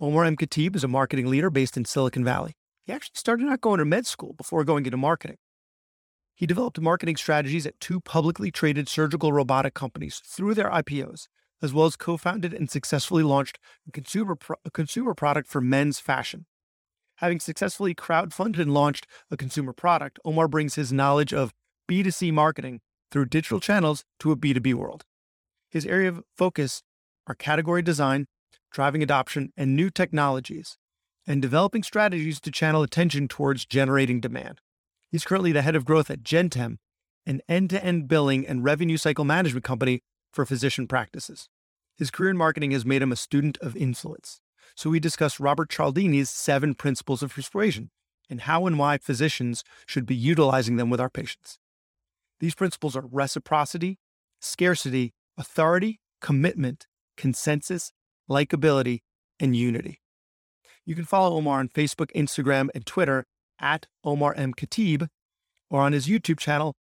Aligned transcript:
Omar 0.00 0.24
M. 0.24 0.36
Khatib 0.36 0.76
is 0.76 0.84
a 0.84 0.88
marketing 0.88 1.26
leader 1.26 1.50
based 1.50 1.76
in 1.76 1.84
Silicon 1.84 2.24
Valley. 2.24 2.54
He 2.84 2.92
actually 2.92 3.16
started 3.16 3.48
out 3.48 3.60
going 3.60 3.78
to 3.78 3.84
med 3.84 4.06
school 4.06 4.32
before 4.34 4.62
going 4.62 4.86
into 4.86 4.96
marketing. 4.96 5.38
He 6.36 6.46
developed 6.46 6.80
marketing 6.80 7.16
strategies 7.16 7.66
at 7.66 7.80
two 7.80 8.00
publicly 8.00 8.52
traded 8.52 8.88
surgical 8.88 9.32
robotic 9.32 9.74
companies 9.74 10.22
through 10.24 10.54
their 10.54 10.70
IPOs, 10.70 11.26
as 11.60 11.74
well 11.74 11.86
as 11.86 11.96
co 11.96 12.16
founded 12.16 12.54
and 12.54 12.70
successfully 12.70 13.24
launched 13.24 13.58
a 13.88 13.90
consumer, 13.90 14.36
pro- 14.36 14.54
a 14.64 14.70
consumer 14.70 15.14
product 15.14 15.48
for 15.48 15.60
men's 15.60 15.98
fashion. 15.98 16.46
Having 17.16 17.40
successfully 17.40 17.92
crowdfunded 17.92 18.60
and 18.60 18.72
launched 18.72 19.04
a 19.32 19.36
consumer 19.36 19.72
product, 19.72 20.20
Omar 20.24 20.46
brings 20.46 20.76
his 20.76 20.92
knowledge 20.92 21.34
of 21.34 21.52
B2C 21.90 22.32
marketing 22.32 22.82
through 23.10 23.24
digital 23.24 23.58
channels 23.58 24.04
to 24.20 24.30
a 24.30 24.36
B2B 24.36 24.74
world. 24.74 25.04
His 25.68 25.84
area 25.84 26.10
of 26.10 26.22
focus 26.36 26.82
are 27.26 27.34
category 27.34 27.82
design, 27.82 28.28
driving 28.70 29.02
adoption, 29.02 29.52
and 29.56 29.74
new 29.74 29.90
technologies, 29.90 30.76
and 31.26 31.42
developing 31.42 31.82
strategies 31.82 32.40
to 32.40 32.50
channel 32.50 32.82
attention 32.82 33.28
towards 33.28 33.66
generating 33.66 34.20
demand. 34.20 34.60
He's 35.10 35.24
currently 35.24 35.52
the 35.52 35.62
head 35.62 35.76
of 35.76 35.84
growth 35.84 36.10
at 36.10 36.22
Gentem, 36.22 36.76
an 37.26 37.40
end 37.48 37.70
to 37.70 37.84
end 37.84 38.08
billing 38.08 38.46
and 38.46 38.64
revenue 38.64 38.96
cycle 38.96 39.24
management 39.24 39.64
company 39.64 40.00
for 40.32 40.46
physician 40.46 40.86
practices. 40.86 41.48
His 41.96 42.10
career 42.10 42.30
in 42.30 42.36
marketing 42.36 42.70
has 42.70 42.86
made 42.86 43.02
him 43.02 43.12
a 43.12 43.16
student 43.16 43.58
of 43.58 43.76
influence. 43.76 44.40
So 44.74 44.90
we 44.90 45.00
discuss 45.00 45.40
Robert 45.40 45.70
Cialdini's 45.70 46.30
seven 46.30 46.74
principles 46.74 47.22
of 47.22 47.34
persuasion 47.34 47.90
and 48.30 48.42
how 48.42 48.66
and 48.66 48.78
why 48.78 48.98
physicians 48.98 49.64
should 49.86 50.06
be 50.06 50.14
utilizing 50.14 50.76
them 50.76 50.90
with 50.90 51.00
our 51.00 51.10
patients. 51.10 51.58
These 52.40 52.54
principles 52.54 52.94
are 52.94 53.04
reciprocity, 53.10 53.98
scarcity, 54.40 55.12
authority, 55.36 56.00
commitment, 56.20 56.86
consensus, 57.16 57.92
likability, 58.28 59.00
and 59.40 59.56
unity. 59.56 60.00
You 60.84 60.94
can 60.94 61.04
follow 61.04 61.36
Omar 61.36 61.60
on 61.60 61.68
Facebook, 61.68 62.10
Instagram, 62.14 62.68
and 62.74 62.84
Twitter 62.84 63.26
at 63.60 63.86
Omar 64.04 64.34
M. 64.34 64.54
Khatib 64.54 65.08
or 65.70 65.82
on 65.82 65.92
his 65.92 66.06
YouTube 66.06 66.38
channel, 66.38 66.74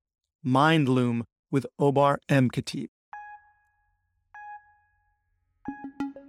Mindloom 0.45 1.23
with 1.51 1.65
Omar 1.79 2.19
M. 2.29 2.49
Khatib. 2.49 2.87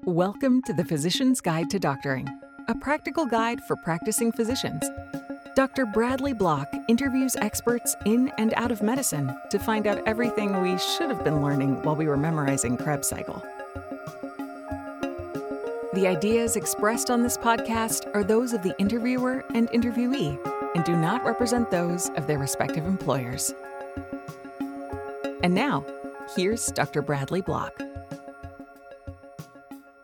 Welcome 0.04 0.62
to 0.62 0.72
the 0.72 0.84
Physician's 0.84 1.40
Guide 1.40 1.70
to 1.70 1.78
Doctoring, 1.78 2.28
a 2.68 2.74
practical 2.76 3.26
guide 3.26 3.60
for 3.62 3.76
practicing 3.84 4.32
physicians. 4.32 4.84
Dr. 5.54 5.86
Bradley 5.86 6.32
Block 6.32 6.72
interviews 6.88 7.36
experts 7.36 7.94
in 8.06 8.30
and 8.38 8.54
out 8.54 8.70
of 8.70 8.80
medicine 8.80 9.36
to 9.50 9.58
find 9.58 9.86
out 9.86 10.06
everything 10.06 10.62
we 10.62 10.78
should 10.78 11.10
have 11.10 11.24
been 11.24 11.42
learning 11.42 11.82
while 11.82 11.96
we 11.96 12.06
were 12.06 12.16
memorizing 12.16 12.76
Krebs 12.76 13.08
cycle. 13.08 13.44
The 15.98 16.06
ideas 16.06 16.54
expressed 16.54 17.10
on 17.10 17.24
this 17.24 17.36
podcast 17.36 18.14
are 18.14 18.22
those 18.22 18.52
of 18.52 18.62
the 18.62 18.72
interviewer 18.78 19.44
and 19.52 19.68
interviewee 19.70 20.38
and 20.76 20.84
do 20.84 20.94
not 20.94 21.24
represent 21.24 21.72
those 21.72 22.08
of 22.10 22.28
their 22.28 22.38
respective 22.38 22.86
employers. 22.86 23.52
And 25.42 25.52
now, 25.52 25.84
here's 26.36 26.68
Dr. 26.68 27.02
Bradley 27.02 27.40
Block. 27.40 27.72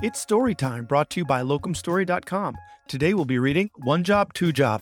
It's 0.03 0.19
story 0.19 0.56
time 0.56 0.84
brought 0.84 1.11
to 1.11 1.20
you 1.20 1.25
by 1.25 1.42
locumstory.com. 1.42 2.56
Today 2.89 3.14
we'll 3.14 3.25
be 3.25 3.39
reading 3.39 3.70
One 3.77 4.03
Job, 4.03 4.34
Two 4.34 4.51
Job. 4.51 4.81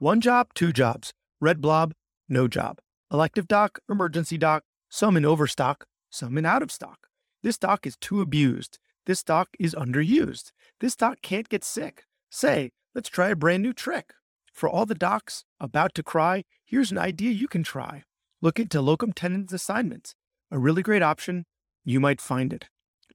One 0.00 0.20
Job, 0.20 0.48
Two 0.54 0.72
Jobs. 0.72 1.12
Red 1.40 1.60
Blob, 1.60 1.92
No 2.28 2.48
Job. 2.48 2.80
Elective 3.12 3.46
doc, 3.46 3.78
emergency 3.88 4.38
doc, 4.38 4.64
some 4.88 5.16
in 5.16 5.24
overstock, 5.24 5.86
some 6.10 6.36
in 6.36 6.44
out 6.44 6.64
of 6.64 6.72
stock. 6.72 7.06
This 7.44 7.58
doc 7.58 7.86
is 7.86 7.96
too 7.96 8.20
abused. 8.20 8.80
This 9.06 9.22
doc 9.22 9.48
is 9.58 9.74
underused. 9.74 10.52
This 10.80 10.94
doc 10.94 11.18
can't 11.22 11.48
get 11.48 11.64
sick. 11.64 12.04
Say, 12.30 12.70
let's 12.94 13.08
try 13.08 13.30
a 13.30 13.36
brand 13.36 13.62
new 13.62 13.72
trick. 13.72 14.12
For 14.52 14.68
all 14.68 14.86
the 14.86 14.94
docs 14.94 15.44
about 15.58 15.94
to 15.96 16.02
cry, 16.02 16.44
here's 16.64 16.92
an 16.92 16.98
idea 16.98 17.32
you 17.32 17.48
can 17.48 17.64
try. 17.64 18.04
Look 18.40 18.60
into 18.60 18.80
locum 18.80 19.12
tenens 19.12 19.52
assignments. 19.52 20.14
A 20.50 20.58
really 20.58 20.82
great 20.82 21.02
option. 21.02 21.46
You 21.84 21.98
might 21.98 22.20
find 22.20 22.52
it. 22.52 22.66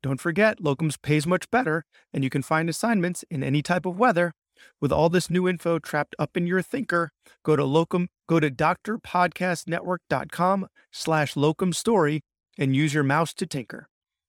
Don't 0.04 0.20
forget, 0.20 0.60
locums 0.60 1.02
pays 1.02 1.26
much 1.26 1.50
better, 1.50 1.86
and 2.14 2.24
you 2.24 2.30
can 2.30 2.42
find 2.42 2.70
assignments 2.70 3.24
in 3.30 3.44
any 3.44 3.62
type 3.62 3.86
of 3.86 3.98
weather. 3.98 4.34
With 4.82 4.92
all 4.92 5.10
this 5.10 5.30
new 5.30 5.48
info 5.48 5.80
trapped 5.80 6.16
up 6.20 6.36
in 6.36 6.48
your 6.48 6.62
thinker, 6.62 7.12
go 7.44 7.56
to 7.56 7.64
locum, 7.64 8.10
go 8.28 8.40
to 8.40 8.50
drpodcastnetwork.com 8.50 10.68
slash 10.92 11.36
locum 11.36 11.74
story 11.74 12.22
and 12.58 12.76
use 12.76 12.94
your 12.94 13.04
mouse 13.04 13.34
to 13.36 13.46
tinker. 13.46 13.88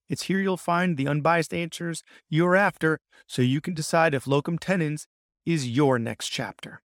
It's 0.09 0.23
here 0.23 0.39
you'll 0.39 0.57
find 0.57 0.97
the 0.97 1.07
unbiased 1.07 1.53
answers 1.53 2.03
you're 2.29 2.55
after 2.55 2.99
so 3.27 3.41
you 3.41 3.61
can 3.61 3.75
decide 3.75 4.13
if 4.13 4.25
locum 4.25 4.57
tenens 4.57 5.07
is 5.45 5.69
your 5.69 5.99
next 5.99 6.29
chapter. 6.29 6.81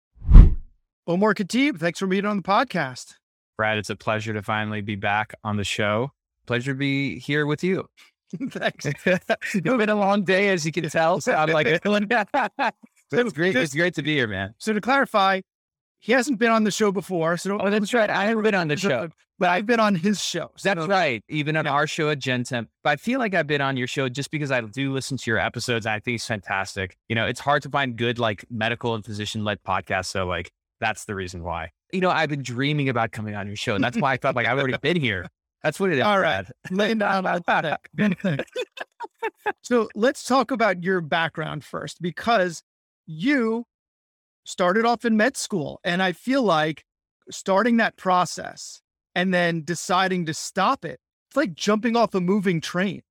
Omar 1.06 1.34
Khatib, 1.34 1.80
thanks 1.80 2.00
for 2.00 2.08
being 2.08 2.26
on 2.26 2.38
the 2.38 2.44
podcast. 2.44 3.16
Brad, 3.58 3.78
it's 3.78 3.90
a 3.90 3.96
pleasure 3.96 4.34
to 4.34 4.42
finally 4.42 4.82
be 4.82 4.96
back 4.96 5.34
on 5.44 5.58
the 5.58 5.64
show. 5.64 6.12
Pleasure 6.46 6.72
to 6.72 6.78
be 6.78 7.20
here 7.20 7.46
with 7.46 7.64
you. 7.64 7.88
thanks. 8.52 8.86
it's 9.06 9.60
been 9.62 9.90
a 9.90 9.96
long 9.96 10.24
day, 10.24 10.50
as 10.50 10.66
you 10.66 10.72
can 10.72 10.90
tell. 10.90 11.20
So 11.20 11.34
I'm 11.34 11.50
like, 11.50 11.68
it's 11.84 13.34
great. 13.34 13.56
It's 13.56 13.76
great 13.76 13.96
to 13.96 14.02
be 14.02 14.16
here, 14.16 14.28
man. 14.28 14.54
So 14.60 14.72
to 14.72 14.80
clarify, 14.80 15.42
he 16.00 16.14
hasn't 16.14 16.40
been 16.40 16.52
on 16.52 16.64
the 16.64 16.72
show 16.72 16.92
before. 16.92 17.38
So 17.38 17.58
oh, 17.60 17.70
that's 17.70 17.94
right. 17.94 18.10
I 18.10 18.26
haven't 18.26 18.44
been 18.44 18.56
on 18.56 18.70
the 18.70 18.78
show, 18.78 19.10
but 19.38 19.50
I've 19.50 19.66
been 19.66 19.80
on 19.80 19.96
his 19.96 20.24
show. 20.24 20.52
So 20.56 20.74
that's 20.74 20.88
right. 20.88 21.24
Even 21.28 21.58
on 21.58 21.66
yeah. 21.66 21.72
our 21.72 21.88
show 21.88 22.10
at 22.10 22.20
Gentem. 22.20 22.68
But 22.84 22.92
I 22.92 22.96
feel 22.96 23.20
like 23.20 23.34
I've 23.34 23.48
been 23.48 23.62
on 23.62 23.76
your 23.78 23.88
show 23.88 24.08
just 24.08 24.32
because 24.32 24.52
I 24.52 24.62
do 24.62 24.94
listen 24.94 25.18
to 25.18 25.30
your 25.30 25.40
episodes. 25.40 25.86
I 25.86 26.00
think 26.00 26.16
it's 26.16 26.26
fantastic. 26.26 26.98
You 27.10 27.16
know, 27.16 27.26
it's 27.26 27.40
hard 27.40 27.64
to 27.64 27.70
find 27.70 27.98
good 27.98 28.18
like 28.18 28.46
medical 28.50 28.96
and 28.96 29.04
physician 29.04 29.44
led 29.44 29.62
podcasts. 29.64 30.08
So 30.08 30.26
like 30.26 30.52
that's 30.80 31.06
the 31.06 31.16
reason 31.16 31.44
why. 31.44 31.72
You 31.92 32.02
know, 32.02 32.10
I've 32.10 32.30
been 32.30 32.44
dreaming 32.44 32.88
about 32.88 33.12
coming 33.12 33.36
on 33.36 33.48
your 33.48 33.56
show, 33.56 33.76
and 33.76 33.84
that's 33.84 33.98
why 33.98 34.14
I 34.14 34.18
felt 34.18 34.36
like 34.36 34.48
I've 34.48 34.58
already 34.58 34.78
been 34.78 35.00
here. 35.00 35.28
That's 35.64 35.80
what 35.80 35.92
it 35.92 35.98
is. 35.98 36.04
All 36.06 36.20
right. 36.20 36.46
Laying 36.72 37.00
down 37.00 37.26
on 37.26 37.42
back. 37.42 37.90
so 39.62 39.90
let's 39.96 40.24
talk 40.24 40.52
about 40.52 40.84
your 40.84 41.02
background 41.02 41.64
first, 41.64 42.02
because 42.02 42.64
you 43.06 43.66
started 44.50 44.84
off 44.84 45.06
in 45.06 45.16
med 45.16 45.38
school. 45.38 45.80
And 45.84 46.02
I 46.02 46.12
feel 46.12 46.42
like 46.42 46.84
starting 47.30 47.78
that 47.78 47.96
process 47.98 48.82
and 49.14 49.34
then 49.34 49.64
deciding 49.64 50.26
to 50.26 50.34
stop 50.34 50.84
it, 50.84 51.00
it's 51.30 51.38
like 51.38 51.54
jumping 51.54 51.96
off 51.96 52.16
a 52.16 52.22
moving 52.22 52.60
train. 52.60 53.02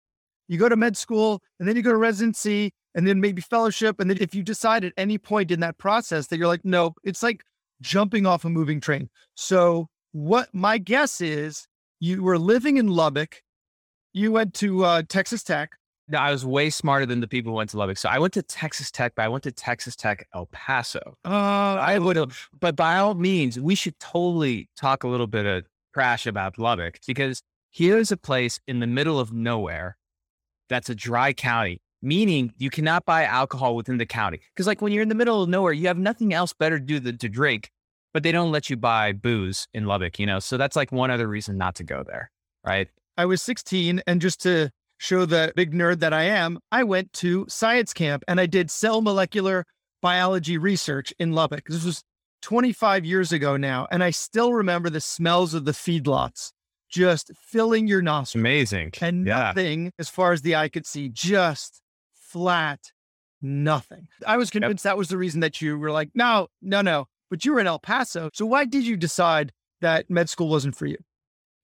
You 0.49 0.59
go 0.59 0.69
to 0.69 0.77
med 0.77 0.97
school 0.97 1.41
and 1.59 1.69
then 1.69 1.77
you 1.77 1.83
go 1.83 1.93
to 1.93 1.97
residency 1.97 2.73
and 2.95 3.07
then 3.07 3.21
maybe 3.21 3.41
fellowship. 3.41 4.01
And 4.01 4.11
then 4.11 4.19
if 4.21 4.35
you 4.35 4.43
decide 4.43 4.85
at 4.85 4.93
any 4.97 5.19
point 5.19 5.51
in 5.51 5.61
that 5.61 5.79
process 5.79 6.27
that 6.27 6.39
you're 6.39 6.49
like, 6.49 6.65
no, 6.65 6.95
it's 7.05 7.23
like 7.23 7.43
jumping 7.81 8.27
off 8.27 8.45
a 8.45 8.51
moving 8.51 8.81
train. 8.81 9.09
So, 9.37 9.89
what 10.13 10.49
my 10.53 10.79
guess 10.79 11.21
is 11.21 11.69
you 12.01 12.23
were 12.23 12.39
living 12.39 12.79
in 12.79 12.89
Lubbock, 12.89 13.43
you 14.13 14.33
went 14.33 14.55
to 14.55 14.85
uh, 14.85 15.03
Texas 15.07 15.45
Tech, 15.45 15.71
no, 16.09 16.19
I 16.19 16.31
was 16.31 16.45
way 16.45 16.71
smarter 16.71 17.05
than 17.05 17.21
the 17.21 17.29
people 17.29 17.53
who 17.53 17.57
went 17.57 17.71
to 17.71 17.77
Lubbock. 17.77 17.99
So 17.99 18.09
I 18.09 18.19
went 18.19 18.33
to 18.35 18.43
Texas 18.43 18.91
Tech, 18.91 19.13
but 19.15 19.25
I 19.25 19.29
went 19.29 19.45
to 19.45 19.53
Texas 19.53 19.95
Tech 19.95 20.27
El 20.35 20.47
Paso. 20.47 21.17
Uh, 21.25 21.29
I 21.29 21.99
would 21.99 22.17
have, 22.17 22.49
but 22.59 22.77
by 22.77 22.97
all 22.97 23.15
means, 23.15 23.61
we 23.61 23.75
should 23.75 23.99
totally 23.99 24.69
talk 24.77 25.05
a 25.05 25.09
little 25.09 25.27
bit 25.27 25.45
of 25.45 25.65
crash 25.93 26.27
about 26.27 26.59
Lubbock 26.59 26.99
because 27.07 27.43
here's 27.71 28.11
a 28.11 28.17
place 28.17 28.59
in 28.67 28.81
the 28.81 28.87
middle 28.87 29.21
of 29.21 29.33
nowhere 29.33 29.97
that's 30.69 30.89
a 30.89 30.95
dry 30.95 31.33
county, 31.33 31.81
meaning 32.01 32.53
you 32.57 32.71
cannot 32.71 33.05
buy 33.05 33.25
alcohol 33.25 33.77
within 33.77 33.99
the 33.99 34.07
county. 34.07 34.41
Because 34.55 34.67
like 34.67 34.81
when 34.81 34.93
you're 34.93 35.03
in 35.03 35.09
the 35.09 35.15
middle 35.15 35.43
of 35.43 35.49
nowhere, 35.49 35.73
you 35.73 35.89
have 35.89 35.99
nothing 35.99 36.33
else 36.33 36.53
better 36.53 36.79
to 36.79 36.85
do 36.85 37.01
than 37.01 37.19
to 37.19 37.29
drink, 37.29 37.71
but 38.15 38.23
they 38.23 38.33
don't 38.33 38.51
let 38.51 38.71
you 38.71 38.77
buy 38.77 39.13
booze 39.13 39.69
in 39.75 39.87
Lubbock, 39.87 40.19
you 40.19 40.27
know? 40.27 40.39
So 40.39 40.57
that's 40.57 40.77
like 40.77 40.91
one 40.91 41.11
other 41.11 41.29
reason 41.29 41.59
not 41.59 41.75
to 41.77 41.85
go 41.85 42.03
there. 42.03 42.31
Right. 42.65 42.89
I 43.17 43.25
was 43.25 43.43
16 43.43 44.03
and 44.07 44.21
just 44.21 44.41
to 44.43 44.71
show 44.99 45.25
the 45.25 45.53
big 45.57 45.73
nerd 45.73 46.01
that 46.01 46.13
I 46.13 46.25
am, 46.25 46.59
I 46.71 46.85
went 46.85 47.13
to 47.15 47.47
science 47.49 47.93
camp 47.93 48.25
and 48.29 48.41
I 48.41 48.47
did 48.47 48.71
cell 48.71 49.01
molecular 49.01 49.65
biology 50.03 50.59
research 50.59 51.13
in 51.19 51.33
Lubbock. 51.33 51.67
This 51.67 51.85
was 51.85 52.03
25 52.43 53.05
years 53.05 53.33
ago 53.33 53.57
now. 53.57 53.87
And 53.91 54.05
I 54.05 54.11
still 54.11 54.53
remember 54.53 54.91
the 54.91 55.01
smells 55.01 55.55
of 55.55 55.65
the 55.65 55.73
feedlots 55.73 56.53
just 56.91 57.31
filling 57.37 57.87
your 57.87 58.03
nostrils. 58.03 58.41
Amazing. 58.41 58.93
And 59.01 59.27
yeah. 59.27 59.39
nothing 59.39 59.93
as 59.99 60.09
far 60.09 60.33
as 60.33 60.43
the 60.43 60.57
eye 60.57 60.69
could 60.69 60.87
see, 60.87 61.09
just 61.09 61.81
flat 62.15 62.81
nothing. 63.41 64.09
I 64.27 64.37
was 64.37 64.51
convinced 64.51 64.85
yep. 64.85 64.93
that 64.93 64.99
was 64.99 65.09
the 65.09 65.19
reason 65.19 65.41
that 65.41 65.61
you 65.61 65.79
were 65.79 65.91
like, 65.91 66.11
no, 66.15 66.49
no, 66.63 66.81
no. 66.81 67.07
But 67.31 67.45
you 67.45 67.53
were 67.53 67.61
in 67.61 67.67
El 67.67 67.79
Paso. 67.79 68.31
So 68.33 68.47
why 68.47 68.65
did 68.65 68.85
you 68.85 68.97
decide 68.97 69.53
that 69.81 70.09
med 70.09 70.29
school 70.31 70.49
wasn't 70.49 70.77
for 70.77 70.87
you? 70.87 70.97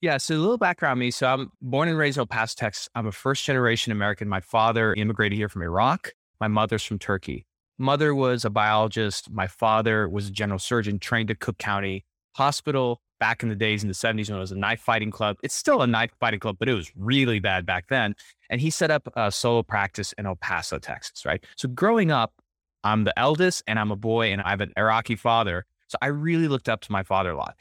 Yeah. 0.04 0.18
So 0.18 0.34
a 0.34 0.36
little 0.36 0.58
background 0.58 1.00
me. 1.00 1.10
So 1.10 1.26
I'm 1.26 1.50
born 1.62 1.88
and 1.88 1.96
raised 1.96 2.18
in 2.18 2.20
El 2.20 2.26
Paso, 2.26 2.56
Texas. 2.58 2.90
I'm 2.94 3.06
a 3.06 3.12
first 3.12 3.42
generation 3.42 3.90
American. 3.90 4.28
My 4.28 4.40
father 4.40 4.92
immigrated 4.92 5.38
here 5.38 5.48
from 5.48 5.62
Iraq. 5.62 6.12
My 6.42 6.46
mother's 6.46 6.84
from 6.84 6.98
Turkey. 6.98 7.46
Mother 7.78 8.14
was 8.14 8.44
a 8.44 8.50
biologist. 8.50 9.30
My 9.30 9.46
father 9.46 10.06
was 10.06 10.28
a 10.28 10.30
general 10.30 10.58
surgeon 10.58 10.98
trained 10.98 11.30
at 11.30 11.40
Cook 11.40 11.56
County 11.56 12.04
Hospital 12.32 13.00
back 13.18 13.42
in 13.42 13.48
the 13.48 13.54
days 13.54 13.82
in 13.82 13.88
the 13.88 13.94
70s 13.94 14.28
when 14.28 14.36
it 14.36 14.40
was 14.40 14.52
a 14.52 14.58
knife 14.58 14.80
fighting 14.80 15.10
club. 15.10 15.38
It's 15.42 15.54
still 15.54 15.80
a 15.80 15.86
knife 15.86 16.10
fighting 16.20 16.38
club, 16.38 16.56
but 16.58 16.68
it 16.68 16.74
was 16.74 16.92
really 16.94 17.40
bad 17.40 17.64
back 17.64 17.86
then. 17.88 18.14
And 18.50 18.60
he 18.60 18.68
set 18.68 18.90
up 18.90 19.08
a 19.16 19.32
solo 19.32 19.62
practice 19.62 20.12
in 20.18 20.26
El 20.26 20.36
Paso, 20.36 20.78
Texas, 20.78 21.24
right? 21.24 21.42
So 21.56 21.66
growing 21.66 22.10
up, 22.10 22.34
I'm 22.82 23.04
the 23.04 23.18
eldest 23.18 23.62
and 23.66 23.78
I'm 23.78 23.90
a 23.90 23.96
boy 23.96 24.32
and 24.32 24.42
I 24.42 24.50
have 24.50 24.60
an 24.60 24.74
Iraqi 24.76 25.16
father. 25.16 25.64
So 25.88 25.96
I 26.02 26.08
really 26.08 26.48
looked 26.48 26.68
up 26.68 26.82
to 26.82 26.92
my 26.92 27.02
father 27.04 27.30
a 27.30 27.36
lot. 27.38 27.56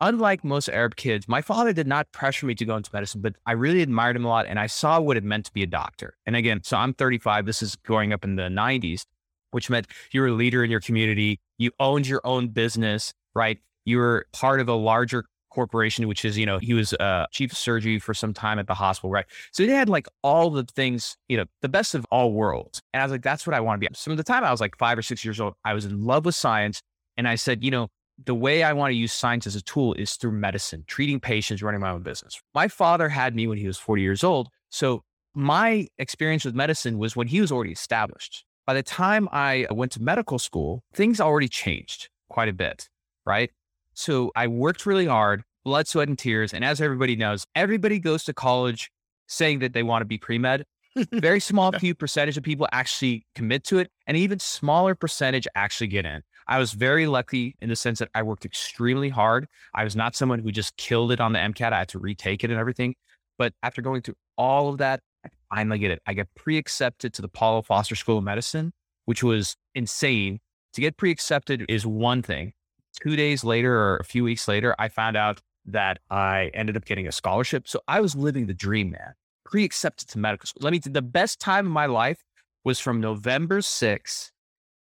Unlike 0.00 0.44
most 0.44 0.68
Arab 0.68 0.96
kids, 0.96 1.26
my 1.26 1.40
father 1.40 1.72
did 1.72 1.86
not 1.86 2.12
pressure 2.12 2.44
me 2.44 2.54
to 2.56 2.64
go 2.66 2.76
into 2.76 2.90
medicine, 2.92 3.22
but 3.22 3.34
I 3.46 3.52
really 3.52 3.80
admired 3.80 4.16
him 4.16 4.26
a 4.26 4.28
lot 4.28 4.46
and 4.46 4.58
I 4.58 4.66
saw 4.66 5.00
what 5.00 5.16
it 5.16 5.24
meant 5.24 5.46
to 5.46 5.52
be 5.52 5.62
a 5.62 5.66
doctor. 5.66 6.16
And 6.26 6.36
again, 6.36 6.60
so 6.62 6.76
I'm 6.76 6.92
35. 6.92 7.46
This 7.46 7.62
is 7.62 7.76
growing 7.76 8.12
up 8.12 8.22
in 8.22 8.36
the 8.36 8.42
90s, 8.42 9.04
which 9.52 9.70
meant 9.70 9.86
you 10.12 10.20
were 10.20 10.26
a 10.26 10.32
leader 10.32 10.62
in 10.62 10.70
your 10.70 10.80
community. 10.80 11.40
You 11.56 11.70
owned 11.80 12.06
your 12.06 12.20
own 12.24 12.48
business, 12.48 13.14
right? 13.34 13.58
You 13.86 13.96
were 13.96 14.26
part 14.34 14.60
of 14.60 14.68
a 14.68 14.74
larger 14.74 15.24
corporation, 15.50 16.06
which 16.06 16.26
is, 16.26 16.36
you 16.36 16.44
know, 16.44 16.58
he 16.58 16.74
was 16.74 16.92
uh, 16.94 17.24
chief 17.32 17.52
of 17.52 17.56
surgery 17.56 17.98
for 17.98 18.12
some 18.12 18.34
time 18.34 18.58
at 18.58 18.66
the 18.66 18.74
hospital, 18.74 19.10
right? 19.10 19.24
So 19.52 19.62
he 19.62 19.70
had 19.70 19.88
like 19.88 20.08
all 20.22 20.50
the 20.50 20.64
things, 20.64 21.16
you 21.28 21.38
know, 21.38 21.46
the 21.62 21.70
best 21.70 21.94
of 21.94 22.04
all 22.10 22.32
worlds. 22.32 22.82
And 22.92 23.00
I 23.00 23.04
was 23.06 23.12
like, 23.12 23.22
that's 23.22 23.46
what 23.46 23.54
I 23.54 23.60
want 23.60 23.80
to 23.80 23.88
be. 23.88 23.94
Some 23.94 24.10
of 24.10 24.18
the 24.18 24.24
time 24.24 24.44
I 24.44 24.50
was 24.50 24.60
like 24.60 24.76
five 24.76 24.98
or 24.98 25.02
six 25.02 25.24
years 25.24 25.40
old, 25.40 25.54
I 25.64 25.72
was 25.72 25.86
in 25.86 26.04
love 26.04 26.26
with 26.26 26.34
science. 26.34 26.82
And 27.16 27.26
I 27.26 27.36
said, 27.36 27.64
you 27.64 27.70
know, 27.70 27.88
the 28.24 28.34
way 28.34 28.62
I 28.62 28.72
want 28.72 28.92
to 28.92 28.96
use 28.96 29.12
science 29.12 29.46
as 29.46 29.56
a 29.56 29.62
tool 29.62 29.94
is 29.94 30.16
through 30.16 30.32
medicine, 30.32 30.84
treating 30.86 31.20
patients, 31.20 31.62
running 31.62 31.80
my 31.80 31.90
own 31.90 32.02
business. 32.02 32.40
My 32.54 32.68
father 32.68 33.08
had 33.08 33.34
me 33.34 33.46
when 33.46 33.58
he 33.58 33.66
was 33.66 33.78
40 33.78 34.02
years 34.02 34.24
old. 34.24 34.48
So 34.70 35.02
my 35.34 35.86
experience 35.98 36.44
with 36.44 36.54
medicine 36.54 36.98
was 36.98 37.14
when 37.14 37.28
he 37.28 37.40
was 37.40 37.52
already 37.52 37.72
established. 37.72 38.44
By 38.66 38.74
the 38.74 38.82
time 38.82 39.28
I 39.32 39.66
uh, 39.70 39.74
went 39.74 39.92
to 39.92 40.02
medical 40.02 40.38
school, 40.38 40.82
things 40.92 41.20
already 41.20 41.48
changed 41.48 42.08
quite 42.28 42.48
a 42.48 42.52
bit, 42.52 42.88
right? 43.24 43.50
So 43.94 44.32
I 44.34 44.46
worked 44.46 44.86
really 44.86 45.06
hard, 45.06 45.42
blood, 45.64 45.86
sweat, 45.86 46.08
and 46.08 46.18
tears. 46.18 46.52
And 46.52 46.64
as 46.64 46.80
everybody 46.80 47.16
knows, 47.16 47.46
everybody 47.54 47.98
goes 47.98 48.24
to 48.24 48.34
college 48.34 48.90
saying 49.28 49.60
that 49.60 49.72
they 49.72 49.82
want 49.82 50.00
to 50.02 50.06
be 50.06 50.18
pre 50.18 50.38
med. 50.38 50.64
Very 51.12 51.40
small 51.50 51.70
few 51.72 51.94
percentage 51.94 52.36
of 52.36 52.42
people 52.42 52.66
actually 52.72 53.26
commit 53.34 53.64
to 53.64 53.78
it, 53.78 53.90
and 54.06 54.16
even 54.16 54.38
smaller 54.38 54.94
percentage 54.94 55.46
actually 55.54 55.88
get 55.88 56.06
in. 56.06 56.22
I 56.48 56.58
was 56.58 56.72
very 56.72 57.06
lucky 57.06 57.56
in 57.60 57.68
the 57.68 57.76
sense 57.76 57.98
that 57.98 58.08
I 58.14 58.22
worked 58.22 58.44
extremely 58.44 59.08
hard. 59.08 59.48
I 59.74 59.84
was 59.84 59.96
not 59.96 60.14
someone 60.14 60.38
who 60.38 60.52
just 60.52 60.76
killed 60.76 61.12
it 61.12 61.20
on 61.20 61.32
the 61.32 61.38
MCAT. 61.38 61.72
I 61.72 61.78
had 61.78 61.88
to 61.88 61.98
retake 61.98 62.44
it 62.44 62.50
and 62.50 62.58
everything. 62.58 62.94
But 63.38 63.52
after 63.62 63.82
going 63.82 64.02
through 64.02 64.16
all 64.38 64.68
of 64.68 64.78
that, 64.78 65.00
I 65.24 65.28
finally 65.54 65.78
get 65.78 65.90
it. 65.90 66.00
I 66.06 66.14
get 66.14 66.28
pre 66.34 66.56
accepted 66.56 67.12
to 67.14 67.22
the 67.22 67.28
Paul 67.28 67.56
L. 67.56 67.62
Foster 67.62 67.96
School 67.96 68.18
of 68.18 68.24
Medicine, 68.24 68.72
which 69.06 69.22
was 69.22 69.56
insane. 69.74 70.38
To 70.74 70.80
get 70.80 70.96
pre 70.96 71.10
accepted 71.10 71.64
is 71.68 71.86
one 71.86 72.22
thing 72.22 72.52
two 73.00 73.16
days 73.16 73.44
later 73.44 73.76
or 73.76 73.96
a 73.96 74.04
few 74.04 74.24
weeks 74.24 74.48
later, 74.48 74.74
I 74.78 74.88
found 74.88 75.16
out 75.16 75.40
that 75.66 75.98
I 76.10 76.50
ended 76.54 76.76
up 76.76 76.84
getting 76.84 77.06
a 77.06 77.12
scholarship. 77.12 77.68
So 77.68 77.80
I 77.88 78.00
was 78.00 78.14
living 78.14 78.46
the 78.46 78.54
dream, 78.54 78.90
man. 78.90 79.14
Pre 79.44 79.64
accepted 79.64 80.08
to 80.08 80.18
medical 80.18 80.46
school. 80.46 80.62
Let 80.62 80.72
me, 80.72 80.78
the 80.78 81.02
best 81.02 81.40
time 81.40 81.66
of 81.66 81.72
my 81.72 81.86
life 81.86 82.22
was 82.64 82.80
from 82.80 83.00
November 83.00 83.60
6th 83.60 84.30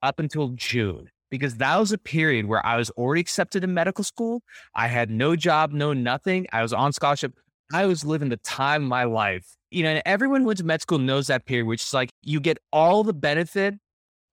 up 0.02 0.20
until 0.20 0.50
June, 0.50 1.10
because 1.34 1.56
that 1.56 1.80
was 1.80 1.92
a 1.92 1.98
period 1.98 2.46
where 2.46 2.64
I 2.64 2.78
was 2.78 2.92
already 2.92 3.22
accepted 3.22 3.64
in 3.64 3.74
medical 3.74 4.04
school. 4.04 4.44
I 4.76 4.86
had 4.86 5.10
no 5.10 5.36
job, 5.36 5.72
no 5.72 5.92
nothing. 5.92 6.46
I 6.54 6.62
was 6.62 6.74
on 6.74 6.94
scholarship. 6.94 7.34
I 7.74 7.88
was 7.88 8.06
living 8.06 8.30
the 8.30 8.38
time 8.38 8.84
of 8.84 8.90
my 8.90 9.06
life. 9.06 9.44
You 9.72 9.82
know, 9.82 9.90
and 9.90 10.04
everyone 10.06 10.42
who 10.42 10.48
went 10.48 10.60
to 10.60 10.64
med 10.64 10.84
school 10.84 11.00
knows 11.00 11.26
that 11.28 11.48
period, 11.48 11.66
which 11.66 11.82
is 11.82 11.92
like 11.92 12.12
you 12.22 12.40
get 12.40 12.60
all 12.72 13.04
the 13.04 13.16
benefit 13.16 13.74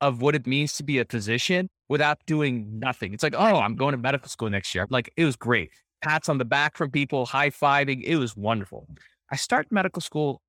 of 0.03 0.21
what 0.21 0.35
it 0.35 0.47
means 0.47 0.75
to 0.75 0.83
be 0.83 0.99
a 0.99 1.07
physician 1.07 1.71
without 1.89 2.19
doing 2.27 2.79
nothing. 2.79 3.15
It's 3.15 3.23
like, 3.23 3.35
oh, 3.35 3.61
I'm 3.61 3.77
going 3.77 3.93
to 3.93 3.99
medical 3.99 4.29
school 4.29 4.51
next 4.51 4.75
year. 4.75 4.87
Like 4.91 5.11
it 5.17 5.25
was 5.25 5.37
great. 5.37 5.71
Pats 6.03 6.29
on 6.29 6.37
the 6.37 6.45
back 6.45 6.77
from 6.77 6.91
people, 6.91 7.25
high 7.25 7.49
fiving. 7.49 8.03
It 8.05 8.17
was 8.17 8.37
wonderful. 8.37 8.87
I 9.33 9.37
start 9.37 9.69
medical 9.71 10.03
school 10.03 10.43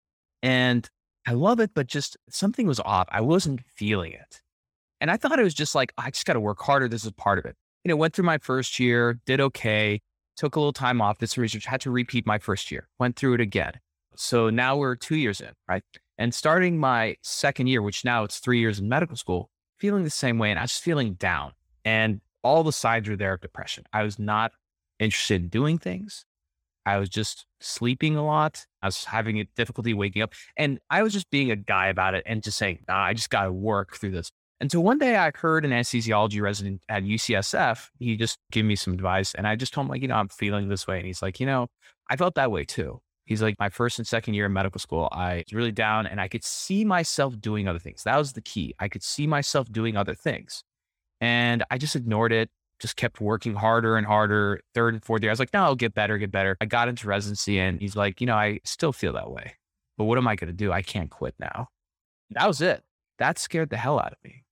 and 0.44 0.90
I 1.26 1.32
love 1.32 1.62
it, 1.62 1.72
but 1.74 1.88
just 1.88 2.18
something 2.30 2.68
was 2.68 2.82
off. 2.82 3.08
I 3.10 3.22
wasn't 3.22 3.62
feeling 3.78 4.12
it. 4.12 4.42
And 5.02 5.10
I 5.12 5.18
thought 5.18 5.40
it 5.40 5.44
was 5.44 5.56
just 5.56 5.76
like, 5.76 5.92
I 5.98 6.12
just 6.12 6.26
got 6.26 6.34
to 6.34 6.40
work 6.40 6.62
harder. 6.62 6.88
This 6.88 7.04
is 7.04 7.12
part 7.12 7.40
of 7.40 7.46
it. 7.46 7.56
You 7.84 7.90
know, 7.90 7.96
went 7.96 8.14
through 8.14 8.26
my 8.26 8.38
first 8.38 8.80
year, 8.80 9.20
did 9.26 9.42
okay, 9.42 10.00
took 10.38 10.56
a 10.56 10.60
little 10.60 10.72
time 10.72 11.02
off, 11.02 11.18
did 11.18 11.30
some 11.30 11.42
research, 11.42 11.66
had 11.66 11.82
to 11.82 11.92
repeat 11.92 12.28
my 12.28 12.38
first 12.38 12.72
year, 12.72 12.88
went 13.00 13.16
through 13.16 13.34
it 13.34 13.42
again. 13.42 13.74
So 14.16 14.52
now 14.52 14.78
we're 14.78 14.96
two 14.96 15.16
years 15.16 15.42
in, 15.42 15.52
right? 15.68 15.84
And 16.20 16.36
starting 16.36 16.78
my 16.78 17.16
second 17.24 17.68
year, 17.68 17.82
which 17.82 18.06
now 18.06 18.24
it's 18.24 18.38
three 18.38 18.60
years 18.60 18.80
in 18.80 18.88
medical 18.88 19.18
school, 19.18 19.50
feeling 19.80 20.04
the 20.04 20.12
same 20.12 20.38
way. 20.38 20.52
And 20.52 20.60
I 20.60 20.64
was 20.64 20.78
feeling 20.78 21.16
down. 21.16 21.54
And 21.84 22.22
all 22.44 22.64
the 22.64 22.72
signs 22.72 23.10
were 23.10 23.16
there 23.16 23.34
of 23.34 23.42
depression. 23.42 23.86
I 23.92 24.04
was 24.04 24.20
not 24.20 24.52
interested 25.00 25.42
in 25.42 25.48
doing 25.48 25.80
things. 25.80 26.26
I 26.86 26.98
was 26.98 27.10
just 27.10 27.46
sleeping 27.60 28.16
a 28.16 28.26
lot. 28.26 28.66
I 28.82 28.88
was 28.88 29.06
having 29.06 29.48
difficulty 29.56 29.94
waking 29.96 30.22
up. 30.22 30.34
And 30.58 30.80
I 30.90 31.02
was 31.02 31.14
just 31.14 31.30
being 31.32 31.50
a 31.50 31.56
guy 31.56 31.88
about 31.88 32.14
it 32.14 32.24
and 32.26 32.44
just 32.44 32.58
saying, 32.58 32.80
nah, 32.88 33.04
I 33.04 33.14
just 33.14 33.30
got 33.32 33.46
to 33.46 33.52
work 33.52 33.96
through 33.96 34.12
this. 34.12 34.32
And 34.62 34.72
so 34.72 34.80
one 34.80 35.00
day 35.00 35.18
I 35.18 35.32
heard 35.34 35.66
an 35.66 35.72
anesthesiology 35.72 36.40
resident 36.40 36.84
at 36.88 37.02
UCSF. 37.02 37.90
He 37.98 38.16
just 38.16 38.38
gave 38.52 38.64
me 38.64 38.76
some 38.76 38.94
advice. 38.94 39.34
And 39.34 39.48
I 39.48 39.56
just 39.56 39.74
told 39.74 39.86
him, 39.86 39.90
like, 39.90 40.04
you 40.04 40.08
know, 40.08 40.16
I'm 40.16 40.28
feeling 40.28 40.70
this 40.70 40.86
way. 40.86 40.98
And 40.98 41.08
he's 41.08 41.24
like, 41.24 41.40
you 41.40 41.48
know, 41.48 41.68
I 42.12 42.16
felt 42.16 42.36
that 42.36 42.52
way 42.52 42.64
too. 42.64 43.02
He's 43.26 43.42
like, 43.42 43.56
my 43.58 43.70
first 43.70 43.98
and 43.98 44.08
second 44.08 44.36
year 44.36 44.46
in 44.46 44.54
medical 44.54 44.78
school, 44.78 45.10
I 45.12 45.38
was 45.48 45.54
really 45.54 45.72
down 45.72 46.06
and 46.06 46.22
I 46.22 46.28
could 46.28 46.44
see 46.44 46.86
myself 46.86 47.42
doing 47.42 47.68
other 47.68 47.80
things. 47.80 48.04
That 48.04 48.18
was 48.18 48.34
the 48.34 48.42
key. 48.42 48.76
I 48.78 48.88
could 48.88 49.02
see 49.02 49.26
myself 49.26 49.72
doing 49.72 49.98
other 49.98 50.14
things. 50.14 50.64
And 51.20 51.64
I 51.72 51.80
just 51.80 51.96
ignored 51.96 52.32
it, 52.32 52.52
just 52.80 52.98
kept 52.98 53.20
working 53.20 53.56
harder 53.56 53.98
and 53.98 54.06
harder. 54.06 54.62
Third 54.76 54.94
and 54.94 55.04
fourth 55.04 55.24
year, 55.24 55.32
I 55.32 55.34
was 55.34 55.40
like, 55.40 55.54
no, 55.56 55.64
I'll 55.64 55.76
get 55.76 55.96
better, 55.96 56.20
get 56.20 56.32
better. 56.32 56.56
I 56.62 56.66
got 56.66 56.88
into 56.88 57.08
residency 57.08 57.58
and 57.58 57.82
he's 57.82 57.96
like, 57.96 58.22
you 58.22 58.28
know, 58.28 58.36
I 58.36 58.60
still 58.64 58.94
feel 58.94 59.14
that 59.14 59.32
way. 59.32 59.56
But 59.98 60.04
what 60.04 60.20
am 60.20 60.28
I 60.28 60.36
going 60.36 60.50
to 60.50 60.54
do? 60.54 60.72
I 60.72 60.84
can't 60.84 61.10
quit 61.10 61.34
now. 61.40 61.70
That 62.30 62.48
was 62.48 62.62
it. 62.62 62.84
That 63.18 63.40
scared 63.40 63.72
the 63.72 63.78
hell 63.78 64.00
out 64.00 64.12
of 64.12 64.18
me. 64.24 64.44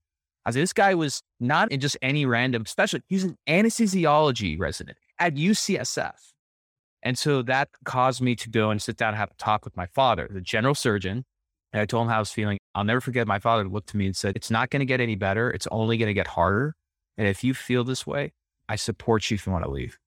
I 0.45 0.49
was 0.49 0.55
like, 0.55 0.63
this 0.63 0.73
guy 0.73 0.95
was 0.95 1.21
not 1.39 1.71
in 1.71 1.79
just 1.79 1.97
any 2.01 2.25
random 2.25 2.65
specialty. 2.65 3.05
He's 3.07 3.23
an 3.23 3.37
anesthesiology 3.47 4.59
resident 4.59 4.97
at 5.19 5.35
UCSF. 5.35 6.13
And 7.03 7.17
so 7.17 7.41
that 7.43 7.69
caused 7.85 8.21
me 8.21 8.35
to 8.35 8.49
go 8.49 8.71
and 8.71 8.81
sit 8.81 8.97
down 8.97 9.09
and 9.09 9.17
have 9.17 9.31
a 9.31 9.35
talk 9.35 9.63
with 9.63 9.75
my 9.77 9.85
father, 9.85 10.29
the 10.31 10.41
general 10.41 10.75
surgeon. 10.75 11.23
And 11.71 11.81
I 11.81 11.85
told 11.85 12.03
him 12.03 12.09
how 12.09 12.17
I 12.17 12.19
was 12.19 12.31
feeling. 12.31 12.57
I'll 12.73 12.83
never 12.83 12.99
forget 12.99 13.27
my 13.27 13.39
father 13.39 13.67
looked 13.67 13.89
to 13.89 13.97
me 13.97 14.05
and 14.05 14.15
said, 14.15 14.35
It's 14.35 14.49
not 14.51 14.69
going 14.69 14.79
to 14.79 14.85
get 14.85 14.99
any 14.99 15.15
better. 15.15 15.51
It's 15.51 15.67
only 15.71 15.97
going 15.97 16.07
to 16.07 16.13
get 16.13 16.27
harder. 16.27 16.75
And 17.17 17.27
if 17.27 17.43
you 17.43 17.53
feel 17.53 17.83
this 17.83 18.07
way, 18.07 18.33
I 18.67 18.75
support 18.75 19.29
you 19.29 19.35
if 19.35 19.45
you 19.45 19.51
want 19.51 19.65
to 19.65 19.71
leave. 19.71 19.97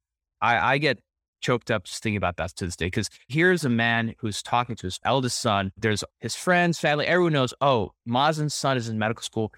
I, 0.41 0.75
I 0.75 0.79
get 0.79 0.99
choked 1.41 1.71
up 1.71 1.85
just 1.85 2.03
thinking 2.03 2.17
about 2.17 2.37
that 2.37 2.55
to 2.57 2.65
this 2.65 2.77
day 2.77 2.87
because 2.87 3.11
here's 3.29 3.65
a 3.65 3.69
man 3.69 4.15
who's 4.19 4.43
talking 4.43 4.77
to 4.77 4.87
his 4.87 4.99
eldest 5.05 5.41
son. 5.41 5.73
There's 5.77 6.05
his 6.21 6.37
friends, 6.37 6.79
family, 6.79 7.07
everyone 7.07 7.33
knows, 7.33 7.53
oh, 7.61 7.93
Mazen's 8.09 8.55
son 8.55 8.77
is 8.77 8.89
in 8.89 8.99
medical 8.99 9.23
school. 9.23 9.53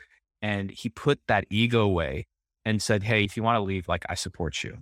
And 0.45 0.71
he 0.71 0.91
put 0.91 1.21
that 1.27 1.47
ego 1.49 1.81
away 1.81 2.27
and 2.67 2.83
said, 2.83 3.03
Hey, 3.03 3.25
if 3.25 3.35
you 3.35 3.43
want 3.43 3.57
to 3.57 3.63
leave, 3.63 3.89
like, 3.89 4.05
I 4.11 4.15
support 4.15 4.63
you. 4.63 4.77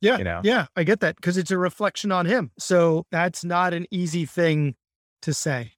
Yeah. 0.00 0.16
You 0.16 0.24
know? 0.24 0.40
Yeah. 0.42 0.64
I 0.76 0.84
get 0.84 1.00
that 1.00 1.16
because 1.16 1.36
it's 1.36 1.50
a 1.50 1.58
reflection 1.58 2.10
on 2.10 2.24
him. 2.24 2.52
So 2.58 3.04
that's 3.10 3.44
not 3.44 3.74
an 3.74 3.84
easy 3.90 4.24
thing 4.24 4.76
to 5.20 5.34
say. 5.34 5.72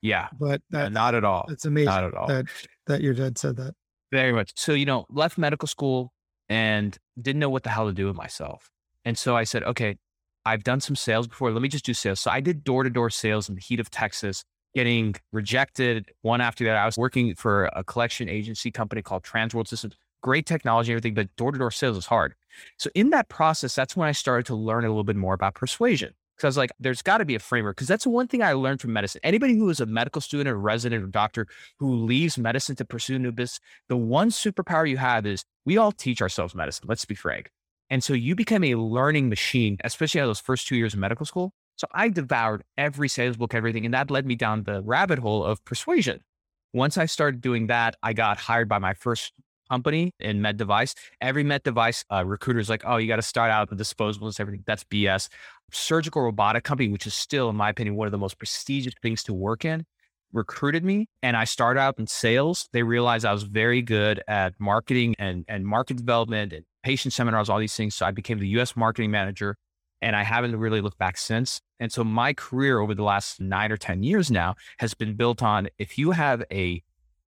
Yeah. 0.00 0.30
But 0.36 0.62
that, 0.70 0.90
not 0.90 1.14
at 1.14 1.22
all. 1.22 1.46
It's 1.48 1.64
amazing. 1.64 1.86
Not 1.86 2.02
at 2.02 2.14
all. 2.14 2.26
That, 2.26 2.46
that 2.88 3.02
your 3.02 3.14
dad 3.14 3.38
said 3.38 3.54
that. 3.58 3.74
Very 4.10 4.32
much. 4.32 4.50
So, 4.56 4.72
you 4.72 4.84
know, 4.84 5.06
left 5.08 5.38
medical 5.38 5.68
school 5.68 6.12
and 6.48 6.98
didn't 7.20 7.38
know 7.38 7.50
what 7.50 7.62
the 7.62 7.70
hell 7.70 7.86
to 7.86 7.92
do 7.92 8.08
with 8.08 8.16
myself. 8.16 8.68
And 9.04 9.16
so 9.16 9.36
I 9.36 9.44
said, 9.44 9.62
okay, 9.62 9.96
I've 10.44 10.64
done 10.64 10.80
some 10.80 10.96
sales 10.96 11.28
before. 11.28 11.52
Let 11.52 11.62
me 11.62 11.68
just 11.68 11.84
do 11.84 11.94
sales. 11.94 12.18
So 12.18 12.32
I 12.32 12.40
did 12.40 12.64
door 12.64 12.82
to 12.82 12.90
door 12.90 13.10
sales 13.10 13.48
in 13.48 13.54
the 13.54 13.60
heat 13.60 13.78
of 13.78 13.90
Texas, 13.90 14.44
getting 14.74 15.14
rejected 15.32 16.10
one 16.22 16.40
after 16.40 16.64
that. 16.64 16.76
I 16.76 16.86
was 16.86 16.96
working 16.96 17.34
for 17.34 17.66
a 17.74 17.84
collection 17.84 18.28
agency 18.28 18.70
company 18.70 19.02
called 19.02 19.22
Transworld 19.22 19.68
Systems 19.68 19.96
great 20.22 20.46
technology 20.46 20.92
everything, 20.92 21.14
but 21.14 21.34
door 21.36 21.52
to 21.52 21.58
door 21.58 21.70
sales 21.70 21.96
is 21.96 22.06
hard. 22.06 22.34
So 22.78 22.88
in 22.94 23.10
that 23.10 23.28
process, 23.28 23.74
that's 23.74 23.96
when 23.96 24.08
I 24.08 24.12
started 24.12 24.46
to 24.46 24.54
learn 24.54 24.84
a 24.84 24.88
little 24.88 25.04
bit 25.04 25.16
more 25.16 25.34
about 25.34 25.54
persuasion. 25.54 26.14
Because 26.36 26.44
I 26.44 26.48
was 26.48 26.56
like, 26.56 26.70
there's 26.80 27.02
got 27.02 27.18
to 27.18 27.24
be 27.26 27.34
a 27.34 27.38
framework. 27.38 27.76
Because 27.76 27.88
that's 27.88 28.04
the 28.04 28.10
one 28.10 28.26
thing 28.26 28.42
I 28.42 28.54
learned 28.54 28.80
from 28.80 28.92
medicine. 28.92 29.20
Anybody 29.22 29.54
who 29.54 29.68
is 29.68 29.80
a 29.80 29.86
medical 29.86 30.22
student 30.22 30.48
or 30.48 30.58
resident 30.58 31.04
or 31.04 31.08
doctor 31.08 31.46
who 31.78 31.94
leaves 31.94 32.38
medicine 32.38 32.74
to 32.76 32.84
pursue 32.84 33.18
new 33.18 33.32
business, 33.32 33.60
the 33.88 33.96
one 33.96 34.30
superpower 34.30 34.88
you 34.88 34.96
have 34.96 35.26
is 35.26 35.44
we 35.66 35.76
all 35.76 35.92
teach 35.92 36.22
ourselves 36.22 36.54
medicine. 36.54 36.86
Let's 36.88 37.04
be 37.04 37.14
frank. 37.14 37.50
And 37.90 38.02
so 38.02 38.14
you 38.14 38.34
become 38.34 38.64
a 38.64 38.76
learning 38.76 39.28
machine, 39.28 39.76
especially 39.84 40.22
those 40.22 40.40
first 40.40 40.66
two 40.66 40.76
years 40.76 40.94
of 40.94 41.00
medical 41.00 41.26
school. 41.26 41.52
So 41.76 41.86
I 41.92 42.08
devoured 42.08 42.62
every 42.76 43.08
sales 43.08 43.36
book, 43.36 43.54
everything. 43.54 43.84
And 43.84 43.94
that 43.94 44.10
led 44.10 44.26
me 44.26 44.34
down 44.34 44.64
the 44.64 44.82
rabbit 44.82 45.18
hole 45.18 45.44
of 45.44 45.64
persuasion. 45.64 46.20
Once 46.72 46.96
I 46.96 47.06
started 47.06 47.40
doing 47.40 47.66
that, 47.66 47.96
I 48.02 48.12
got 48.12 48.38
hired 48.38 48.68
by 48.68 48.78
my 48.78 48.94
first 48.94 49.32
company 49.70 50.12
in 50.20 50.40
med 50.42 50.56
device. 50.56 50.94
Every 51.20 51.44
med 51.44 51.62
device 51.62 52.04
uh, 52.10 52.24
recruiter 52.24 52.60
is 52.60 52.68
like, 52.68 52.82
oh, 52.86 52.96
you 52.96 53.08
got 53.08 53.16
to 53.16 53.22
start 53.22 53.50
out 53.50 53.70
with 53.70 53.78
disposables, 53.78 54.38
everything. 54.38 54.64
That's 54.66 54.84
BS. 54.84 55.28
Surgical 55.70 56.22
robotic 56.22 56.64
company, 56.64 56.90
which 56.90 57.06
is 57.06 57.14
still, 57.14 57.48
in 57.48 57.56
my 57.56 57.70
opinion, 57.70 57.96
one 57.96 58.06
of 58.06 58.12
the 58.12 58.18
most 58.18 58.38
prestigious 58.38 58.94
things 59.02 59.22
to 59.24 59.32
work 59.32 59.64
in, 59.64 59.84
recruited 60.32 60.84
me 60.84 61.06
and 61.22 61.36
I 61.36 61.44
started 61.44 61.80
out 61.80 61.98
in 61.98 62.06
sales. 62.06 62.68
They 62.72 62.82
realized 62.82 63.24
I 63.24 63.32
was 63.32 63.42
very 63.42 63.82
good 63.82 64.22
at 64.28 64.54
marketing 64.58 65.14
and, 65.18 65.44
and 65.48 65.66
market 65.66 65.96
development 65.96 66.52
and 66.52 66.64
patient 66.82 67.12
seminars, 67.12 67.48
all 67.48 67.58
these 67.58 67.76
things. 67.76 67.94
So 67.94 68.06
I 68.06 68.10
became 68.10 68.38
the 68.38 68.48
US 68.60 68.76
marketing 68.76 69.10
manager. 69.10 69.56
And 70.02 70.14
I 70.14 70.24
haven't 70.24 70.56
really 70.56 70.80
looked 70.82 70.98
back 70.98 71.16
since. 71.16 71.60
And 71.80 71.90
so 71.90 72.04
my 72.04 72.34
career 72.34 72.80
over 72.80 72.94
the 72.94 73.04
last 73.04 73.40
nine 73.40 73.72
or 73.72 73.78
10 73.78 74.02
years 74.02 74.30
now 74.30 74.56
has 74.78 74.92
been 74.94 75.14
built 75.14 75.42
on 75.42 75.68
if 75.78 75.96
you 75.96 76.10
have 76.10 76.42
a 76.52 76.82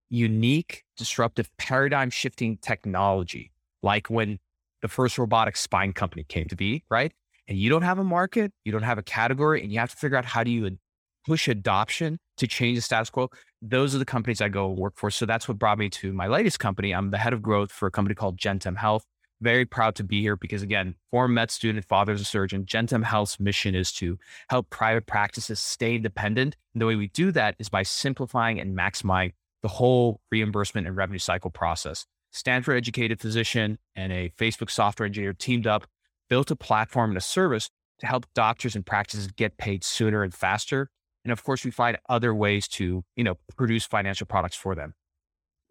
unique, 0.08 0.84
disruptive, 0.96 1.50
paradigm 1.56 2.10
shifting 2.10 2.58
technology, 2.58 3.50
like 3.82 4.08
when 4.08 4.38
the 4.82 4.88
first 4.88 5.18
robotic 5.18 5.56
spine 5.56 5.92
company 5.92 6.24
came 6.28 6.46
to 6.46 6.54
be, 6.56 6.84
right? 6.90 7.12
And 7.48 7.58
you 7.58 7.70
don't 7.70 7.82
have 7.82 7.98
a 7.98 8.04
market, 8.04 8.52
you 8.64 8.72
don't 8.72 8.82
have 8.82 8.98
a 8.98 9.02
category, 9.02 9.62
and 9.62 9.72
you 9.72 9.78
have 9.78 9.90
to 9.90 9.96
figure 9.96 10.16
out 10.16 10.24
how 10.24 10.44
do 10.44 10.50
you 10.50 10.78
push 11.26 11.48
adoption 11.48 12.18
to 12.36 12.46
change 12.46 12.78
the 12.78 12.82
status 12.82 13.10
quo. 13.10 13.30
Those 13.62 13.94
are 13.94 13.98
the 13.98 14.04
companies 14.04 14.40
I 14.40 14.48
go 14.48 14.68
work 14.68 14.94
for. 14.96 15.10
So 15.10 15.26
that's 15.26 15.48
what 15.48 15.58
brought 15.58 15.78
me 15.78 15.88
to 15.90 16.12
my 16.12 16.28
latest 16.28 16.60
company. 16.60 16.94
I'm 16.94 17.10
the 17.10 17.18
head 17.18 17.32
of 17.32 17.42
growth 17.42 17.72
for 17.72 17.86
a 17.88 17.90
company 17.90 18.14
called 18.14 18.38
Gentem 18.38 18.76
Health. 18.76 19.04
Very 19.40 19.66
proud 19.66 19.94
to 19.96 20.04
be 20.04 20.22
here 20.22 20.36
because 20.36 20.62
again, 20.62 20.94
former 21.10 21.32
med 21.32 21.50
student, 21.50 21.84
father 21.84 22.12
is 22.12 22.20
a 22.22 22.24
surgeon. 22.24 22.64
Gentem 22.64 23.04
Health's 23.04 23.38
mission 23.38 23.74
is 23.74 23.92
to 23.92 24.18
help 24.48 24.70
private 24.70 25.06
practices 25.06 25.60
stay 25.60 25.96
independent. 25.96 26.56
And 26.72 26.80
the 26.80 26.86
way 26.86 26.96
we 26.96 27.08
do 27.08 27.30
that 27.32 27.54
is 27.58 27.68
by 27.68 27.82
simplifying 27.82 28.58
and 28.58 28.76
maximizing 28.76 29.32
the 29.62 29.68
whole 29.68 30.20
reimbursement 30.30 30.86
and 30.86 30.96
revenue 30.96 31.18
cycle 31.18 31.50
process. 31.50 32.06
Stanford 32.32 32.76
educated 32.76 33.20
physician 33.20 33.78
and 33.94 34.12
a 34.12 34.30
Facebook 34.38 34.70
software 34.70 35.06
engineer 35.06 35.32
teamed 35.32 35.66
up, 35.66 35.86
built 36.28 36.50
a 36.50 36.56
platform 36.56 37.10
and 37.10 37.18
a 37.18 37.22
service 37.22 37.70
to 37.98 38.06
help 38.06 38.26
doctors 38.34 38.74
and 38.74 38.84
practices 38.84 39.26
get 39.28 39.56
paid 39.56 39.82
sooner 39.84 40.22
and 40.22 40.34
faster. 40.34 40.90
And 41.24 41.32
of 41.32 41.42
course, 41.42 41.64
we 41.64 41.70
find 41.70 41.98
other 42.08 42.34
ways 42.34 42.68
to, 42.68 43.04
you 43.16 43.24
know, 43.24 43.36
produce 43.56 43.84
financial 43.84 44.26
products 44.26 44.56
for 44.56 44.74
them. 44.74 44.94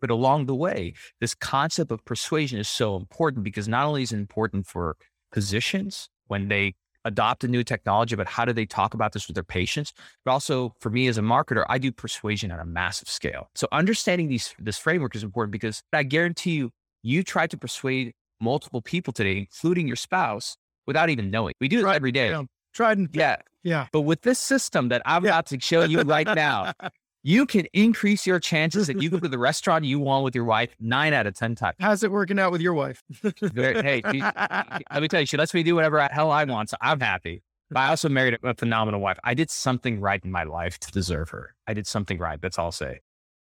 But 0.02 0.10
along 0.10 0.46
the 0.46 0.56
way, 0.56 0.94
this 1.20 1.34
concept 1.34 1.92
of 1.92 2.04
persuasion 2.06 2.60
is 2.60 2.70
so 2.70 2.96
important 2.96 3.44
because 3.44 3.68
not 3.68 3.86
only 3.86 4.04
is 4.04 4.12
it 4.12 4.18
important 4.18 4.68
for 4.68 4.98
physicians 5.32 6.10
when 6.28 6.48
they 6.48 6.76
adopt 7.06 7.44
a 7.44 7.48
new 7.48 7.64
technology, 7.64 8.16
but 8.16 8.28
how 8.28 8.46
do 8.46 8.52
they 8.52 8.66
talk 8.66 8.94
about 8.94 9.14
this 9.14 9.28
with 9.28 9.36
their 9.36 9.44
patients? 9.44 9.94
But 10.26 10.32
also 10.32 10.74
for 10.80 10.90
me 10.90 11.08
as 11.08 11.18
a 11.18 11.22
marketer, 11.22 11.64
I 11.70 11.78
do 11.78 11.92
persuasion 11.92 12.52
on 12.52 12.60
a 12.60 12.66
massive 12.66 13.08
scale. 13.08 13.50
So 13.56 13.68
understanding 13.72 14.28
these 14.28 14.54
this 14.60 14.78
framework 14.78 15.16
is 15.16 15.24
important 15.24 15.52
because 15.52 15.82
I 15.94 16.04
guarantee 16.04 16.56
you, 16.56 16.72
you 17.04 17.24
try 17.24 17.48
to 17.48 17.58
persuade 17.58 18.14
multiple 18.42 18.82
people 18.82 19.14
today, 19.14 19.38
including 19.38 19.88
your 19.88 19.96
spouse, 19.96 20.58
without 20.88 21.10
even 21.10 21.32
knowing. 21.32 21.54
We 21.62 21.68
do 21.68 21.88
it 21.88 21.92
every 21.92 22.12
day. 22.12 22.30
Yeah. 22.30 22.44
Tried 22.74 22.98
and 22.98 23.10
yeah. 23.14 23.38
Yeah. 23.64 23.88
But 23.92 24.02
with 24.02 24.22
this 24.22 24.40
system 24.40 24.90
that 24.90 25.02
I'm 25.06 25.24
yeah. 25.24 25.32
about 25.32 25.48
to 25.48 25.60
show 25.60 25.84
you 25.84 26.02
right 26.02 26.28
now, 26.28 26.74
you 27.28 27.48
can 27.48 27.66
increase 27.74 28.28
your 28.28 28.40
chances 28.40 28.86
that 28.86 29.02
you 29.02 29.10
go 29.10 29.20
to 29.22 29.28
the 29.28 29.40
restaurant 29.40 29.84
you 29.84 30.00
want 30.00 30.24
with 30.24 30.36
your 30.36 30.44
wife 30.44 30.76
nine 30.80 31.12
out 31.12 31.26
of 31.26 31.34
10 31.34 31.56
times. 31.56 31.76
How's 31.80 32.04
it 32.04 32.12
working 32.12 32.38
out 32.38 32.52
with 32.52 32.62
your 32.62 32.76
wife? 32.76 33.02
hey, 33.42 34.04
she, 34.12 34.22
let 34.22 35.02
me 35.02 35.08
tell 35.08 35.22
you, 35.22 35.26
she 35.26 35.36
lets 35.36 35.52
me 35.52 35.64
do 35.64 35.74
whatever 35.74 36.00
hell 36.12 36.30
I 36.30 36.44
want. 36.44 36.70
So 36.70 36.78
I'm 36.82 37.00
happy. 37.00 37.42
But 37.72 37.80
I 37.80 37.88
also 37.88 38.10
married 38.10 38.38
a 38.44 38.54
phenomenal 38.54 39.00
wife. 39.00 39.18
I 39.24 39.34
did 39.34 39.50
something 39.50 40.00
right 40.00 40.24
in 40.24 40.32
my 40.32 40.44
life 40.44 40.78
to 40.82 40.92
deserve 40.92 41.32
her. 41.32 41.56
I 41.66 41.74
did 41.74 41.88
something 41.88 42.20
right. 42.20 42.40
That's 42.40 42.60
all 42.60 42.66
I'll 42.66 42.72
say. 42.72 43.00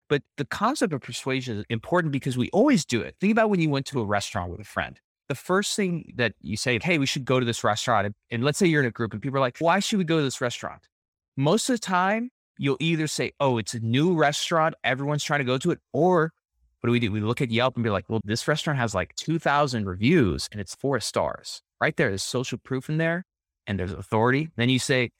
But 0.09 0.23
the 0.39 0.47
concept 0.47 0.95
of 0.95 1.03
persuasion 1.03 1.59
is 1.59 1.65
important 1.69 2.11
because 2.11 2.39
we 2.39 2.49
always 2.55 2.87
do 2.87 3.03
it. 3.03 3.17
Think 3.21 3.33
about 3.33 3.51
when 3.51 3.61
you 3.61 3.69
went 3.69 3.85
to 3.87 4.01
a 4.01 4.05
restaurant 4.07 4.51
with 4.51 4.61
a 4.61 4.65
friend. 4.65 4.99
The 5.29 5.35
first 5.35 5.77
thing 5.77 6.11
that 6.17 6.33
you 6.41 6.57
say, 6.57 6.79
hey, 6.83 6.97
we 6.97 7.05
should 7.05 7.27
go 7.27 7.39
to 7.39 7.45
this 7.45 7.63
restaurant. 7.63 8.07
And, 8.07 8.15
and 8.31 8.45
let's 8.45 8.59
say 8.59 8.67
you're 8.67 8.81
in 8.81 8.89
a 8.89 8.91
group 8.91 9.13
and 9.13 9.21
people 9.21 9.37
are 9.37 9.43
like, 9.43 9.59
why 9.59 9.79
should 9.81 9.99
we 9.99 10.05
go 10.05 10.17
to 10.17 10.23
this 10.23 10.41
restaurant? 10.41 10.89
Most 11.37 11.69
of 11.69 11.75
the 11.75 11.81
time, 11.81 12.31
you'll 12.59 12.77
either 12.81 13.07
say, 13.07 13.33
oh, 13.41 13.59
it's 13.59 13.75
a 13.75 13.81
new 13.81 14.15
restaurant, 14.15 14.75
everyone's 14.85 15.25
trying 15.25 15.41
to 15.41 15.45
go 15.45 15.59
to 15.59 15.71
it, 15.71 15.81
or 15.93 16.33
what 16.81 16.89
do 16.89 16.93
we 16.93 17.01
do? 17.01 17.11
We 17.11 17.21
look 17.21 17.41
at 17.41 17.51
Yelp 17.51 17.77
and 17.77 17.83
be 17.83 17.89
like, 17.89 18.05
well, 18.09 18.21
this 18.25 18.47
restaurant 18.47 18.79
has 18.79 18.95
like 18.95 19.15
2,000 19.17 19.87
reviews 19.87 20.51
and 20.53 20.61
it's 20.61 20.75
four 20.75 21.01
stars. 21.01 21.63
Right 21.81 21.97
there, 21.97 22.11
there's 22.11 22.23
social 22.23 22.59
proof 22.59 22.91
in 22.91 22.99
there 22.99 23.25
and 23.67 23.79
there's 23.79 23.93
authority. 23.93 24.51
Then 24.57 24.69
you 24.69 24.79
say, 24.79 25.11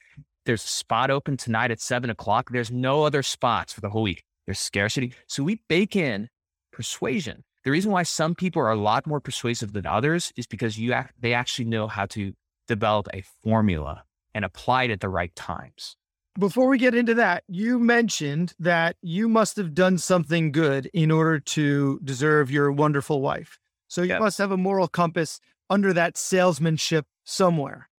there's 0.45 0.63
a 0.63 0.67
spot 0.67 1.09
open 1.09 1.37
tonight 1.37 1.71
at 1.71 1.81
seven 1.81 2.11
o'clock. 2.11 2.51
There's 2.51 2.69
no 2.69 3.03
other 3.03 3.23
spots 3.23 3.73
for 3.73 3.81
the 3.81 3.89
whole 3.89 4.03
week. 4.03 4.23
There's 4.45 4.59
scarcity. 4.59 5.13
So 5.25 5.43
we 5.43 5.59
bake 5.67 5.95
in 5.95 6.29
persuasion. 6.71 7.43
The 7.63 7.71
reason 7.71 7.91
why 7.91 8.03
some 8.03 8.35
people 8.35 8.61
are 8.61 8.69
a 8.69 8.75
lot 8.75 9.07
more 9.07 9.19
persuasive 9.19 9.73
than 9.73 9.87
others 9.87 10.31
is 10.37 10.45
because 10.45 10.77
you 10.77 10.93
act, 10.93 11.15
they 11.19 11.33
actually 11.33 11.65
know 11.65 11.87
how 11.87 12.05
to 12.07 12.33
develop 12.67 13.07
a 13.11 13.23
formula 13.43 14.03
and 14.35 14.45
apply 14.45 14.83
it 14.83 14.91
at 14.91 14.99
the 14.99 15.09
right 15.09 15.35
times 15.35 15.95
before 16.37 16.67
we 16.67 16.77
get 16.77 16.95
into 16.95 17.13
that, 17.15 17.43
you 17.47 17.79
mentioned 17.79 18.53
that 18.59 18.97
you 19.01 19.29
must 19.29 19.57
have 19.57 19.73
done 19.73 19.97
something 19.97 20.51
good 20.51 20.89
in 20.93 21.11
order 21.11 21.39
to 21.39 21.99
deserve 22.03 22.51
your 22.51 22.71
wonderful 22.71 23.21
wife. 23.21 23.57
So 23.87 24.01
you 24.01 24.19
must 24.19 24.37
have 24.39 24.51
a 24.51 24.57
moral 24.57 24.87
compass 24.87 25.39
under 25.69 25.93
that 25.93 26.17
salesmanship 26.17 27.05
somewhere. 27.23 27.89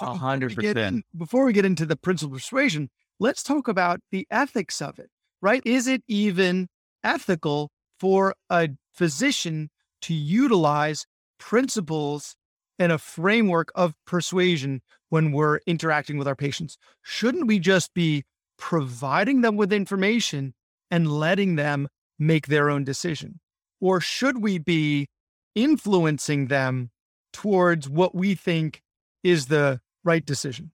A 0.00 0.14
hundred 0.14 0.56
percent. 0.56 1.04
Before 1.16 1.44
we 1.44 1.52
get 1.52 1.64
into 1.64 1.86
the 1.86 1.96
principle 1.96 2.34
of 2.34 2.40
persuasion, 2.40 2.90
let's 3.20 3.42
talk 3.42 3.68
about 3.68 4.00
the 4.10 4.26
ethics 4.30 4.82
of 4.82 4.98
it, 4.98 5.10
right? 5.40 5.62
Is 5.64 5.86
it 5.86 6.02
even 6.08 6.68
ethical 7.04 7.70
for 8.00 8.34
a 8.50 8.70
physician 8.92 9.70
to 10.02 10.14
utilize 10.14 11.06
principles 11.38 12.34
and 12.78 12.92
a 12.92 12.98
framework 12.98 13.70
of 13.74 13.94
persuasion 14.06 14.82
when 15.08 15.32
we're 15.32 15.58
interacting 15.66 16.18
with 16.18 16.28
our 16.28 16.36
patients? 16.36 16.76
Shouldn't 17.02 17.46
we 17.46 17.58
just 17.58 17.94
be 17.94 18.24
providing 18.58 19.40
them 19.40 19.56
with 19.56 19.72
information 19.72 20.54
and 20.90 21.10
letting 21.10 21.56
them 21.56 21.88
make 22.18 22.46
their 22.46 22.70
own 22.70 22.84
decision? 22.84 23.40
Or 23.80 24.00
should 24.00 24.42
we 24.42 24.58
be 24.58 25.06
influencing 25.54 26.46
them 26.46 26.90
towards 27.32 27.88
what 27.88 28.14
we 28.14 28.34
think 28.34 28.82
is 29.22 29.46
the 29.46 29.80
right 30.04 30.24
decision? 30.24 30.70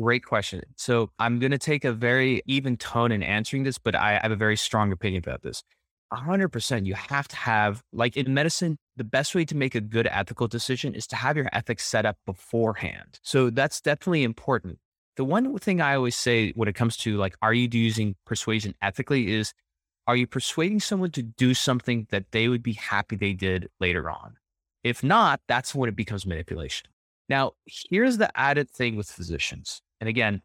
Great 0.00 0.24
question. 0.24 0.62
So 0.76 1.10
I'm 1.18 1.40
going 1.40 1.50
to 1.50 1.58
take 1.58 1.84
a 1.84 1.92
very 1.92 2.42
even 2.46 2.76
tone 2.76 3.10
in 3.10 3.22
answering 3.22 3.64
this, 3.64 3.78
but 3.78 3.96
I 3.96 4.20
have 4.22 4.30
a 4.30 4.36
very 4.36 4.56
strong 4.56 4.92
opinion 4.92 5.22
about 5.24 5.42
this. 5.42 5.64
100%. 6.12 6.86
You 6.86 6.94
have 6.94 7.26
to 7.28 7.36
have, 7.36 7.82
like 7.92 8.16
in 8.16 8.32
medicine, 8.32 8.78
the 8.98 9.04
best 9.04 9.34
way 9.34 9.44
to 9.46 9.56
make 9.56 9.74
a 9.74 9.80
good 9.80 10.06
ethical 10.10 10.48
decision 10.48 10.94
is 10.94 11.06
to 11.08 11.16
have 11.16 11.36
your 11.36 11.48
ethics 11.52 11.86
set 11.86 12.04
up 12.04 12.18
beforehand. 12.26 13.18
So 13.22 13.50
that's 13.50 13.80
definitely 13.80 14.24
important. 14.24 14.78
The 15.16 15.24
one 15.24 15.56
thing 15.58 15.80
I 15.80 15.94
always 15.94 16.16
say 16.16 16.52
when 16.52 16.68
it 16.68 16.74
comes 16.74 16.96
to 16.98 17.16
like, 17.16 17.36
are 17.42 17.54
you 17.54 17.68
using 17.72 18.14
persuasion 18.26 18.74
ethically 18.82 19.32
is, 19.32 19.52
are 20.06 20.16
you 20.16 20.26
persuading 20.26 20.80
someone 20.80 21.10
to 21.12 21.22
do 21.22 21.54
something 21.54 22.06
that 22.10 22.30
they 22.32 22.48
would 22.48 22.62
be 22.62 22.74
happy 22.74 23.16
they 23.16 23.32
did 23.32 23.68
later 23.80 24.10
on? 24.10 24.36
If 24.84 25.02
not, 25.02 25.40
that's 25.48 25.74
when 25.74 25.88
it 25.88 25.96
becomes 25.96 26.26
manipulation. 26.26 26.88
Now, 27.28 27.52
here's 27.66 28.16
the 28.16 28.30
added 28.38 28.70
thing 28.70 28.96
with 28.96 29.10
physicians. 29.10 29.82
And 30.00 30.08
again, 30.08 30.42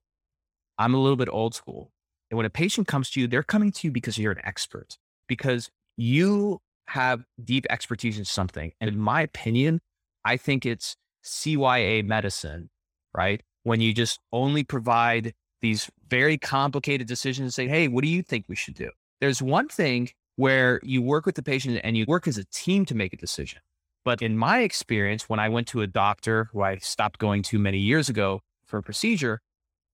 I'm 0.78 0.94
a 0.94 0.98
little 0.98 1.16
bit 1.16 1.30
old 1.30 1.56
school. 1.56 1.92
And 2.30 2.38
when 2.38 2.46
a 2.46 2.50
patient 2.50 2.88
comes 2.88 3.10
to 3.12 3.22
you, 3.22 3.28
they're 3.28 3.44
coming 3.44 3.72
to 3.72 3.88
you 3.88 3.92
because 3.92 4.18
you're 4.18 4.32
an 4.32 4.42
expert 4.44 4.98
because 5.28 5.70
you 5.98 6.62
have 6.88 7.24
deep 7.44 7.66
expertise 7.70 8.18
in 8.18 8.26
something. 8.26 8.72
And 8.80 8.90
in 8.90 9.00
my 9.00 9.22
opinion, 9.22 9.82
I 10.26 10.38
think 10.38 10.66
it's 10.66 10.96
CYA 11.24 12.06
medicine, 12.06 12.70
right? 13.14 13.42
When 13.64 13.82
you 13.82 13.94
just 13.94 14.20
only 14.32 14.64
provide 14.64 15.34
these 15.62 15.90
very 16.10 16.38
complicated 16.38 17.08
decisions 17.08 17.46
and 17.46 17.54
say, 17.54 17.68
hey, 17.68 17.88
what 17.88 18.04
do 18.04 18.10
you 18.10 18.22
think 18.22 18.46
we 18.48 18.56
should 18.56 18.76
do? 18.76 18.90
There's 19.22 19.42
one 19.42 19.70
thing 19.70 20.10
where 20.36 20.80
you 20.84 21.02
work 21.02 21.26
with 21.26 21.36
the 21.36 21.44
patient 21.44 21.80
and 21.84 21.96
you 21.96 22.06
work 22.08 22.28
as 22.28 22.38
a 22.38 22.44
team 22.46 22.86
to 22.86 22.96
make 22.96 23.14
a 23.14 23.18
decision. 23.18 23.62
But 24.04 24.22
in 24.22 24.38
my 24.38 24.60
experience, 24.60 25.30
when 25.30 25.40
I 25.40 25.48
went 25.48 25.68
to 25.70 25.82
a 25.82 25.88
doctor 25.88 26.50
who 26.52 26.62
I 26.62 26.78
stopped 26.78 27.20
going 27.20 27.44
to 27.44 27.60
many 27.60 27.78
years 27.78 28.10
ago 28.10 28.42
for 28.66 28.78
a 28.78 28.84
procedure, 28.84 29.40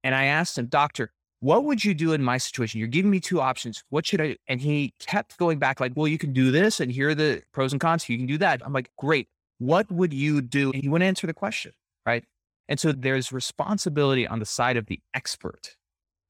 and 0.03 0.15
I 0.15 0.25
asked 0.25 0.57
him, 0.57 0.67
Doctor, 0.67 1.11
what 1.41 1.63
would 1.63 1.83
you 1.85 1.93
do 1.93 2.13
in 2.13 2.23
my 2.23 2.37
situation? 2.37 2.79
You're 2.79 2.87
giving 2.87 3.11
me 3.11 3.19
two 3.19 3.39
options. 3.39 3.83
What 3.89 4.05
should 4.05 4.21
I? 4.21 4.35
And 4.47 4.59
he 4.59 4.93
kept 4.99 5.37
going 5.37 5.59
back, 5.59 5.79
like, 5.79 5.93
well, 5.95 6.07
you 6.07 6.17
can 6.17 6.33
do 6.33 6.51
this, 6.51 6.79
and 6.79 6.91
here 6.91 7.09
are 7.09 7.15
the 7.15 7.41
pros 7.53 7.71
and 7.71 7.79
cons. 7.79 8.07
You 8.09 8.17
can 8.17 8.27
do 8.27 8.37
that. 8.39 8.61
I'm 8.65 8.73
like, 8.73 8.91
great. 8.97 9.27
What 9.59 9.91
would 9.91 10.13
you 10.13 10.41
do? 10.41 10.71
And 10.71 10.81
he 10.81 10.89
wouldn't 10.89 11.07
answer 11.07 11.27
the 11.27 11.33
question, 11.33 11.71
right? 12.05 12.23
And 12.67 12.79
so 12.79 12.91
there's 12.91 13.31
responsibility 13.31 14.27
on 14.27 14.39
the 14.39 14.45
side 14.45 14.77
of 14.77 14.85
the 14.85 14.99
expert, 15.13 15.75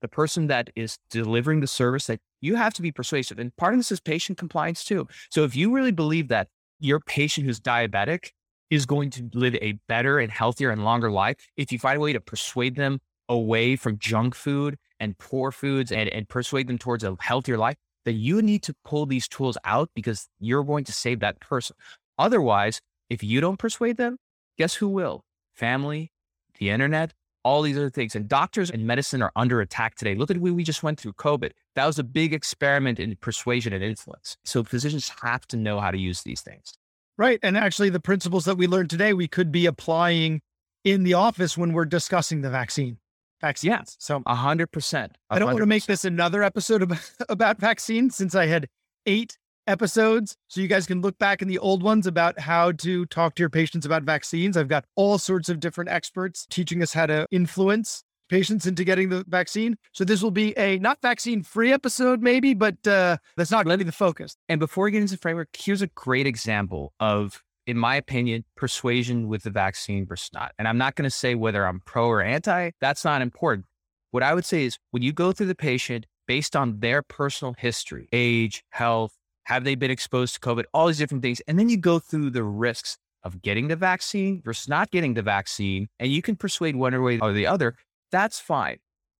the 0.02 0.08
person 0.08 0.48
that 0.48 0.70
is 0.76 0.98
delivering 1.10 1.60
the 1.60 1.68
service 1.68 2.08
that 2.08 2.20
you 2.42 2.56
have 2.56 2.74
to 2.76 2.82
be 2.82 2.92
persuasive. 2.92 3.40
And 3.40 3.56
part 3.58 3.74
of 3.74 3.80
this 3.80 3.92
is 3.92 4.00
patient 4.00 4.38
compliance 4.38 4.84
too. 4.84 5.08
So 5.30 5.44
if 5.44 5.56
you 5.56 5.74
really 5.74 5.92
believe 5.92 6.30
that 6.30 6.48
your 6.80 7.00
patient 7.00 7.46
who's 7.46 7.60
diabetic 7.60 8.32
is 8.70 8.86
going 8.86 9.10
to 9.10 9.30
live 9.34 9.56
a 9.56 9.74
better 9.88 10.20
and 10.20 10.32
healthier 10.32 10.70
and 10.70 10.86
longer 10.86 11.12
life, 11.12 11.36
if 11.58 11.72
you 11.72 11.80
find 11.80 11.98
a 11.98 12.00
way 12.00 12.14
to 12.14 12.22
persuade 12.22 12.76
them 12.76 13.00
away 13.30 13.76
from 13.76 13.98
junk 14.00 14.36
food 14.36 14.78
and 15.00 15.18
poor 15.18 15.52
foods 15.52 15.92
and, 15.92 16.10
and 16.10 16.28
persuade 16.28 16.68
them 16.68 16.78
towards 16.78 17.04
a 17.04 17.16
healthier 17.22 17.58
life, 17.58 17.78
then 18.06 18.18
you 18.18 18.42
need 18.42 18.64
to 18.64 18.74
pull 18.84 19.06
these 19.06 19.28
tools 19.28 19.58
out 19.64 19.90
because 19.96 20.28
you're 20.40 20.64
going 20.64 20.84
to 20.86 20.92
save 20.92 21.20
that 21.20 21.40
person. 21.40 21.76
Otherwise, 22.18 22.82
if 23.10 23.24
you 23.24 23.40
don't 23.40 23.58
persuade 23.58 23.98
them, 23.98 24.18
guess 24.58 24.76
who 24.76 24.88
will? 24.88 25.24
Family, 25.54 26.12
the 26.58 26.70
internet, 26.70 27.14
all 27.44 27.62
these 27.62 27.78
other 27.78 27.90
things. 27.90 28.16
And 28.16 28.28
doctors 28.28 28.70
and 28.70 28.86
medicine 28.86 29.22
are 29.22 29.32
under 29.36 29.62
attack 29.62 29.96
today. 29.96 30.16
Look 30.16 30.32
at 30.32 30.38
what 30.38 30.54
we 30.54 30.64
just 30.64 30.84
went 30.84 31.00
through 31.00 31.14
COVID. 31.14 31.52
That 31.76 31.86
was 31.86 32.00
a 32.00 32.04
big 32.04 32.34
experiment 32.34 33.00
in 33.00 33.16
persuasion 33.16 33.74
and 33.74 33.84
influence. 33.84 34.38
So 34.44 34.64
physicians 34.64 35.12
have 35.22 35.48
to 35.48 35.58
know 35.58 35.80
how 35.80 35.92
to 35.92 35.98
use 35.98 36.24
these 36.24 36.42
things. 36.42 36.74
Right. 37.18 37.40
And 37.44 37.58
actually, 37.58 37.90
the 37.90 38.00
principles 38.00 38.46
that 38.46 38.56
we 38.56 38.68
learned 38.68 38.90
today, 38.90 39.14
we 39.14 39.28
could 39.28 39.52
be 39.52 39.66
applying 39.66 40.42
in 40.86 41.04
the 41.04 41.14
office 41.14 41.58
when 41.58 41.74
we're 41.74 41.86
discussing 41.86 42.42
the 42.42 42.50
vaccine. 42.50 42.98
Vaccines. 43.42 43.70
Yeah. 43.70 43.82
So 43.98 44.22
A 44.26 44.36
hundred 44.36 44.72
percent. 44.72 45.18
I 45.30 45.40
don't 45.40 45.48
want 45.48 45.60
to 45.60 45.66
make 45.66 45.86
this 45.86 46.06
another 46.06 46.44
episode 46.44 46.82
about, 46.82 47.12
about 47.30 47.60
vaccines 47.60 48.16
since 48.16 48.36
I 48.36 48.48
had 48.48 48.68
eight 49.06 49.38
episodes. 49.68 50.36
So 50.48 50.62
you 50.62 50.68
guys 50.68 50.86
can 50.86 51.02
look 51.02 51.18
back 51.20 51.42
in 51.42 51.48
the 51.48 51.60
old 51.60 51.84
ones 51.84 52.08
about 52.08 52.40
how 52.40 52.72
to 52.74 53.06
talk 53.06 53.36
to 53.36 53.44
your 53.44 53.50
patients 53.50 53.86
about 53.86 54.04
vaccines. 54.04 54.58
I've 54.58 54.68
got 54.68 54.86
all 54.96 55.18
sorts 55.18 55.48
of 55.48 55.60
different 55.60 55.90
experts 55.90 56.46
teaching 56.50 56.82
us 56.82 56.94
how 56.94 57.06
to 57.06 57.28
influence 57.32 58.04
patients 58.30 58.66
into 58.66 58.84
getting 58.84 59.10
the 59.10 59.26
vaccine. 59.28 59.76
So 59.92 60.04
this 60.04 60.22
will 60.22 60.32
be 60.32 60.58
a 60.58 60.78
not 60.80 61.02
vaccine 61.02 61.44
free 61.44 61.74
episode, 61.74 62.22
maybe, 62.22 62.54
but 62.54 62.86
uh, 62.88 63.18
that's 63.36 63.52
not 63.52 63.66
really 63.66 63.84
the 63.84 63.92
focus. 63.92 64.36
And 64.48 64.60
before 64.60 64.86
we 64.86 64.92
get 64.92 65.02
into 65.02 65.16
the 65.16 65.20
framework, 65.20 65.50
here's 65.58 65.82
a 65.82 65.88
great 65.88 66.28
example 66.28 66.94
of, 67.00 67.44
in 67.70 67.78
my 67.78 67.96
opinion, 67.96 68.44
persuasion 68.56 69.28
with 69.28 69.44
the 69.44 69.52
vaccine 69.52 70.04
versus 70.06 70.32
not. 70.34 70.54
And 70.58 70.68
I'm 70.68 70.80
not 70.80 70.96
going 70.96 71.04
to 71.04 71.16
say 71.16 71.36
whether 71.36 71.68
I'm 71.68 71.82
pro 71.86 72.08
or 72.08 72.20
anti. 72.20 72.72
That's 72.82 73.06
not 73.06 73.22
important. 73.22 73.68
What 74.10 74.24
I 74.24 74.34
would 74.34 74.46
say 74.46 74.66
is 74.66 74.80
when 74.90 75.04
you 75.04 75.14
go 75.14 75.32
through 75.32 75.46
the 75.46 75.56
patient 75.56 76.08
based 76.28 76.56
on 76.56 76.80
their 76.80 77.04
personal 77.04 77.54
history, 77.58 78.10
age, 78.12 78.64
health, 78.72 79.16
have 79.44 79.66
they 79.66 79.76
been 79.76 79.92
exposed 79.92 80.34
to 80.34 80.40
COVID, 80.40 80.64
all 80.74 80.88
these 80.88 80.98
different 80.98 81.22
things, 81.22 81.42
and 81.42 81.60
then 81.60 81.70
you 81.70 81.78
go 81.78 82.00
through 82.00 82.32
the 82.32 82.44
risks 82.44 82.98
of 83.24 83.42
getting 83.44 83.68
the 83.68 83.76
vaccine 83.76 84.42
versus 84.44 84.68
not 84.68 84.90
getting 84.90 85.14
the 85.14 85.22
vaccine, 85.22 85.88
and 86.00 86.12
you 86.12 86.24
can 86.24 86.36
persuade 86.36 86.76
one 86.76 87.00
way 87.04 87.20
or 87.20 87.34
the 87.34 87.46
other, 87.46 87.76
that's 88.12 88.40
fine. 88.40 88.78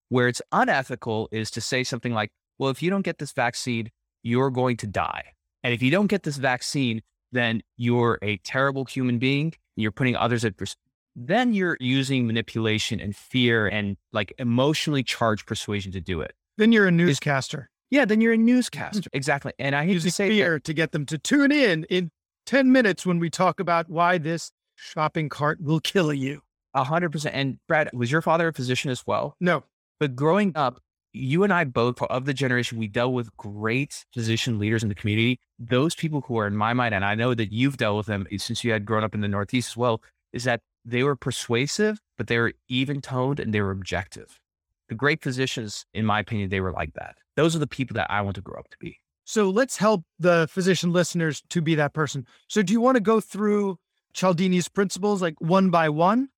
Where 0.08 0.26
it's 0.26 0.42
unethical 0.50 1.28
is 1.30 1.52
to 1.52 1.60
say 1.60 1.84
something 1.84 2.12
like, 2.12 2.32
well, 2.58 2.70
if 2.70 2.82
you 2.82 2.90
don't 2.90 3.02
get 3.02 3.18
this 3.18 3.32
vaccine, 3.32 3.90
you're 4.24 4.50
going 4.50 4.76
to 4.78 4.88
die. 4.88 5.34
And 5.62 5.72
if 5.72 5.82
you 5.82 5.90
don't 5.90 6.08
get 6.08 6.24
this 6.24 6.36
vaccine, 6.36 7.02
then 7.32 7.62
you're 7.76 8.18
a 8.22 8.36
terrible 8.38 8.84
human 8.84 9.18
being. 9.18 9.54
You're 9.76 9.92
putting 9.92 10.16
others 10.16 10.44
at 10.44 10.54
risk. 10.60 10.76
Then 11.16 11.52
you're 11.52 11.76
using 11.80 12.26
manipulation 12.26 13.00
and 13.00 13.14
fear 13.16 13.66
and 13.66 13.96
like 14.12 14.32
emotionally 14.38 15.02
charged 15.02 15.46
persuasion 15.46 15.92
to 15.92 16.00
do 16.00 16.20
it. 16.20 16.32
Then 16.58 16.72
you're 16.72 16.86
a 16.86 16.90
newscaster. 16.92 17.70
Yeah, 17.90 18.04
then 18.04 18.20
you're 18.20 18.34
a 18.34 18.36
newscaster. 18.38 19.10
exactly. 19.12 19.52
And 19.58 19.74
I 19.74 19.84
hate 19.84 19.94
Using 19.94 20.10
to 20.10 20.14
say 20.14 20.28
that. 20.28 20.34
fear 20.34 20.60
to 20.60 20.72
get 20.72 20.92
them 20.92 21.06
to 21.06 21.18
tune 21.18 21.50
in 21.50 21.84
in 21.84 22.10
10 22.46 22.70
minutes 22.70 23.04
when 23.04 23.18
we 23.18 23.28
talk 23.30 23.58
about 23.60 23.88
why 23.90 24.18
this 24.18 24.52
shopping 24.76 25.28
cart 25.28 25.60
will 25.60 25.80
kill 25.80 26.12
you. 26.12 26.42
A 26.74 26.84
hundred 26.84 27.10
percent. 27.10 27.34
And 27.34 27.58
Brad, 27.66 27.90
was 27.92 28.12
your 28.12 28.22
father 28.22 28.46
a 28.48 28.52
physician 28.52 28.90
as 28.92 29.04
well? 29.06 29.34
No, 29.40 29.64
But 29.98 30.14
growing 30.14 30.52
up, 30.54 30.80
you 31.12 31.42
and 31.44 31.52
I 31.52 31.64
both 31.64 32.00
of 32.02 32.24
the 32.24 32.34
generation, 32.34 32.78
we 32.78 32.86
dealt 32.88 33.12
with 33.12 33.36
great 33.36 34.04
physician 34.12 34.58
leaders 34.58 34.82
in 34.82 34.88
the 34.88 34.94
community. 34.94 35.38
Those 35.58 35.94
people 35.94 36.22
who 36.22 36.38
are 36.38 36.46
in 36.46 36.56
my 36.56 36.72
mind, 36.72 36.94
and 36.94 37.04
I 37.04 37.14
know 37.14 37.34
that 37.34 37.52
you've 37.52 37.76
dealt 37.76 37.96
with 37.96 38.06
them 38.06 38.26
eh, 38.30 38.38
since 38.38 38.64
you 38.64 38.72
had 38.72 38.84
grown 38.84 39.04
up 39.04 39.14
in 39.14 39.20
the 39.20 39.28
Northeast 39.28 39.70
as 39.72 39.76
well, 39.76 40.02
is 40.32 40.44
that 40.44 40.60
they 40.84 41.02
were 41.02 41.16
persuasive, 41.16 42.00
but 42.16 42.26
they 42.28 42.38
were 42.38 42.52
even 42.68 43.00
toned 43.00 43.40
and 43.40 43.52
they 43.52 43.60
were 43.60 43.70
objective. 43.70 44.40
The 44.88 44.94
great 44.94 45.22
physicians, 45.22 45.84
in 45.94 46.06
my 46.06 46.20
opinion, 46.20 46.50
they 46.50 46.60
were 46.60 46.72
like 46.72 46.94
that. 46.94 47.16
Those 47.36 47.54
are 47.54 47.60
the 47.60 47.66
people 47.66 47.94
that 47.94 48.10
I 48.10 48.20
want 48.22 48.36
to 48.36 48.42
grow 48.42 48.58
up 48.58 48.68
to 48.70 48.76
be. 48.78 48.98
So 49.24 49.50
let's 49.50 49.76
help 49.76 50.02
the 50.18 50.48
physician 50.50 50.92
listeners 50.92 51.42
to 51.50 51.60
be 51.62 51.74
that 51.76 51.92
person. 51.92 52.26
So 52.48 52.62
do 52.62 52.72
you 52.72 52.80
want 52.80 52.96
to 52.96 53.00
go 53.00 53.20
through 53.20 53.78
Cialdini's 54.14 54.68
principles 54.68 55.22
like 55.22 55.34
one 55.40 55.70
by 55.70 55.88
one? 55.88 56.28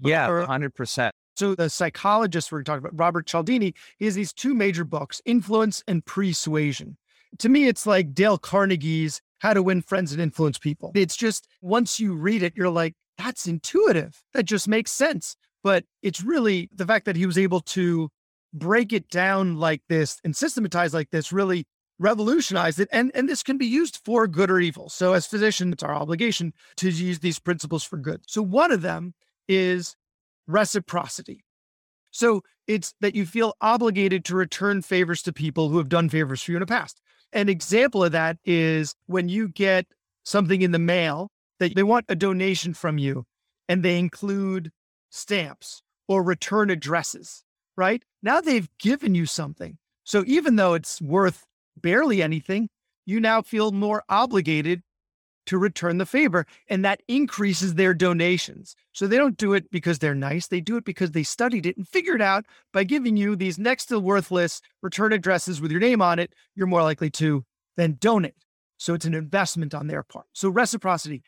Yeah, 0.00 0.28
Or- 0.28 0.46
hundred 0.46 0.74
percent. 0.74 1.14
So 1.40 1.54
the 1.54 1.70
psychologist 1.70 2.52
we're 2.52 2.62
talking 2.62 2.80
about, 2.84 2.98
Robert 2.98 3.26
Cialdini, 3.26 3.72
he 3.96 4.04
has 4.04 4.14
these 4.14 4.30
two 4.30 4.54
major 4.54 4.84
books, 4.84 5.22
Influence 5.24 5.82
and 5.88 6.04
Persuasion. 6.04 6.98
To 7.38 7.48
me, 7.48 7.66
it's 7.66 7.86
like 7.86 8.12
Dale 8.12 8.36
Carnegie's 8.36 9.22
How 9.38 9.54
to 9.54 9.62
Win 9.62 9.80
Friends 9.80 10.12
and 10.12 10.20
Influence 10.20 10.58
People. 10.58 10.92
It's 10.94 11.16
just 11.16 11.48
once 11.62 11.98
you 11.98 12.12
read 12.12 12.42
it, 12.42 12.52
you're 12.54 12.68
like, 12.68 12.94
that's 13.16 13.46
intuitive. 13.46 14.22
That 14.34 14.42
just 14.42 14.68
makes 14.68 14.90
sense. 14.90 15.34
But 15.64 15.86
it's 16.02 16.22
really 16.22 16.68
the 16.74 16.84
fact 16.84 17.06
that 17.06 17.16
he 17.16 17.24
was 17.24 17.38
able 17.38 17.60
to 17.60 18.10
break 18.52 18.92
it 18.92 19.08
down 19.08 19.56
like 19.56 19.80
this 19.88 20.20
and 20.22 20.36
systematize 20.36 20.92
like 20.92 21.08
this 21.08 21.32
really 21.32 21.64
revolutionized 21.98 22.80
it. 22.80 22.88
And, 22.92 23.10
and 23.14 23.30
this 23.30 23.42
can 23.42 23.56
be 23.56 23.64
used 23.64 23.98
for 24.04 24.26
good 24.26 24.50
or 24.50 24.60
evil. 24.60 24.90
So 24.90 25.14
as 25.14 25.26
physicians, 25.26 25.72
it's 25.72 25.82
our 25.82 25.94
obligation 25.94 26.52
to 26.76 26.90
use 26.90 27.20
these 27.20 27.38
principles 27.38 27.82
for 27.82 27.96
good. 27.96 28.20
So 28.26 28.42
one 28.42 28.72
of 28.72 28.82
them 28.82 29.14
is 29.48 29.96
reciprocity. 30.46 31.44
So 32.10 32.42
it's 32.66 32.94
that 33.00 33.14
you 33.14 33.26
feel 33.26 33.54
obligated 33.60 34.24
to 34.26 34.36
return 34.36 34.82
favors 34.82 35.22
to 35.22 35.32
people 35.32 35.68
who 35.68 35.78
have 35.78 35.88
done 35.88 36.08
favors 36.08 36.42
for 36.42 36.52
you 36.52 36.56
in 36.56 36.60
the 36.60 36.66
past. 36.66 37.00
An 37.32 37.48
example 37.48 38.04
of 38.04 38.12
that 38.12 38.38
is 38.44 38.94
when 39.06 39.28
you 39.28 39.48
get 39.48 39.86
something 40.24 40.62
in 40.62 40.72
the 40.72 40.78
mail 40.78 41.30
that 41.58 41.74
they 41.74 41.82
want 41.82 42.06
a 42.08 42.16
donation 42.16 42.74
from 42.74 42.98
you 42.98 43.24
and 43.68 43.82
they 43.82 43.98
include 43.98 44.70
stamps 45.10 45.82
or 46.08 46.22
return 46.22 46.70
addresses, 46.70 47.44
right? 47.76 48.02
Now 48.22 48.40
they've 48.40 48.68
given 48.78 49.14
you 49.14 49.26
something. 49.26 49.78
So 50.04 50.24
even 50.26 50.56
though 50.56 50.74
it's 50.74 51.00
worth 51.00 51.46
barely 51.76 52.22
anything, 52.22 52.68
you 53.06 53.20
now 53.20 53.42
feel 53.42 53.72
more 53.72 54.02
obligated 54.08 54.82
to 55.46 55.58
return 55.58 55.98
the 55.98 56.06
favor. 56.06 56.46
And 56.68 56.84
that 56.84 57.02
increases 57.08 57.74
their 57.74 57.94
donations. 57.94 58.76
So 58.92 59.06
they 59.06 59.16
don't 59.16 59.36
do 59.36 59.52
it 59.52 59.70
because 59.70 59.98
they're 59.98 60.14
nice. 60.14 60.46
They 60.46 60.60
do 60.60 60.76
it 60.76 60.84
because 60.84 61.10
they 61.12 61.22
studied 61.22 61.66
it 61.66 61.76
and 61.76 61.88
figured 61.88 62.22
out 62.22 62.46
by 62.72 62.84
giving 62.84 63.16
you 63.16 63.36
these 63.36 63.58
next 63.58 63.86
to 63.86 63.98
worthless 63.98 64.60
return 64.82 65.12
addresses 65.12 65.60
with 65.60 65.70
your 65.70 65.80
name 65.80 66.02
on 66.02 66.18
it, 66.18 66.32
you're 66.54 66.66
more 66.66 66.82
likely 66.82 67.10
to 67.10 67.44
then 67.76 67.96
donate. 68.00 68.34
So 68.78 68.94
it's 68.94 69.04
an 69.04 69.14
investment 69.14 69.74
on 69.74 69.86
their 69.86 70.02
part. 70.02 70.26
So 70.32 70.48
reciprocity. 70.48 71.22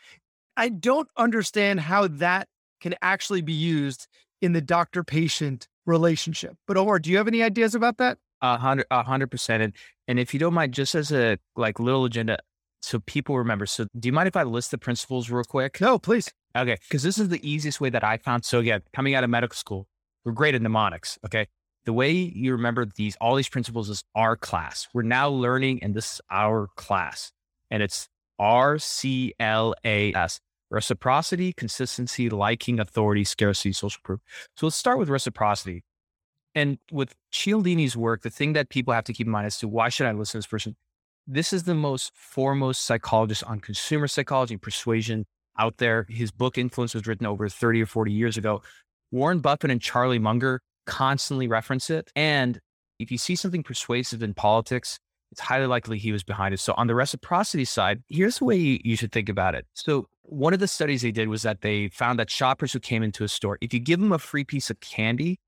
I 0.57 0.68
don't 0.68 1.09
understand 1.16 1.81
how 1.81 2.09
that 2.09 2.48
can 2.81 2.94
actually 3.01 3.42
be 3.42 3.53
used 3.53 4.07
in 4.40 4.53
the 4.53 4.61
doctor 4.61 5.05
patient 5.05 5.68
relationship. 5.87 6.57
But 6.66 6.77
Omar, 6.77 6.98
do 6.98 7.11
you 7.11 7.16
have 7.16 7.29
any 7.29 7.42
ideas 7.42 7.75
about 7.75 7.98
that? 7.98 8.18
A 8.42 8.59
hundred, 8.59 8.87
a 8.90 9.03
hundred 9.03 9.31
percent. 9.31 9.75
And, 10.09 10.18
if 10.18 10.35
you 10.35 10.40
don't 10.40 10.53
mind, 10.53 10.75
just 10.75 10.94
as 10.94 11.12
a 11.12 11.38
like 11.57 11.79
little 11.79 12.05
agenda, 12.05 12.38
so 12.82 12.98
people 13.00 13.38
remember. 13.38 13.64
So 13.66 13.86
do 13.98 14.08
you 14.08 14.12
mind 14.12 14.28
if 14.28 14.36
I 14.36 14.42
list 14.42 14.70
the 14.70 14.78
principles 14.78 15.30
real 15.30 15.44
quick? 15.44 15.80
No, 15.80 15.98
please. 15.98 16.30
Okay. 16.56 16.76
Because 16.88 17.02
this 17.02 17.16
is 17.18 17.28
the 17.28 17.48
easiest 17.48 17.80
way 17.80 17.90
that 17.90 18.04
I 18.04 18.18
found. 18.18 18.44
So 18.44 18.58
again, 18.58 18.82
coming 18.92 19.14
out 19.14 19.24
of 19.24 19.30
medical 19.30 19.56
school, 19.56 19.86
we're 20.24 20.32
great 20.32 20.54
at 20.54 20.62
mnemonics. 20.62 21.18
Okay. 21.24 21.46
The 21.84 21.92
way 21.92 22.12
you 22.12 22.52
remember 22.52 22.84
these, 22.84 23.16
all 23.20 23.34
these 23.34 23.48
principles 23.48 23.88
is 23.88 24.04
our 24.14 24.36
class. 24.36 24.86
We're 24.94 25.02
now 25.02 25.28
learning, 25.28 25.82
and 25.82 25.94
this 25.94 26.14
is 26.14 26.20
our 26.30 26.68
class. 26.76 27.32
And 27.70 27.82
it's 27.82 28.08
R 28.38 28.78
C 28.78 29.34
L 29.40 29.74
A 29.84 30.12
S 30.14 30.40
reciprocity, 30.70 31.52
consistency, 31.52 32.30
liking, 32.30 32.80
authority, 32.80 33.24
scarcity, 33.24 33.72
social 33.72 34.00
proof. 34.04 34.20
So 34.56 34.66
let's 34.66 34.76
start 34.76 34.98
with 34.98 35.08
reciprocity. 35.08 35.84
And 36.54 36.78
with 36.90 37.14
Cialdini's 37.32 37.96
work, 37.96 38.22
the 38.22 38.30
thing 38.30 38.52
that 38.54 38.68
people 38.68 38.92
have 38.92 39.04
to 39.04 39.12
keep 39.12 39.26
in 39.26 39.32
mind 39.32 39.46
as 39.46 39.58
to 39.58 39.68
why 39.68 39.88
should 39.88 40.06
I 40.06 40.12
listen 40.12 40.32
to 40.32 40.38
this 40.38 40.46
person? 40.46 40.76
This 41.26 41.52
is 41.52 41.62
the 41.62 41.74
most 41.74 42.12
foremost 42.14 42.82
psychologist 42.82 43.44
on 43.44 43.61
consumer 43.61 44.08
psychology 44.08 44.54
and 44.54 44.62
persuasion 44.62 45.24
out 45.58 45.76
there. 45.78 46.06
His 46.08 46.32
book 46.32 46.58
Influence 46.58 46.94
was 46.94 47.06
written 47.06 47.26
over 47.26 47.48
30 47.48 47.82
or 47.82 47.87
40 47.87 48.12
years 48.12 48.37
ago. 48.37 48.62
Warren 49.12 49.40
Buffett 49.40 49.70
and 49.70 49.80
Charlie 49.80 50.18
Munger 50.18 50.61
constantly 50.87 51.46
reference 51.46 51.90
it. 51.90 52.11
And 52.16 52.58
if 52.98 53.12
you 53.12 53.18
see 53.18 53.37
something 53.37 53.62
persuasive 53.62 54.22
in 54.22 54.35
politics, 54.35 54.98
it's 55.30 55.40
highly 55.40 55.66
likely 55.66 55.98
he 55.98 56.12
was 56.12 56.24
behind 56.24 56.54
it. 56.54 56.61
So 56.61 56.74
on 56.76 56.88
the 56.88 56.94
reciprocity 56.94 57.64
side, 57.64 58.02
here's 58.08 58.38
the 58.38 58.44
way 58.44 58.80
you, 58.82 58.96
should 58.96 59.12
think 59.12 59.28
about 59.28 59.54
it. 59.54 59.66
So 59.74 60.08
one 60.22 60.52
of 60.52 60.61
the 60.61 60.68
studies 60.68 61.02
they 61.02 61.12
did 61.12 61.28
was 61.28 61.42
that 61.42 61.61
they 61.61 61.88
found 61.88 62.18
that 62.18 62.30
shoppers 62.30 62.72
who 62.72 62.80
came 62.80 63.02
into 63.02 63.24
a 63.24 63.28
store, 63.28 63.58
if 63.61 63.72
you 63.72 63.80
give 63.80 64.00
them 64.00 64.12
a 64.12 64.18
free 64.18 64.44
piece 64.44 64.70
of 64.70 64.80
candy 64.80 65.38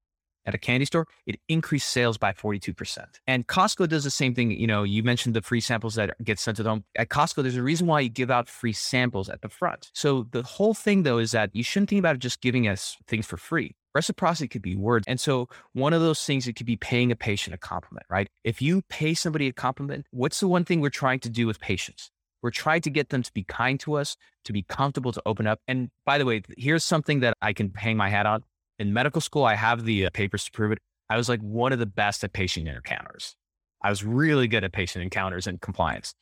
at 0.46 0.54
a 0.54 0.58
candy 0.58 0.84
store, 0.84 1.06
it 1.26 1.40
increased 1.48 1.90
sales 1.90 2.18
by 2.18 2.32
42%. 2.32 3.06
And 3.26 3.46
Costco 3.46 3.88
does 3.88 4.04
the 4.04 4.10
same 4.10 4.34
thing. 4.34 4.50
You 4.50 4.66
know, 4.66 4.82
you 4.82 5.02
mentioned 5.02 5.34
the 5.34 5.42
free 5.42 5.60
samples 5.60 5.94
that 5.94 6.14
get 6.22 6.38
sent 6.38 6.56
to 6.58 6.62
them. 6.62 6.84
At 6.96 7.08
Costco, 7.08 7.42
there's 7.42 7.56
a 7.56 7.62
reason 7.62 7.86
why 7.86 8.00
you 8.00 8.08
give 8.08 8.30
out 8.30 8.48
free 8.48 8.72
samples 8.72 9.28
at 9.28 9.42
the 9.42 9.48
front. 9.48 9.90
So 9.94 10.26
the 10.30 10.42
whole 10.42 10.74
thing 10.74 11.02
though 11.02 11.18
is 11.18 11.32
that 11.32 11.50
you 11.54 11.62
shouldn't 11.62 11.90
think 11.90 12.00
about 12.00 12.18
just 12.18 12.40
giving 12.40 12.68
us 12.68 12.96
things 13.06 13.26
for 13.26 13.36
free. 13.36 13.74
Reciprocity 13.94 14.48
could 14.48 14.62
be 14.62 14.74
words. 14.74 15.04
And 15.06 15.20
so 15.20 15.48
one 15.72 15.92
of 15.92 16.00
those 16.00 16.24
things, 16.24 16.48
it 16.48 16.54
could 16.54 16.66
be 16.66 16.76
paying 16.76 17.12
a 17.12 17.16
patient 17.16 17.54
a 17.54 17.58
compliment, 17.58 18.06
right? 18.10 18.28
If 18.42 18.60
you 18.60 18.82
pay 18.88 19.14
somebody 19.14 19.46
a 19.46 19.52
compliment, 19.52 20.06
what's 20.10 20.40
the 20.40 20.48
one 20.48 20.64
thing 20.64 20.80
we're 20.80 20.90
trying 20.90 21.20
to 21.20 21.30
do 21.30 21.46
with 21.46 21.60
patients? 21.60 22.10
We're 22.42 22.50
trying 22.50 22.82
to 22.82 22.90
get 22.90 23.08
them 23.08 23.22
to 23.22 23.32
be 23.32 23.44
kind 23.44 23.80
to 23.80 23.94
us, 23.94 24.16
to 24.44 24.52
be 24.52 24.62
comfortable, 24.62 25.12
to 25.12 25.22
open 25.24 25.46
up. 25.46 25.60
And 25.66 25.90
by 26.04 26.18
the 26.18 26.26
way, 26.26 26.42
here's 26.58 26.84
something 26.84 27.20
that 27.20 27.34
I 27.40 27.52
can 27.52 27.72
hang 27.74 27.96
my 27.96 28.10
hat 28.10 28.26
on. 28.26 28.42
In 28.78 28.92
medical 28.92 29.20
school, 29.20 29.44
I 29.44 29.54
have 29.54 29.84
the 29.84 30.06
uh, 30.06 30.10
papers 30.10 30.44
to 30.44 30.50
prove 30.50 30.72
it. 30.72 30.78
I 31.08 31.16
was 31.16 31.28
like 31.28 31.40
one 31.40 31.72
of 31.72 31.78
the 31.78 31.86
best 31.86 32.24
at 32.24 32.32
patient 32.32 32.68
encounters. 32.68 33.36
I 33.82 33.90
was 33.90 34.02
really 34.02 34.48
good 34.48 34.64
at 34.64 34.72
patient 34.72 35.02
encounters 35.02 35.46
and 35.46 35.60
compliance. 35.60 36.14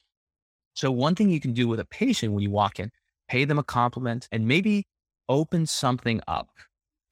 So 0.75 0.91
one 0.91 1.15
thing 1.15 1.31
you 1.31 1.41
can 1.41 1.53
do 1.53 1.69
with 1.69 1.81
a 1.81 1.85
patient 1.85 2.33
when 2.33 2.43
you 2.43 2.51
walk 2.51 2.81
in, 2.81 2.91
pay 3.29 3.45
them 3.45 3.59
a 3.59 3.63
compliment 3.63 4.29
and 4.33 4.47
maybe 4.47 4.85
open 5.29 5.67
something 5.67 6.21
up 6.27 6.49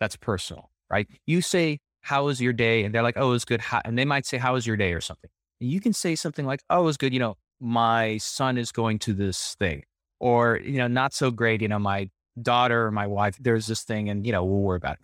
that's 0.01 0.17
personal, 0.17 0.71
right? 0.91 1.07
You 1.27 1.41
say, 1.41 1.79
how 2.03 2.25
was 2.25 2.41
your 2.41 2.53
day? 2.53 2.85
And 2.85 2.95
they're 2.95 3.03
like, 3.03 3.17
oh, 3.17 3.29
it 3.29 3.33
was 3.33 3.45
good. 3.45 3.61
How, 3.61 3.81
and 3.85 3.99
they 3.99 4.05
might 4.05 4.27
say, 4.27 4.39
how 4.39 4.55
was 4.55 4.67
your 4.67 4.77
day 4.77 4.93
or 4.93 5.01
something. 5.01 5.31
And 5.61 5.71
you 5.71 5.81
can 5.81 5.93
say 5.93 6.17
something 6.17 6.47
like, 6.47 6.63
oh, 6.71 6.81
it 6.81 6.85
was 6.85 6.97
good. 6.97 7.13
You 7.13 7.21
know, 7.21 7.37
my 7.61 8.17
son 8.19 8.59
is 8.59 8.73
going 8.73 8.99
to 9.01 9.13
this 9.13 9.55
thing 9.59 9.85
or, 10.19 10.59
you 10.65 10.79
know, 10.79 10.89
not 10.89 11.13
so 11.13 11.31
great. 11.31 11.61
You 11.61 11.69
know, 11.69 11.79
my 11.79 12.11
daughter 12.43 12.87
or 12.87 12.91
my 12.91 13.07
wife, 13.07 13.37
there's 13.41 13.67
this 13.67 13.83
thing 13.83 14.09
and, 14.09 14.27
you 14.27 14.33
know, 14.33 14.45
we'll 14.45 14.61
worry 14.61 14.77
about 14.77 14.95
it. 14.95 15.01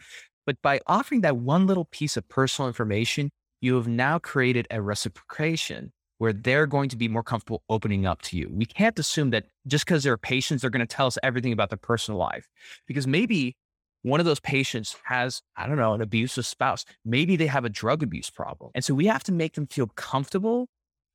But 0.46 0.60
by 0.62 0.80
offering 0.86 1.22
that 1.22 1.36
one 1.36 1.66
little 1.66 1.86
piece 1.86 2.16
of 2.16 2.28
personal 2.28 2.68
information, 2.68 3.30
you 3.60 3.74
have 3.76 3.88
now 3.88 4.18
created 4.18 4.66
a 4.70 4.80
reciprocation 4.80 5.92
where 6.18 6.32
they're 6.32 6.66
going 6.66 6.88
to 6.88 6.96
be 6.96 7.08
more 7.08 7.22
comfortable 7.22 7.62
opening 7.68 8.06
up 8.06 8.22
to 8.22 8.36
you. 8.36 8.48
We 8.50 8.64
can't 8.64 8.98
assume 8.98 9.30
that 9.30 9.46
just 9.66 9.84
because 9.84 10.02
they're 10.02 10.16
patients, 10.16 10.62
they're 10.62 10.70
going 10.70 10.86
to 10.86 10.96
tell 10.96 11.06
us 11.06 11.18
everything 11.22 11.52
about 11.52 11.70
their 11.70 11.78
personal 11.78 12.18
life 12.18 12.48
because 12.86 13.06
maybe 13.06 13.56
one 14.02 14.20
of 14.20 14.26
those 14.26 14.40
patients 14.40 14.96
has, 15.04 15.42
I 15.56 15.66
don't 15.66 15.76
know, 15.76 15.92
an 15.92 16.00
abusive 16.00 16.46
spouse. 16.46 16.84
Maybe 17.04 17.36
they 17.36 17.48
have 17.48 17.64
a 17.64 17.68
drug 17.68 18.02
abuse 18.02 18.30
problem. 18.30 18.70
And 18.74 18.84
so 18.84 18.94
we 18.94 19.06
have 19.06 19.24
to 19.24 19.32
make 19.32 19.54
them 19.54 19.66
feel 19.66 19.88
comfortable 19.88 20.68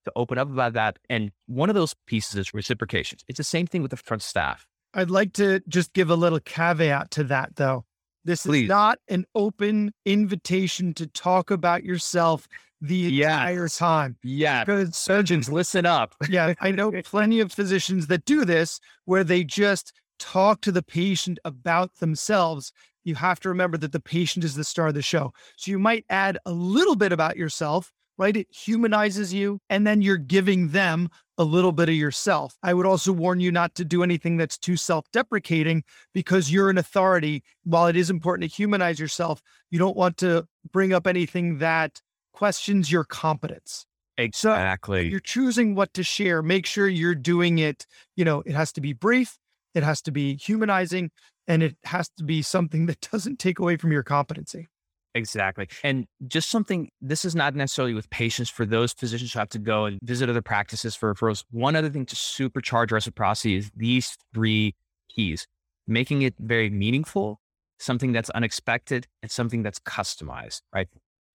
to 0.03 0.11
open 0.15 0.37
up 0.37 0.51
about 0.51 0.73
that. 0.73 0.99
And 1.09 1.31
one 1.47 1.69
of 1.69 1.75
those 1.75 1.95
pieces 2.05 2.35
is 2.35 2.53
reciprocations. 2.53 3.23
It's 3.27 3.37
the 3.37 3.43
same 3.43 3.65
thing 3.65 3.81
with 3.81 3.91
the 3.91 3.97
front 3.97 4.21
staff. 4.21 4.67
I'd 4.93 5.09
like 5.09 5.33
to 5.33 5.61
just 5.67 5.93
give 5.93 6.09
a 6.09 6.15
little 6.15 6.39
caveat 6.39 7.11
to 7.11 7.23
that, 7.25 7.55
though. 7.55 7.85
This 8.23 8.45
Please. 8.45 8.63
is 8.63 8.69
not 8.69 8.99
an 9.07 9.25
open 9.33 9.93
invitation 10.05 10.93
to 10.95 11.07
talk 11.07 11.49
about 11.49 11.83
yourself 11.83 12.47
the 12.81 12.95
Yes. 12.95 13.31
entire 13.33 13.67
time. 13.67 14.17
Yeah. 14.23 14.63
Because 14.63 14.95
Surgeons, 14.95 15.49
listen 15.49 15.85
up. 15.85 16.15
yeah, 16.29 16.53
I 16.61 16.71
know 16.71 16.91
plenty 17.03 17.39
of 17.39 17.51
physicians 17.51 18.07
that 18.07 18.25
do 18.25 18.45
this 18.45 18.79
where 19.05 19.23
they 19.23 19.43
just 19.43 19.93
talk 20.19 20.61
to 20.61 20.71
the 20.71 20.83
patient 20.83 21.39
about 21.45 21.95
themselves. 21.99 22.71
You 23.03 23.15
have 23.15 23.39
to 23.41 23.49
remember 23.49 23.77
that 23.77 23.91
the 23.91 23.99
patient 23.99 24.45
is 24.45 24.53
the 24.55 24.63
star 24.63 24.87
of 24.87 24.93
the 24.93 25.01
show. 25.01 25.33
So 25.57 25.71
you 25.71 25.79
might 25.79 26.05
add 26.09 26.37
a 26.45 26.51
little 26.51 26.95
bit 26.95 27.11
about 27.11 27.37
yourself, 27.37 27.91
right? 28.17 28.37
It 28.37 28.47
humanizes 28.51 29.33
you, 29.33 29.59
and 29.69 29.85
then 29.87 30.01
you're 30.03 30.17
giving 30.17 30.67
them 30.69 31.09
a 31.41 31.43
little 31.43 31.71
bit 31.71 31.89
of 31.89 31.95
yourself. 31.95 32.55
I 32.61 32.73
would 32.73 32.85
also 32.85 33.11
warn 33.11 33.39
you 33.39 33.51
not 33.51 33.73
to 33.75 33.85
do 33.85 34.03
anything 34.03 34.37
that's 34.37 34.57
too 34.57 34.77
self 34.77 35.09
deprecating 35.11 35.83
because 36.13 36.51
you're 36.51 36.69
an 36.69 36.77
authority. 36.77 37.43
While 37.63 37.87
it 37.87 37.95
is 37.95 38.09
important 38.09 38.49
to 38.49 38.55
humanize 38.55 38.99
yourself, 38.99 39.41
you 39.71 39.79
don't 39.79 39.97
want 39.97 40.17
to 40.17 40.47
bring 40.71 40.93
up 40.93 41.07
anything 41.07 41.57
that 41.57 41.99
questions 42.31 42.91
your 42.91 43.03
competence 43.03 43.85
Exactly. 44.17 45.07
you're 45.07 45.19
choosing 45.19 45.73
what 45.73 45.93
to 45.95 46.03
share, 46.03 46.43
make 46.43 46.65
sure 46.65 46.87
you're 46.87 47.15
doing 47.15 47.57
it. 47.57 47.87
You 48.15 48.25
know, 48.25 48.43
it 48.45 48.53
has 48.53 48.71
to 48.73 48.81
be 48.81 48.93
brief, 48.93 49.37
it 49.73 49.83
has 49.83 50.01
to 50.03 50.11
be 50.11 50.35
humanizing, 50.37 51.11
and 51.47 51.63
it 51.63 51.75
has 51.85 52.09
to 52.17 52.23
be 52.23 52.41
something 52.41 52.85
that 52.85 53.01
doesn't 53.11 53.39
take 53.39 53.59
away 53.59 53.77
from 53.77 53.91
your 53.91 54.03
competency. 54.03 54.67
Exactly. 55.13 55.67
And 55.83 56.05
just 56.27 56.49
something, 56.49 56.89
this 57.01 57.25
is 57.25 57.35
not 57.35 57.53
necessarily 57.53 57.93
with 57.93 58.09
patients 58.09 58.49
for 58.49 58.65
those 58.65 58.93
physicians 58.93 59.33
who 59.33 59.39
have 59.39 59.49
to 59.49 59.59
go 59.59 59.85
and 59.85 59.99
visit 60.03 60.29
other 60.29 60.41
practices 60.41 60.95
for 60.95 61.13
referrals. 61.13 61.43
One 61.51 61.75
other 61.75 61.89
thing 61.89 62.05
to 62.05 62.15
supercharge 62.15 62.91
reciprocity 62.91 63.57
is 63.57 63.71
these 63.75 64.17
three 64.33 64.75
keys 65.09 65.47
making 65.87 66.21
it 66.21 66.35
very 66.39 66.69
meaningful, 66.69 67.41
something 67.79 68.11
that's 68.13 68.29
unexpected, 68.29 69.07
and 69.21 69.29
something 69.29 69.63
that's 69.63 69.79
customized, 69.79 70.61
right? 70.73 70.87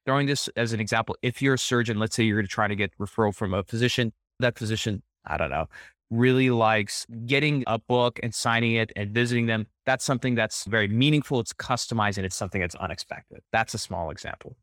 Throwing 0.07 0.27
this 0.27 0.49
as 0.57 0.73
an 0.73 0.81
example, 0.81 1.17
if 1.21 1.43
you're 1.43 1.55
a 1.55 1.59
surgeon, 1.59 1.99
let's 1.99 2.17
say 2.17 2.23
you're 2.23 2.37
going 2.39 2.47
to 2.47 2.53
try 2.53 2.69
to 2.69 2.77
get 2.77 2.97
referral 2.99 3.35
from 3.35 3.53
a 3.53 3.65
physician, 3.65 4.13
that 4.41 4.57
physician, 4.57 5.03
I 5.27 5.37
don't 5.37 5.51
know, 5.51 5.67
really 6.11 6.51
likes 6.51 7.07
getting 7.27 7.65
a 7.67 7.79
book 7.79 8.21
and 8.23 8.35
signing 8.35 8.75
it 8.75 8.93
and 8.97 9.11
visiting 9.11 9.47
them. 9.47 9.67
That's 9.85 10.05
something 10.05 10.35
that's 10.35 10.65
very 10.65 10.89
meaningful. 10.89 11.41
It's 11.41 11.53
customized 11.53 12.17
and 12.17 12.27
it's 12.27 12.37
something 12.37 12.61
that's 12.61 12.75
unexpected. 12.77 13.41
That's 13.53 13.75
a 13.75 13.79
small 13.79 14.11
example. 14.11 14.57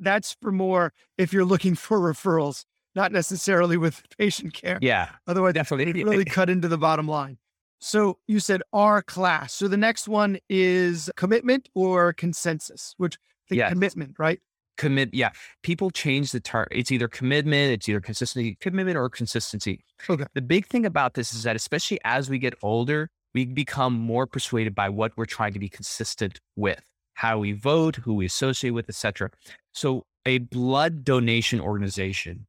That's 0.00 0.36
for 0.40 0.52
more 0.52 0.92
if 1.18 1.32
you're 1.32 1.44
looking 1.44 1.74
for 1.74 1.98
referrals, 2.00 2.64
not 2.94 3.12
necessarily 3.12 3.76
with 3.76 4.02
patient 4.18 4.54
care. 4.54 4.78
Yeah, 4.82 5.10
Otherwise, 5.26 5.54
definitely. 5.54 6.00
it 6.00 6.04
really 6.06 6.24
cut 6.24 6.50
into 6.50 6.68
the 6.68 6.78
bottom 6.78 7.08
line. 7.08 7.38
So 7.80 8.18
you 8.26 8.40
said 8.40 8.62
our 8.72 9.02
class. 9.02 9.52
So 9.52 9.68
the 9.68 9.76
next 9.76 10.08
one 10.08 10.38
is 10.48 11.10
commitment 11.16 11.68
or 11.74 12.12
consensus, 12.12 12.94
which 12.96 13.18
the 13.50 13.56
Yes. 13.56 13.72
commitment, 13.72 14.14
right? 14.18 14.40
Commit. 14.76 15.10
Yeah, 15.12 15.30
people 15.62 15.90
change 15.90 16.32
the 16.32 16.40
term. 16.40 16.66
It's 16.70 16.90
either 16.90 17.08
commitment, 17.08 17.72
it's 17.72 17.88
either 17.88 18.00
consistency, 18.00 18.56
commitment 18.60 18.96
or 18.96 19.08
consistency. 19.08 19.84
Okay. 20.08 20.26
The 20.34 20.42
big 20.42 20.66
thing 20.66 20.86
about 20.86 21.14
this 21.14 21.34
is 21.34 21.42
that, 21.44 21.56
especially 21.56 21.98
as 22.04 22.28
we 22.28 22.38
get 22.38 22.54
older, 22.62 23.10
we 23.34 23.44
become 23.44 23.94
more 23.94 24.26
persuaded 24.26 24.74
by 24.74 24.88
what 24.88 25.12
we're 25.16 25.24
trying 25.24 25.52
to 25.52 25.58
be 25.58 25.68
consistent 25.68 26.40
with, 26.56 26.82
how 27.14 27.38
we 27.38 27.52
vote, 27.52 27.96
who 27.96 28.14
we 28.14 28.26
associate 28.26 28.70
with, 28.70 28.88
etc. 28.88 29.30
So, 29.72 30.04
a 30.26 30.38
blood 30.38 31.04
donation 31.04 31.60
organization 31.60 32.46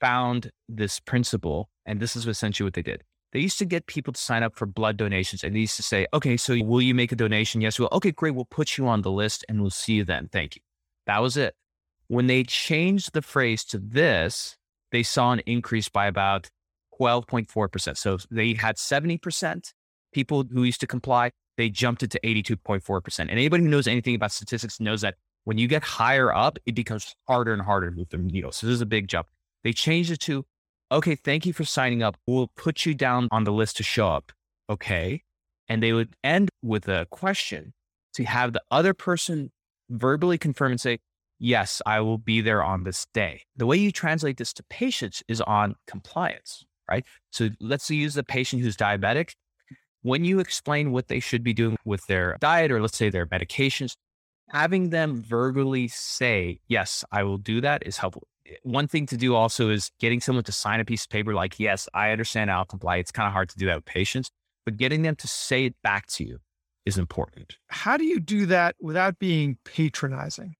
found 0.00 0.50
this 0.68 1.00
principle, 1.00 1.70
and 1.86 2.00
this 2.00 2.16
is 2.16 2.26
essentially 2.26 2.66
what 2.66 2.74
they 2.74 2.82
did. 2.82 3.02
They 3.32 3.40
used 3.40 3.58
to 3.58 3.64
get 3.64 3.86
people 3.86 4.12
to 4.12 4.20
sign 4.20 4.42
up 4.42 4.56
for 4.56 4.66
blood 4.66 4.96
donations, 4.96 5.42
and 5.42 5.54
they 5.56 5.60
used 5.60 5.76
to 5.76 5.82
say, 5.82 6.06
"Okay, 6.12 6.36
so 6.36 6.56
will 6.62 6.82
you 6.82 6.94
make 6.94 7.10
a 7.10 7.16
donation? 7.16 7.60
Yes, 7.60 7.78
well. 7.78 7.88
Okay, 7.92 8.12
great. 8.12 8.34
We'll 8.34 8.44
put 8.44 8.76
you 8.76 8.86
on 8.86 9.02
the 9.02 9.10
list, 9.10 9.44
and 9.48 9.60
we'll 9.60 9.70
see 9.70 9.94
you 9.94 10.04
then. 10.04 10.28
Thank 10.28 10.56
you." 10.56 10.62
That 11.06 11.20
was 11.20 11.36
it. 11.36 11.54
When 12.14 12.28
they 12.28 12.44
changed 12.44 13.12
the 13.12 13.22
phrase 13.22 13.64
to 13.64 13.78
this, 13.78 14.56
they 14.92 15.02
saw 15.02 15.32
an 15.32 15.40
increase 15.46 15.88
by 15.88 16.06
about 16.06 16.48
12.4%. 17.00 17.96
So 17.96 18.18
they 18.30 18.54
had 18.54 18.76
70% 18.76 19.72
people 20.12 20.44
who 20.48 20.62
used 20.62 20.80
to 20.82 20.86
comply. 20.86 21.32
They 21.56 21.68
jumped 21.70 22.04
it 22.04 22.12
to 22.12 22.20
82.4%. 22.20 23.18
And 23.18 23.30
anybody 23.30 23.64
who 23.64 23.68
knows 23.68 23.88
anything 23.88 24.14
about 24.14 24.30
statistics 24.30 24.78
knows 24.78 25.00
that 25.00 25.16
when 25.42 25.58
you 25.58 25.66
get 25.66 25.82
higher 25.82 26.32
up, 26.32 26.56
it 26.66 26.76
becomes 26.76 27.16
harder 27.26 27.52
and 27.52 27.62
harder 27.62 27.90
to 27.90 27.96
move 27.96 28.10
the 28.10 28.18
needle. 28.18 28.52
So 28.52 28.68
this 28.68 28.74
is 28.74 28.80
a 28.80 28.86
big 28.86 29.08
jump. 29.08 29.26
They 29.64 29.72
changed 29.72 30.12
it 30.12 30.20
to, 30.20 30.46
okay, 30.92 31.16
thank 31.16 31.44
you 31.44 31.52
for 31.52 31.64
signing 31.64 32.04
up. 32.04 32.16
We'll 32.28 32.52
put 32.54 32.86
you 32.86 32.94
down 32.94 33.26
on 33.32 33.42
the 33.42 33.52
list 33.52 33.76
to 33.78 33.82
show 33.82 34.08
up. 34.08 34.30
Okay. 34.70 35.24
And 35.68 35.82
they 35.82 35.92
would 35.92 36.14
end 36.22 36.50
with 36.62 36.86
a 36.86 37.08
question 37.10 37.74
to 38.12 38.22
have 38.22 38.52
the 38.52 38.62
other 38.70 38.94
person 38.94 39.50
verbally 39.90 40.38
confirm 40.38 40.70
and 40.70 40.80
say, 40.80 41.00
yes, 41.38 41.82
I 41.86 42.00
will 42.00 42.18
be 42.18 42.40
there 42.40 42.62
on 42.62 42.84
this 42.84 43.06
day. 43.14 43.42
The 43.56 43.66
way 43.66 43.76
you 43.76 43.92
translate 43.92 44.36
this 44.36 44.52
to 44.54 44.62
patients 44.64 45.22
is 45.28 45.40
on 45.40 45.74
compliance, 45.86 46.64
right? 46.88 47.04
So 47.30 47.50
let's 47.60 47.90
use 47.90 48.14
the 48.14 48.24
patient 48.24 48.62
who's 48.62 48.76
diabetic. 48.76 49.34
When 50.02 50.24
you 50.24 50.38
explain 50.40 50.92
what 50.92 51.08
they 51.08 51.20
should 51.20 51.42
be 51.42 51.54
doing 51.54 51.76
with 51.84 52.06
their 52.06 52.36
diet 52.40 52.70
or 52.70 52.80
let's 52.80 52.96
say 52.96 53.08
their 53.08 53.26
medications, 53.26 53.96
having 54.50 54.90
them 54.90 55.22
verbally 55.22 55.88
say, 55.88 56.60
yes, 56.68 57.04
I 57.10 57.22
will 57.22 57.38
do 57.38 57.60
that 57.62 57.86
is 57.86 57.96
helpful. 57.96 58.28
Eh, 58.46 58.54
one 58.62 58.86
thing 58.86 59.06
to 59.06 59.16
do 59.16 59.34
also 59.34 59.70
is 59.70 59.90
getting 60.00 60.20
someone 60.20 60.44
to 60.44 60.52
sign 60.52 60.80
a 60.80 60.84
piece 60.84 61.04
of 61.04 61.10
paper 61.10 61.34
like, 61.34 61.58
yes, 61.58 61.88
I 61.94 62.10
understand 62.10 62.50
I'll 62.50 62.64
comply. 62.64 62.96
It's 62.96 63.10
kind 63.10 63.26
of 63.26 63.32
hard 63.32 63.48
to 63.50 63.56
do 63.56 63.66
that 63.66 63.76
with 63.76 63.84
patients, 63.86 64.30
but 64.66 64.76
getting 64.76 65.02
them 65.02 65.16
to 65.16 65.26
say 65.28 65.64
it 65.64 65.74
back 65.82 66.06
to 66.08 66.24
you 66.24 66.38
is 66.84 66.98
important. 66.98 67.56
How 67.68 67.96
do 67.96 68.04
you 68.04 68.20
do 68.20 68.46
that 68.46 68.76
without 68.80 69.18
being 69.18 69.56
patronizing? 69.64 70.54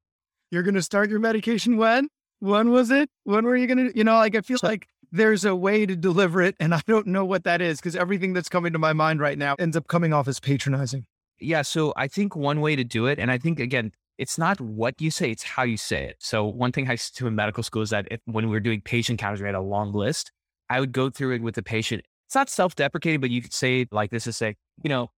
You're 0.55 0.63
going 0.63 0.77
to 0.77 0.83
start 0.83 1.11
your 1.11 1.19
medication 1.19 1.79
when? 1.79 2.07
When 2.39 2.71
was 2.71 2.93
it? 2.93 3.11
When 3.25 3.45
were 3.45 3.57
you 3.57 3.67
going 3.67 3.89
to, 3.89 3.99
you 3.99 4.05
know, 4.05 4.15
like 4.15 4.37
I 4.37 4.41
feel 4.41 4.59
like 4.63 4.87
there's 5.11 5.45
a 5.45 5.57
way 5.57 5.85
to 5.85 5.97
deliver 5.97 6.43
it 6.43 6.55
and 6.61 6.73
I 6.73 6.81
don't 6.87 7.09
know 7.09 7.25
what 7.25 7.43
that 7.43 7.61
is 7.61 7.81
because 7.81 7.97
everything 7.97 8.35
that's 8.35 8.49
coming 8.49 8.73
to 8.73 8.79
my 8.79 8.93
mind 8.93 9.19
right 9.19 9.37
now 9.37 9.57
ends 9.59 9.77
up 9.77 9.89
coming 9.89 10.13
off 10.13 10.29
as 10.29 10.39
patronizing. 10.39 11.07
Yeah. 11.41 11.63
So 11.63 11.93
I 11.97 12.07
think 12.07 12.37
one 12.37 12.61
way 12.61 12.77
to 12.77 12.85
do 12.85 13.07
it, 13.07 13.19
and 13.19 13.33
I 13.33 13.39
think 13.39 13.59
again, 13.59 13.91
it's 14.17 14.39
not 14.39 14.61
what 14.61 15.01
you 15.01 15.11
say, 15.11 15.33
it's 15.33 15.43
how 15.43 15.65
you 15.65 15.77
say 15.77 16.05
it. 16.05 16.19
So 16.21 16.45
one 16.45 16.71
thing 16.71 16.87
I 16.89 16.93
used 16.93 17.17
to 17.17 17.25
do 17.25 17.27
in 17.27 17.35
medical 17.35 17.65
school 17.65 17.83
is 17.83 17.91
that 17.91 18.07
if, 18.13 18.21
when 18.27 18.47
we 18.47 18.53
were 18.53 18.61
doing 18.61 18.81
patient 18.81 19.19
counters, 19.19 19.41
we 19.41 19.47
had 19.47 19.57
a 19.57 19.61
long 19.61 19.93
list. 19.93 20.31
I 20.71 20.79
would 20.79 20.93
go 20.93 21.11
through 21.11 21.35
it 21.35 21.43
with 21.43 21.57
the 21.57 21.65
patient. 21.65 22.05
It's 22.27 22.37
not 22.37 22.49
self-deprecating, 22.49 23.21
but 23.21 23.31
you 23.31 23.43
could 23.43 23.53
say 23.53 23.87
like 23.91 24.13
this: 24.13 24.29
is 24.29 24.37
say, 24.37 24.55
you 24.85 24.89
know, 24.89 25.11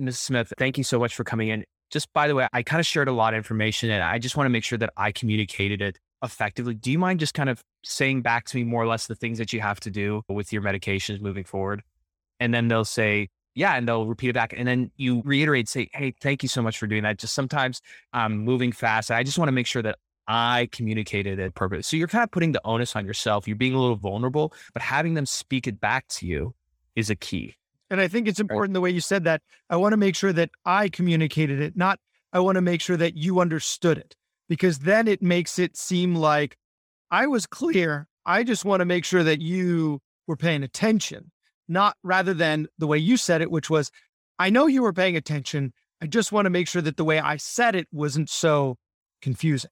Mrs. 0.00 0.18
Smith, 0.18 0.52
thank 0.56 0.78
you 0.78 0.84
so 0.84 1.00
much 1.00 1.16
for 1.16 1.24
coming 1.24 1.48
in. 1.48 1.64
Just 1.94 2.12
by 2.12 2.26
the 2.26 2.34
way, 2.34 2.48
I 2.52 2.64
kind 2.64 2.80
of 2.80 2.86
shared 2.86 3.06
a 3.06 3.12
lot 3.12 3.34
of 3.34 3.38
information, 3.38 3.88
and 3.88 4.02
I 4.02 4.18
just 4.18 4.36
want 4.36 4.46
to 4.46 4.50
make 4.50 4.64
sure 4.64 4.76
that 4.78 4.92
I 4.96 5.12
communicated 5.12 5.80
it 5.80 5.96
effectively. 6.24 6.74
Do 6.74 6.90
you 6.90 6.98
mind 6.98 7.20
just 7.20 7.34
kind 7.34 7.48
of 7.48 7.62
saying 7.84 8.22
back 8.22 8.46
to 8.46 8.56
me 8.56 8.64
more 8.64 8.82
or 8.82 8.86
less 8.88 9.06
the 9.06 9.14
things 9.14 9.38
that 9.38 9.52
you 9.52 9.60
have 9.60 9.78
to 9.78 9.90
do 9.90 10.22
with 10.28 10.52
your 10.52 10.60
medications 10.60 11.20
moving 11.20 11.44
forward? 11.44 11.82
And 12.40 12.52
then 12.52 12.66
they'll 12.66 12.84
say, 12.84 13.28
yeah, 13.54 13.76
and 13.76 13.86
they'll 13.86 14.06
repeat 14.06 14.30
it 14.30 14.32
back. 14.32 14.52
And 14.56 14.66
then 14.66 14.90
you 14.96 15.22
reiterate, 15.24 15.68
say, 15.68 15.88
hey, 15.94 16.12
thank 16.20 16.42
you 16.42 16.48
so 16.48 16.62
much 16.62 16.78
for 16.78 16.88
doing 16.88 17.04
that. 17.04 17.18
Just 17.18 17.32
sometimes 17.32 17.80
I'm 18.12 18.38
moving 18.38 18.72
fast. 18.72 19.12
I 19.12 19.22
just 19.22 19.38
want 19.38 19.46
to 19.46 19.52
make 19.52 19.68
sure 19.68 19.82
that 19.82 19.96
I 20.26 20.68
communicated 20.72 21.38
it 21.38 21.46
appropriately. 21.46 21.84
So 21.84 21.96
you're 21.96 22.08
kind 22.08 22.24
of 22.24 22.32
putting 22.32 22.50
the 22.50 22.60
onus 22.64 22.96
on 22.96 23.06
yourself. 23.06 23.46
You're 23.46 23.56
being 23.56 23.74
a 23.74 23.80
little 23.80 23.94
vulnerable, 23.94 24.52
but 24.72 24.82
having 24.82 25.14
them 25.14 25.26
speak 25.26 25.68
it 25.68 25.78
back 25.78 26.08
to 26.08 26.26
you 26.26 26.56
is 26.96 27.08
a 27.08 27.14
key. 27.14 27.54
And 27.94 28.00
I 28.00 28.08
think 28.08 28.26
it's 28.26 28.40
important 28.40 28.74
the 28.74 28.80
way 28.80 28.90
you 28.90 29.00
said 29.00 29.22
that. 29.22 29.40
I 29.70 29.76
want 29.76 29.92
to 29.92 29.96
make 29.96 30.16
sure 30.16 30.32
that 30.32 30.50
I 30.64 30.88
communicated 30.88 31.60
it, 31.60 31.76
not 31.76 32.00
I 32.32 32.40
want 32.40 32.56
to 32.56 32.60
make 32.60 32.80
sure 32.80 32.96
that 32.96 33.16
you 33.16 33.38
understood 33.38 33.98
it, 33.98 34.16
because 34.48 34.80
then 34.80 35.06
it 35.06 35.22
makes 35.22 35.60
it 35.60 35.76
seem 35.76 36.16
like 36.16 36.56
I 37.12 37.28
was 37.28 37.46
clear. 37.46 38.08
I 38.26 38.42
just 38.42 38.64
want 38.64 38.80
to 38.80 38.84
make 38.84 39.04
sure 39.04 39.22
that 39.22 39.40
you 39.40 40.00
were 40.26 40.36
paying 40.36 40.64
attention, 40.64 41.30
not 41.68 41.96
rather 42.02 42.34
than 42.34 42.66
the 42.78 42.88
way 42.88 42.98
you 42.98 43.16
said 43.16 43.42
it, 43.42 43.50
which 43.52 43.70
was, 43.70 43.92
I 44.40 44.50
know 44.50 44.66
you 44.66 44.82
were 44.82 44.92
paying 44.92 45.16
attention. 45.16 45.72
I 46.02 46.08
just 46.08 46.32
want 46.32 46.46
to 46.46 46.50
make 46.50 46.66
sure 46.66 46.82
that 46.82 46.96
the 46.96 47.04
way 47.04 47.20
I 47.20 47.36
said 47.36 47.76
it 47.76 47.86
wasn't 47.92 48.28
so 48.28 48.76
confusing. 49.22 49.70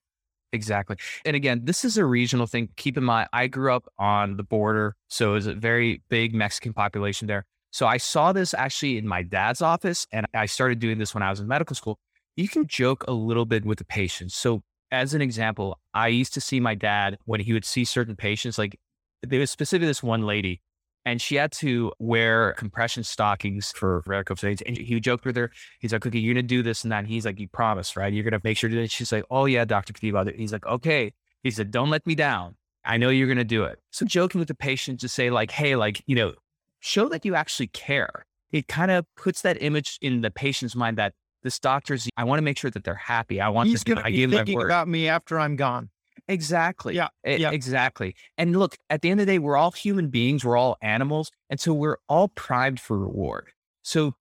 Exactly. 0.52 0.94
And 1.24 1.34
again, 1.34 1.62
this 1.64 1.84
is 1.84 1.96
a 1.96 2.04
regional 2.04 2.46
thing. 2.46 2.68
Keep 2.76 2.98
in 2.98 3.02
mind, 3.02 3.30
I 3.32 3.48
grew 3.48 3.74
up 3.74 3.88
on 3.98 4.36
the 4.36 4.44
border. 4.44 4.94
So 5.08 5.34
it's 5.34 5.46
a 5.46 5.54
very 5.54 6.02
big 6.08 6.36
Mexican 6.36 6.72
population 6.72 7.26
there. 7.26 7.46
So 7.72 7.86
I 7.86 7.96
saw 7.96 8.32
this 8.32 8.54
actually 8.54 8.98
in 8.98 9.08
my 9.08 9.22
dad's 9.22 9.62
office, 9.62 10.06
and 10.12 10.26
I 10.34 10.46
started 10.46 10.78
doing 10.78 10.98
this 10.98 11.14
when 11.14 11.22
I 11.22 11.30
was 11.30 11.40
in 11.40 11.48
medical 11.48 11.74
school. 11.74 11.98
You 12.36 12.46
can 12.46 12.66
joke 12.66 13.04
a 13.08 13.12
little 13.12 13.46
bit 13.46 13.64
with 13.64 13.78
the 13.78 13.84
patients. 13.84 14.34
So, 14.34 14.62
as 14.90 15.14
an 15.14 15.22
example, 15.22 15.78
I 15.94 16.08
used 16.08 16.34
to 16.34 16.40
see 16.40 16.60
my 16.60 16.74
dad 16.74 17.18
when 17.24 17.40
he 17.40 17.54
would 17.54 17.64
see 17.64 17.86
certain 17.86 18.14
patients, 18.14 18.58
like 18.58 18.78
there 19.22 19.40
was 19.40 19.50
specifically 19.50 19.86
this 19.86 20.02
one 20.02 20.22
lady, 20.22 20.60
and 21.06 21.20
she 21.20 21.36
had 21.36 21.50
to 21.52 21.92
wear 21.98 22.52
compression 22.52 23.04
stockings 23.04 23.72
for 23.72 24.02
varicose 24.06 24.40
veins. 24.40 24.62
And 24.62 24.76
he 24.76 24.94
would 24.94 25.02
joke 25.02 25.24
with 25.24 25.36
her. 25.36 25.50
He's 25.80 25.92
like, 25.92 26.06
okay, 26.06 26.18
you're 26.18 26.34
going 26.34 26.44
to 26.44 26.46
do 26.46 26.62
this 26.62 26.84
and 26.84 26.92
that. 26.92 27.00
And 27.00 27.08
he's 27.08 27.24
like, 27.24 27.40
you 27.40 27.48
promise, 27.48 27.96
right? 27.96 28.12
You're 28.12 28.22
going 28.22 28.32
to 28.32 28.40
make 28.44 28.58
sure 28.58 28.68
to 28.68 28.76
do 28.76 28.82
it. 28.82 28.90
She's 28.90 29.10
like, 29.10 29.24
oh, 29.30 29.46
yeah, 29.46 29.64
Dr. 29.64 29.92
Katiba. 29.92 30.36
He's 30.36 30.52
like, 30.52 30.66
okay. 30.66 31.12
He 31.42 31.50
said, 31.50 31.70
don't 31.70 31.90
let 31.90 32.06
me 32.06 32.14
down. 32.14 32.54
I 32.84 32.98
know 32.98 33.08
you're 33.08 33.26
going 33.26 33.38
to 33.38 33.44
do 33.44 33.64
it. 33.64 33.78
So 33.90 34.04
joking 34.06 34.38
with 34.38 34.48
the 34.48 34.54
patient 34.54 35.00
to 35.00 35.08
say 35.08 35.30
like, 35.30 35.50
hey, 35.50 35.74
like, 35.74 36.02
you 36.06 36.14
know, 36.14 36.34
show 36.82 37.08
that 37.08 37.24
you 37.24 37.34
actually 37.34 37.68
care. 37.68 38.26
It 38.50 38.68
kind 38.68 38.90
of 38.90 39.06
puts 39.16 39.40
that 39.42 39.62
image 39.62 39.98
in 40.02 40.20
the 40.20 40.30
patient's 40.30 40.76
mind 40.76 40.98
that 40.98 41.14
this 41.42 41.58
doctor's, 41.58 42.08
I 42.16 42.24
want 42.24 42.38
to 42.38 42.42
make 42.42 42.58
sure 42.58 42.70
that 42.70 42.84
they're 42.84 42.94
happy. 42.94 43.40
I 43.40 43.48
want 43.48 43.70
He's 43.70 43.82
going 43.82 43.98
to 43.98 44.04
be 44.04 44.26
thinking 44.26 44.60
about 44.60 44.88
me 44.88 45.08
after 45.08 45.40
I'm 45.40 45.56
gone. 45.56 45.88
Exactly. 46.28 46.94
Yeah, 46.94 47.08
yeah. 47.24 47.50
Exactly. 47.50 48.14
And 48.36 48.56
look, 48.56 48.76
at 48.90 49.02
the 49.02 49.10
end 49.10 49.20
of 49.20 49.26
the 49.26 49.32
day, 49.32 49.38
we're 49.38 49.56
all 49.56 49.70
human 49.70 50.08
beings, 50.08 50.44
we're 50.44 50.56
all 50.56 50.76
animals. 50.82 51.30
And 51.48 51.58
so 51.58 51.72
we're 51.72 51.98
all 52.08 52.28
primed 52.28 52.78
for 52.78 52.98
reward. 52.98 53.48
So 53.82 54.14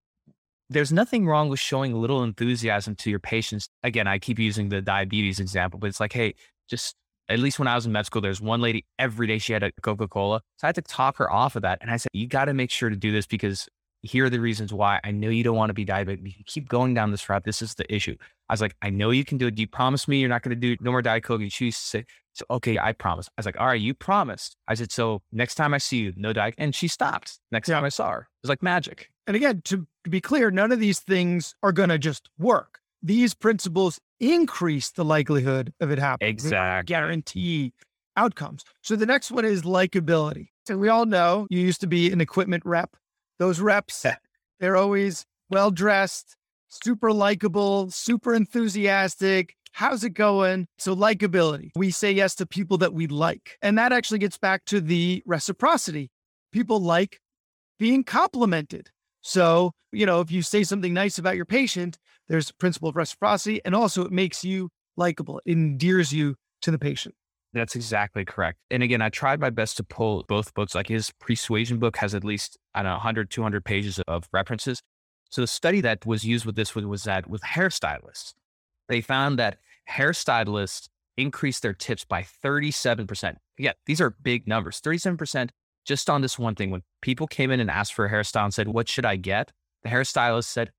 there's 0.69 0.91
nothing 0.91 1.27
wrong 1.27 1.49
with 1.49 1.59
showing 1.59 1.93
a 1.93 1.97
little 1.97 2.23
enthusiasm 2.23 2.95
to 2.95 3.09
your 3.09 3.19
patients. 3.19 3.67
Again, 3.83 4.07
I 4.07 4.17
keep 4.17 4.39
using 4.39 4.69
the 4.69 4.81
diabetes 4.81 5.39
example, 5.39 5.79
but 5.79 5.87
it's 5.87 5.99
like, 5.99 6.13
hey, 6.13 6.35
just 6.69 6.95
at 7.31 7.39
least 7.39 7.59
when 7.59 7.67
I 7.67 7.75
was 7.75 7.85
in 7.85 7.91
med 7.91 8.05
school, 8.05 8.21
there's 8.21 8.41
one 8.41 8.61
lady 8.61 8.85
every 8.99 9.27
day 9.27 9.37
she 9.37 9.53
had 9.53 9.63
a 9.63 9.71
Coca 9.81 10.07
Cola. 10.07 10.41
So 10.57 10.65
I 10.65 10.69
had 10.69 10.75
to 10.75 10.81
talk 10.81 11.17
her 11.17 11.31
off 11.31 11.55
of 11.55 11.61
that. 11.63 11.79
And 11.81 11.91
I 11.91 11.97
said, 11.97 12.09
you 12.13 12.27
got 12.27 12.45
to 12.45 12.53
make 12.53 12.71
sure 12.71 12.89
to 12.89 12.95
do 12.95 13.11
this 13.11 13.25
because 13.25 13.67
here 14.03 14.25
are 14.25 14.29
the 14.29 14.39
reasons 14.39 14.73
why. 14.73 14.99
I 15.03 15.11
know 15.11 15.29
you 15.29 15.43
don't 15.43 15.55
want 15.55 15.69
to 15.69 15.73
be 15.73 15.85
diabetic. 15.85 16.25
You 16.25 16.43
keep 16.45 16.67
going 16.67 16.93
down 16.93 17.11
this 17.11 17.29
route. 17.29 17.43
This 17.43 17.61
is 17.61 17.75
the 17.75 17.93
issue. 17.93 18.15
I 18.49 18.53
was 18.53 18.61
like, 18.61 18.75
I 18.81 18.89
know 18.89 19.11
you 19.11 19.23
can 19.23 19.37
do 19.37 19.47
it. 19.47 19.55
Do 19.55 19.61
you 19.61 19.67
promise 19.67 20.07
me 20.07 20.19
you're 20.19 20.29
not 20.29 20.41
going 20.41 20.59
to 20.59 20.75
do 20.75 20.75
no 20.81 20.91
more 20.91 21.01
Diet 21.01 21.23
Coke? 21.23 21.41
And 21.41 21.53
she 21.53 21.65
used 21.65 21.79
to 21.81 21.85
say, 21.85 22.05
so, 22.33 22.45
okay, 22.49 22.79
I 22.79 22.93
promise. 22.93 23.27
I 23.27 23.31
was 23.37 23.45
like, 23.45 23.59
all 23.59 23.67
right, 23.67 23.79
you 23.79 23.93
promised. 23.93 24.55
I 24.67 24.73
said, 24.73 24.91
so 24.91 25.21
next 25.31 25.55
time 25.55 25.73
I 25.73 25.77
see 25.77 25.97
you, 25.97 26.13
no 26.15 26.33
Diet. 26.33 26.55
And 26.57 26.73
she 26.73 26.87
stopped. 26.87 27.39
Next 27.51 27.69
Yeah. 27.69 27.75
time 27.75 27.83
I 27.85 27.89
saw 27.89 28.09
her, 28.11 28.21
it 28.21 28.43
was 28.43 28.49
like 28.49 28.63
magic. 28.63 29.11
And 29.27 29.35
again, 29.35 29.61
to 29.65 29.85
be 30.09 30.19
clear, 30.19 30.49
none 30.49 30.71
of 30.71 30.79
these 30.79 30.99
things 30.99 31.55
are 31.61 31.71
going 31.71 31.89
to 31.89 31.99
just 31.99 32.29
work. 32.39 32.80
These 33.03 33.33
principles 33.33 33.99
increase 34.19 34.91
the 34.91 35.05
likelihood 35.05 35.73
of 35.79 35.91
it 35.91 35.99
happening. 35.99 36.29
Exactly. 36.29 36.93
Guarantee 36.93 37.73
outcomes. 38.15 38.63
So 38.83 38.95
the 38.95 39.05
next 39.05 39.31
one 39.31 39.45
is 39.45 39.63
likability. 39.63 40.49
So 40.67 40.77
we 40.77 40.89
all 40.89 41.05
know 41.05 41.47
you 41.49 41.59
used 41.59 41.81
to 41.81 41.87
be 41.87 42.11
an 42.11 42.21
equipment 42.21 42.63
rep. 42.65 42.95
Those 43.39 43.59
reps, 43.59 44.05
they're 44.59 44.77
always 44.77 45.25
well 45.49 45.71
dressed, 45.71 46.35
super 46.69 47.11
likable, 47.11 47.89
super 47.89 48.33
enthusiastic. 48.33 49.55
How's 49.73 50.03
it 50.03 50.11
going? 50.11 50.67
So, 50.77 50.95
likability. 50.95 51.69
We 51.75 51.91
say 51.91 52.11
yes 52.11 52.35
to 52.35 52.45
people 52.45 52.77
that 52.79 52.93
we 52.93 53.07
like. 53.07 53.57
And 53.61 53.77
that 53.77 53.93
actually 53.93 54.19
gets 54.19 54.37
back 54.37 54.65
to 54.65 54.81
the 54.81 55.23
reciprocity. 55.25 56.11
People 56.51 56.81
like 56.81 57.19
being 57.79 58.03
complimented. 58.03 58.89
So, 59.21 59.71
you 59.91 60.05
know, 60.05 60.21
if 60.21 60.31
you 60.31 60.41
say 60.41 60.63
something 60.63 60.93
nice 60.93 61.17
about 61.17 61.35
your 61.35 61.45
patient, 61.45 61.97
there's 62.27 62.49
a 62.49 62.53
principle 62.55 62.89
of 62.89 62.95
reciprocity. 62.95 63.61
And 63.63 63.75
also, 63.75 64.05
it 64.05 64.11
makes 64.11 64.43
you 64.43 64.69
likable, 64.97 65.41
it 65.45 65.51
endears 65.51 66.11
you 66.11 66.35
to 66.61 66.71
the 66.71 66.79
patient. 66.79 67.15
That's 67.53 67.75
exactly 67.75 68.23
correct. 68.23 68.59
And 68.69 68.81
again, 68.81 69.01
I 69.01 69.09
tried 69.09 69.41
my 69.41 69.49
best 69.49 69.75
to 69.77 69.83
pull 69.83 70.23
both 70.27 70.53
books. 70.53 70.73
Like 70.73 70.87
his 70.87 71.11
persuasion 71.19 71.79
book 71.79 71.97
has 71.97 72.15
at 72.15 72.23
least, 72.23 72.57
I 72.73 72.81
don't 72.81 72.91
know, 72.91 72.95
100, 72.95 73.29
200 73.29 73.65
pages 73.65 73.99
of 74.07 74.29
references. 74.31 74.81
So 75.29 75.41
the 75.41 75.47
study 75.47 75.81
that 75.81 76.05
was 76.05 76.23
used 76.23 76.45
with 76.45 76.55
this 76.55 76.73
was, 76.75 77.03
that 77.03 77.29
with 77.29 77.41
hairstylists, 77.41 78.33
they 78.87 79.01
found 79.01 79.37
that 79.39 79.57
hairstylists 79.89 80.87
increased 81.17 81.61
their 81.61 81.73
tips 81.73 82.05
by 82.05 82.25
37%. 82.43 83.35
Yeah, 83.57 83.73
these 83.85 83.99
are 84.01 84.09
big 84.09 84.47
numbers. 84.47 84.79
37% 84.81 85.49
just 85.85 86.09
on 86.09 86.21
this 86.21 86.37
one 86.37 86.55
thing. 86.55 86.71
When 86.71 86.83
people 87.01 87.27
came 87.27 87.51
in 87.51 87.59
and 87.59 87.69
asked 87.69 87.93
for 87.93 88.05
a 88.05 88.11
hairstyle 88.11 88.45
and 88.45 88.53
said, 88.53 88.67
What 88.67 88.89
should 88.89 89.05
I 89.05 89.15
get? 89.15 89.51
The 89.83 89.89
hairstylist 89.89 90.45
said, 90.45 90.71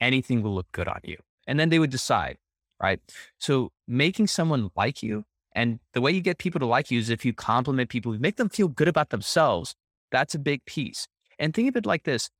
Anything 0.00 0.42
will 0.42 0.54
look 0.54 0.70
good 0.72 0.88
on 0.88 1.00
you. 1.04 1.16
And 1.46 1.58
then 1.58 1.70
they 1.70 1.78
would 1.78 1.90
decide, 1.90 2.36
right? 2.80 3.00
So 3.38 3.72
making 3.86 4.26
someone 4.26 4.70
like 4.76 5.02
you 5.02 5.24
and 5.52 5.80
the 5.92 6.00
way 6.00 6.12
you 6.12 6.20
get 6.20 6.38
people 6.38 6.60
to 6.60 6.66
like 6.66 6.90
you 6.90 6.98
is 6.98 7.10
if 7.10 7.24
you 7.24 7.32
compliment 7.32 7.90
people, 7.90 8.14
you 8.14 8.20
make 8.20 8.36
them 8.36 8.48
feel 8.48 8.68
good 8.68 8.88
about 8.88 9.10
themselves. 9.10 9.74
That's 10.12 10.34
a 10.34 10.38
big 10.38 10.64
piece. 10.66 11.08
And 11.38 11.54
think 11.54 11.68
of 11.68 11.76
it 11.76 11.86
like 11.86 12.04
this 12.04 12.30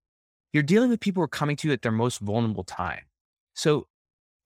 you're 0.53 0.63
dealing 0.63 0.89
with 0.89 1.01
people 1.01 1.21
who 1.21 1.25
are 1.25 1.29
coming 1.29 1.57
to 1.57 1.69
you 1.69 1.75
at 1.75 1.83
their 1.83 1.93
most 1.93 2.21
vulnerable 2.21 2.65
time. 2.65 3.03
So 3.55 3.87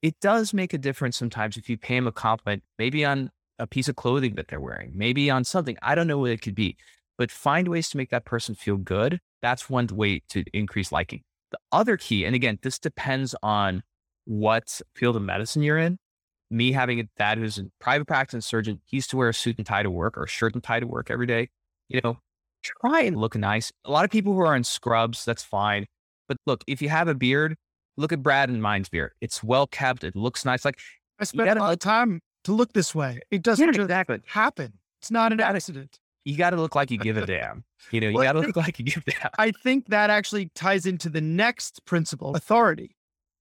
it 0.02 0.18
does 0.20 0.52
make 0.52 0.74
a 0.74 0.78
difference 0.78 1.16
sometimes 1.16 1.56
if 1.56 1.68
you 1.68 1.78
pay 1.78 1.94
them 1.94 2.06
a 2.06 2.12
compliment, 2.12 2.64
maybe 2.78 3.04
on 3.04 3.30
a 3.58 3.66
piece 3.66 3.88
of 3.88 3.96
clothing 3.96 4.34
that 4.34 4.48
they're 4.48 4.60
wearing, 4.60 4.92
maybe 4.94 5.30
on 5.30 5.44
something. 5.44 5.76
I 5.80 5.94
don't 5.94 6.08
know 6.08 6.18
what 6.18 6.32
it 6.32 6.42
could 6.42 6.56
be, 6.56 6.76
but 7.22 7.30
find 7.30 7.68
ways 7.68 7.88
to 7.90 7.96
make 7.96 8.10
that 8.10 8.24
person 8.24 8.56
feel 8.56 8.76
good. 8.76 9.20
That's 9.42 9.70
one 9.70 9.86
way 9.86 10.22
to 10.30 10.42
increase 10.52 10.90
liking. 10.90 11.22
The 11.52 11.58
other 11.70 11.96
key, 11.96 12.24
and 12.24 12.34
again, 12.34 12.58
this 12.62 12.80
depends 12.80 13.36
on 13.44 13.84
what 14.24 14.80
field 14.96 15.14
of 15.14 15.22
medicine 15.22 15.62
you're 15.62 15.78
in 15.78 15.98
me 16.52 16.72
having 16.72 17.00
a 17.00 17.04
dad 17.16 17.38
who's 17.38 17.58
a 17.58 17.64
private 17.80 18.06
practice 18.06 18.34
and 18.34 18.44
surgeon, 18.44 18.80
he 18.84 18.98
used 18.98 19.10
to 19.10 19.16
wear 19.16 19.28
a 19.28 19.34
suit 19.34 19.56
and 19.56 19.66
tie 19.66 19.82
to 19.82 19.90
work 19.90 20.18
or 20.18 20.24
a 20.24 20.28
shirt 20.28 20.54
and 20.54 20.62
tie 20.62 20.80
to 20.80 20.86
work 20.86 21.10
every 21.10 21.26
day. 21.26 21.48
You 21.88 22.00
know, 22.04 22.18
try 22.62 23.02
and 23.02 23.16
look 23.16 23.36
nice. 23.36 23.72
A 23.84 23.90
lot 23.90 24.04
of 24.04 24.10
people 24.10 24.34
who 24.34 24.40
are 24.40 24.54
in 24.54 24.64
scrubs, 24.64 25.24
that's 25.24 25.42
fine. 25.42 25.86
But 26.28 26.36
look, 26.46 26.62
if 26.66 26.82
you 26.82 26.88
have 26.88 27.08
a 27.08 27.14
beard, 27.14 27.56
look 27.96 28.12
at 28.12 28.22
Brad 28.22 28.48
and 28.48 28.62
mine's 28.62 28.88
beard. 28.88 29.12
It's 29.20 29.42
well 29.42 29.66
kept. 29.66 30.04
It 30.04 30.14
looks 30.14 30.44
nice. 30.44 30.64
Like, 30.64 30.78
I 31.18 31.24
spent 31.24 31.58
a 31.58 31.60
lot 31.60 31.72
of 31.72 31.78
time 31.78 32.20
to 32.44 32.52
look 32.52 32.72
this 32.74 32.94
way. 32.94 33.20
It 33.30 33.42
doesn't 33.42 33.66
just 33.66 33.80
exactly. 33.80 34.18
happen. 34.26 34.74
It's 35.00 35.10
not 35.10 35.32
an 35.32 35.40
accident. 35.40 35.98
You 36.24 36.36
got 36.36 36.50
to 36.50 36.56
look 36.56 36.74
like 36.74 36.90
you 36.90 36.98
give 36.98 37.16
a 37.16 37.26
damn. 37.26 37.64
You 37.90 38.00
know, 38.00 38.08
you 38.08 38.14
Well, 38.14 38.24
got 38.24 38.32
to 38.40 38.40
look 38.46 38.56
like 38.56 38.78
you 38.78 38.84
give 38.84 39.02
a 39.06 39.10
damn. 39.10 39.30
I 39.38 39.50
think 39.50 39.88
that 39.88 40.08
actually 40.10 40.50
ties 40.54 40.86
into 40.86 41.08
the 41.08 41.20
next 41.20 41.84
principle, 41.84 42.34
authority. 42.36 42.96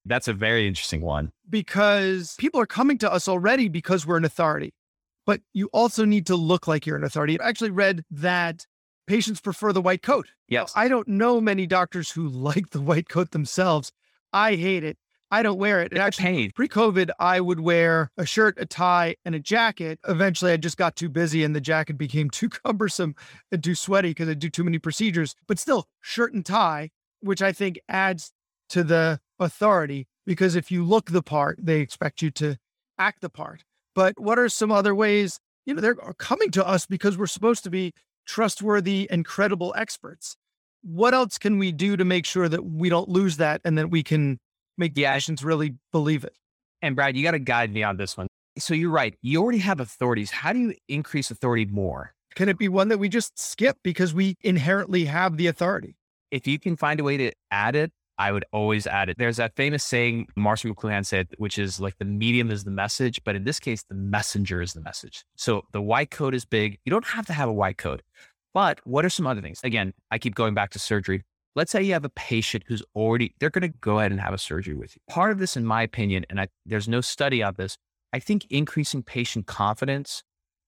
That's 0.05 0.27
a 0.27 0.33
very 0.33 0.67
interesting 0.67 1.01
one. 1.01 1.31
because 1.49 2.35
people 2.39 2.59
are 2.59 2.65
coming 2.65 2.97
to 2.99 3.11
us 3.11 3.27
already 3.27 3.69
because 3.69 4.05
we're 4.07 4.17
an 4.17 4.25
authority. 4.25 4.73
But 5.27 5.41
you 5.53 5.69
also 5.71 6.05
need 6.05 6.25
to 6.27 6.35
look 6.35 6.67
like 6.67 6.87
you're 6.87 6.97
an 6.97 7.03
authority. 7.03 7.39
I 7.39 7.47
actually 7.47 7.69
read 7.69 8.03
that 8.09 8.65
patients 9.05 9.39
prefer 9.39 9.71
the 9.71 9.81
white 9.81 10.01
coat. 10.01 10.29
Yes. 10.47 10.73
I 10.75 10.87
don't 10.87 11.07
know 11.07 11.39
many 11.39 11.67
doctors 11.67 12.09
who 12.11 12.27
like 12.49 12.71
the 12.71 12.81
white 12.81 13.07
coat 13.09 13.29
themselves. 13.29 13.91
I 14.33 14.55
hate 14.55 14.83
it. 14.83 14.97
I 15.31 15.43
don't 15.43 15.57
wear 15.57 15.81
it. 15.81 15.93
It's 15.93 15.99
actually, 15.99 16.25
pain. 16.25 16.51
pre 16.53 16.67
COVID, 16.67 17.09
I 17.17 17.39
would 17.39 17.61
wear 17.61 18.11
a 18.17 18.25
shirt, 18.25 18.55
a 18.59 18.65
tie, 18.65 19.15
and 19.23 19.33
a 19.33 19.39
jacket. 19.39 19.97
Eventually, 20.07 20.51
I 20.51 20.57
just 20.57 20.77
got 20.77 20.97
too 20.97 21.07
busy 21.07 21.45
and 21.45 21.55
the 21.55 21.61
jacket 21.61 21.97
became 21.97 22.29
too 22.31 22.49
cumbersome 22.49 23.15
and 23.51 23.63
too 23.63 23.75
sweaty 23.75 24.09
because 24.09 24.27
I 24.27 24.33
do 24.33 24.49
too 24.49 24.65
many 24.65 24.77
procedures. 24.77 25.35
But 25.47 25.57
still, 25.57 25.87
shirt 26.01 26.33
and 26.33 26.45
tie, 26.45 26.89
which 27.21 27.41
I 27.41 27.53
think 27.53 27.79
adds 27.87 28.33
to 28.69 28.83
the 28.83 29.21
authority 29.39 30.07
because 30.25 30.55
if 30.55 30.69
you 30.69 30.83
look 30.83 31.11
the 31.11 31.23
part, 31.23 31.57
they 31.61 31.79
expect 31.79 32.21
you 32.21 32.29
to 32.31 32.57
act 32.97 33.21
the 33.21 33.29
part. 33.29 33.63
But 33.95 34.19
what 34.19 34.37
are 34.37 34.49
some 34.49 34.71
other 34.71 34.93
ways? 34.93 35.39
You 35.65 35.73
know, 35.73 35.81
they're 35.81 35.95
coming 35.95 36.51
to 36.51 36.67
us 36.67 36.85
because 36.85 37.17
we're 37.17 37.27
supposed 37.27 37.63
to 37.63 37.69
be 37.69 37.93
trustworthy 38.25 39.09
and 39.09 39.25
credible 39.25 39.73
experts. 39.77 40.35
What 40.83 41.13
else 41.13 41.37
can 41.37 41.57
we 41.57 41.71
do 41.71 41.95
to 41.95 42.05
make 42.05 42.25
sure 42.25 42.49
that 42.49 42.65
we 42.65 42.89
don't 42.89 43.09
lose 43.09 43.37
that 43.37 43.61
and 43.63 43.77
that 43.77 43.89
we 43.89 44.03
can 44.03 44.39
make 44.77 44.93
the 44.93 45.01
Yeah. 45.01 45.19
really 45.43 45.75
believe 45.91 46.23
it? 46.23 46.35
And 46.81 46.95
Brad, 46.95 47.15
you 47.15 47.23
got 47.23 47.31
to 47.31 47.39
guide 47.39 47.71
me 47.73 47.83
on 47.83 47.97
this 47.97 48.17
one. 48.17 48.27
So 48.57 48.73
you're 48.73 48.89
right. 48.89 49.15
You 49.21 49.41
already 49.41 49.59
have 49.59 49.79
authorities. 49.79 50.31
How 50.31 50.51
do 50.53 50.59
you 50.59 50.73
increase 50.87 51.31
authority 51.31 51.65
more? 51.65 52.13
Can 52.35 52.49
it 52.49 52.57
be 52.57 52.67
one 52.67 52.87
that 52.89 52.97
we 52.97 53.09
just 53.09 53.37
skip 53.37 53.77
because 53.83 54.13
we 54.13 54.35
inherently 54.41 55.05
have 55.05 55.37
the 55.37 55.47
authority? 55.47 55.95
if 56.31 56.47
you 56.47 56.57
can 56.57 56.75
find 56.77 56.99
a 56.99 57.03
way 57.03 57.17
to 57.17 57.31
add 57.51 57.75
it, 57.75 57.91
I 58.17 58.31
would 58.31 58.45
always 58.53 58.87
add 58.87 59.09
it. 59.09 59.17
There's 59.17 59.37
that 59.37 59.55
famous 59.55 59.83
saying 59.83 60.27
Marshall 60.35 60.73
McLuhan 60.73 61.05
said, 61.05 61.27
which 61.37 61.57
is 61.57 61.79
like 61.79 61.97
the 61.97 62.05
medium 62.05 62.51
is 62.51 62.63
the 62.63 62.71
message, 62.71 63.21
but 63.23 63.35
in 63.35 63.43
this 63.43 63.59
case, 63.59 63.83
the 63.83 63.95
messenger 63.95 64.61
is 64.61 64.73
the 64.73 64.81
message. 64.81 65.23
So 65.35 65.63
the 65.71 65.81
white 65.81 66.11
coat 66.11 66.33
is 66.33 66.45
big. 66.45 66.79
You 66.85 66.91
don't 66.91 67.05
have 67.05 67.25
to 67.27 67.33
have 67.33 67.49
a 67.49 67.53
white 67.53 67.77
coat, 67.77 68.01
but 68.53 68.79
what 68.85 69.05
are 69.05 69.09
some 69.09 69.27
other 69.27 69.41
things? 69.41 69.59
Again, 69.63 69.93
I 70.11 70.19
keep 70.19 70.35
going 70.35 70.53
back 70.53 70.69
to 70.71 70.79
surgery. 70.79 71.23
Let's 71.53 71.71
say 71.71 71.83
you 71.83 71.93
have 71.93 72.05
a 72.05 72.09
patient 72.09 72.63
who's 72.67 72.81
already, 72.95 73.35
they're 73.39 73.49
going 73.49 73.69
to 73.69 73.77
go 73.79 73.99
ahead 73.99 74.11
and 74.11 74.21
have 74.21 74.33
a 74.33 74.37
surgery 74.37 74.73
with 74.73 74.95
you. 74.95 75.01
Part 75.09 75.31
of 75.31 75.39
this, 75.39 75.57
in 75.57 75.65
my 75.65 75.81
opinion, 75.81 76.25
and 76.29 76.39
I, 76.39 76.47
there's 76.65 76.87
no 76.87 77.01
study 77.01 77.43
on 77.43 77.55
this, 77.57 77.77
I 78.13 78.19
think 78.19 78.45
increasing 78.49 79.03
patient 79.03 79.47
confidence, 79.47 80.23